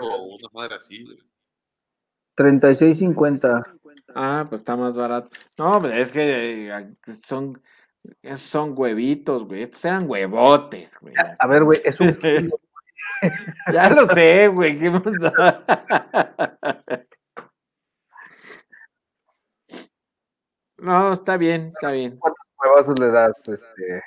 o 0.00 0.22
una 0.24 0.48
madre 0.52 0.76
así, 0.76 1.04
güey. 1.04 1.18
36.50. 2.36 3.78
Ah, 4.14 4.46
pues 4.48 4.62
está 4.62 4.76
más 4.76 4.94
barato. 4.94 5.30
No, 5.58 5.78
pues 5.80 5.94
es 5.94 6.12
que 6.12 6.68
eh, 6.68 6.96
son, 8.22 8.38
son 8.38 8.74
huevitos, 8.76 9.46
güey. 9.46 9.62
Estos 9.62 9.84
eran 9.84 10.08
huevotes, 10.08 10.98
güey. 11.00 11.14
A 11.38 11.46
ver, 11.46 11.62
güey, 11.64 11.80
es 11.84 12.00
un 12.00 12.18
ya 13.72 13.90
lo 13.90 14.06
sé, 14.06 14.48
güey. 14.48 14.76
¿Qué 14.78 14.90
no, 20.78 21.12
está 21.12 21.36
bien, 21.36 21.72
está 21.74 21.92
bien. 21.92 22.16
¿Cuántos 22.18 22.46
huevazos 22.62 22.98
le 22.98 23.10
das? 23.10 23.46
Este? 23.48 24.02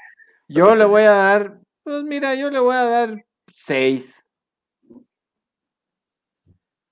Yo 0.47 0.75
le 0.75 0.85
voy 0.85 1.03
a 1.03 1.11
dar, 1.11 1.59
pues 1.83 2.03
mira, 2.03 2.33
yo 2.35 2.49
le 2.49 2.59
voy 2.59 2.75
a 2.75 2.85
dar 2.85 3.25
seis. 3.51 4.25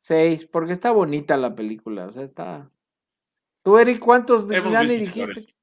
Seis, 0.04 0.46
porque 0.46 0.74
está 0.74 0.92
bonita 0.92 1.38
la 1.38 1.56
película, 1.56 2.08
o 2.08 2.12
sea, 2.12 2.24
está. 2.24 2.70
Tú, 3.64 3.78
Eric, 3.78 4.00
¿cuántos 4.00 4.50
ya 4.50 4.84
ni 4.84 4.98
dijiste? 4.98 5.54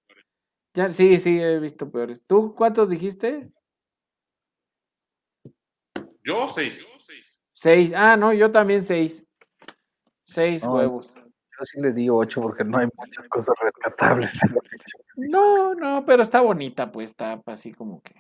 Ya, 0.79 0.93
sí, 0.93 1.19
sí, 1.19 1.43
he 1.43 1.59
visto 1.59 1.91
peores. 1.91 2.23
¿Tú 2.25 2.55
cuántos 2.55 2.89
dijiste? 2.89 3.51
Yo 6.23 6.47
seis. 6.47 6.87
Seis. 7.51 7.93
Ah, 7.97 8.17
no, 8.17 8.33
yo 8.33 8.53
también 8.53 8.85
seis. 8.85 9.27
Seis 10.23 10.65
huevos. 10.65 11.13
Yo 11.17 11.65
sí 11.65 11.81
le 11.81 11.93
di 11.93 12.09
ocho 12.09 12.41
porque 12.41 12.63
no 12.63 12.79
hay 12.79 12.87
muchas 12.97 13.29
cosas 13.29 13.57
rescatables. 13.61 14.39
No, 15.17 15.75
no, 15.75 16.07
pero 16.07 16.23
está 16.23 16.43
bonita, 16.43 16.93
pues 16.93 17.11
está 17.11 17.43
así 17.47 17.75
como 17.75 18.01
que. 18.01 18.15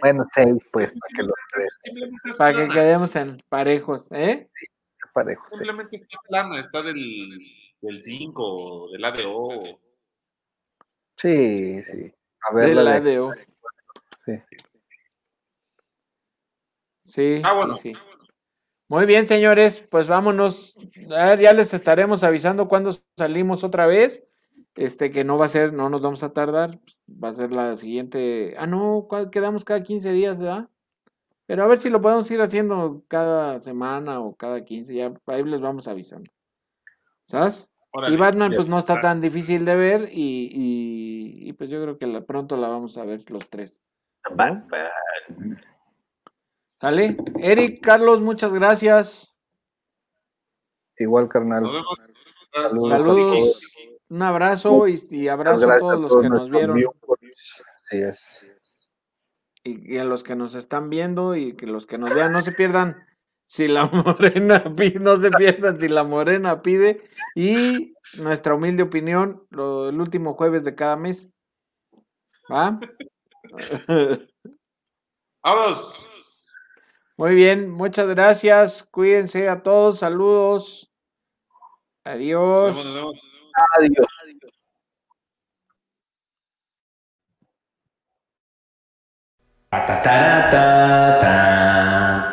bueno, 0.00 0.24
seis, 0.34 0.68
pues, 0.72 0.92
para 0.92 1.14
que, 1.14 2.36
para 2.36 2.56
que 2.56 2.72
quedemos 2.72 3.14
en 3.14 3.40
parejos, 3.48 4.10
¿eh? 4.10 4.50
Sí, 4.52 4.66
parejos. 5.14 5.48
Simplemente 5.48 5.94
está 5.94 6.18
plano, 6.28 6.58
está 6.58 6.82
del, 6.82 7.38
del 7.80 8.02
5, 8.02 8.88
del 8.90 9.04
ADO. 9.04 9.78
Sí, 11.22 11.84
sí. 11.84 12.12
A 12.50 12.52
ver, 12.52 12.74
del 12.74 12.88
ADO. 12.88 13.32
Sí. 14.24 14.32
Sí, 17.04 17.42
ah, 17.44 17.76
sí, 17.80 17.92
Muy 18.88 19.06
bien, 19.06 19.26
señores, 19.26 19.86
pues 19.88 20.08
vámonos. 20.08 20.74
ya 21.06 21.52
les 21.52 21.74
estaremos 21.74 22.24
avisando 22.24 22.66
cuando 22.66 22.90
salimos 23.16 23.62
otra 23.62 23.86
vez. 23.86 24.24
Este 24.74 25.12
que 25.12 25.22
no 25.22 25.38
va 25.38 25.46
a 25.46 25.50
ser, 25.50 25.72
no 25.74 25.88
nos 25.88 26.02
vamos 26.02 26.24
a 26.24 26.32
tardar. 26.32 26.80
Va 27.08 27.28
a 27.28 27.34
ser 27.34 27.52
la 27.52 27.76
siguiente. 27.76 28.56
Ah, 28.58 28.66
no, 28.66 29.06
quedamos 29.30 29.64
cada 29.64 29.84
15 29.84 30.10
días, 30.10 30.40
¿verdad? 30.40 30.68
Pero 31.46 31.62
a 31.62 31.68
ver 31.68 31.78
si 31.78 31.88
lo 31.88 32.00
podemos 32.00 32.28
ir 32.32 32.40
haciendo 32.40 33.04
cada 33.06 33.60
semana 33.60 34.20
o 34.20 34.34
cada 34.34 34.64
15, 34.64 34.92
ya 34.92 35.12
ahí 35.26 35.44
les 35.44 35.60
vamos 35.60 35.86
avisando. 35.86 36.32
¿Sabes? 37.26 37.71
Y 38.08 38.16
Batman 38.16 38.52
pues 38.54 38.68
no 38.68 38.78
está 38.78 39.00
tan 39.00 39.20
difícil 39.20 39.64
de 39.64 39.74
ver 39.74 40.08
y, 40.10 41.52
pues 41.58 41.68
yo 41.70 41.82
creo 41.82 41.98
que 41.98 42.20
pronto 42.22 42.56
la 42.56 42.68
vamos 42.68 42.96
a 42.98 43.04
ver 43.04 43.22
los 43.30 43.48
tres. 43.50 43.82
¿Sale? 46.80 47.16
Eric, 47.38 47.80
Carlos, 47.80 48.20
muchas 48.20 48.52
gracias. 48.52 49.36
Igual, 50.98 51.28
carnal. 51.28 51.64
Saludos. 52.88 53.60
Un 54.08 54.22
abrazo 54.22 54.86
y, 54.88 55.28
abrazo 55.28 55.70
a 55.70 55.78
todos 55.78 56.00
los 56.00 56.22
que 56.22 56.28
nos 56.28 56.50
vieron. 56.50 56.78
Y, 59.64 59.96
a 59.96 60.04
los 60.04 60.22
que 60.22 60.34
nos 60.34 60.54
están 60.54 60.90
viendo 60.90 61.36
y 61.36 61.54
que 61.54 61.66
los 61.66 61.86
que 61.86 61.98
nos 61.98 62.12
vean 62.12 62.32
no 62.32 62.42
se 62.42 62.52
pierdan. 62.52 63.06
Si 63.52 63.68
la 63.68 63.84
morena 63.84 64.64
pide, 64.74 64.98
no 64.98 65.14
se 65.16 65.30
pierdan 65.30 65.78
si 65.78 65.86
la 65.86 66.04
morena 66.04 66.62
pide. 66.62 67.02
Y 67.34 67.92
nuestra 68.14 68.54
humilde 68.54 68.82
opinión, 68.82 69.46
el 69.50 70.00
último 70.00 70.32
jueves 70.32 70.64
de 70.64 70.74
cada 70.74 70.96
mes. 70.96 71.28
¿Va? 72.50 72.80
Vamos. 75.44 76.10
Muy 77.18 77.34
bien, 77.34 77.68
muchas 77.68 78.08
gracias. 78.08 78.84
Cuídense 78.90 79.50
a 79.50 79.62
todos. 79.62 79.98
Saludos. 79.98 80.90
Adiós. 82.04 82.74
Nos 82.74 82.94
vemos, 82.94 83.28
Adiós. 83.76 84.06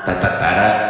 Adiós. 0.08 0.89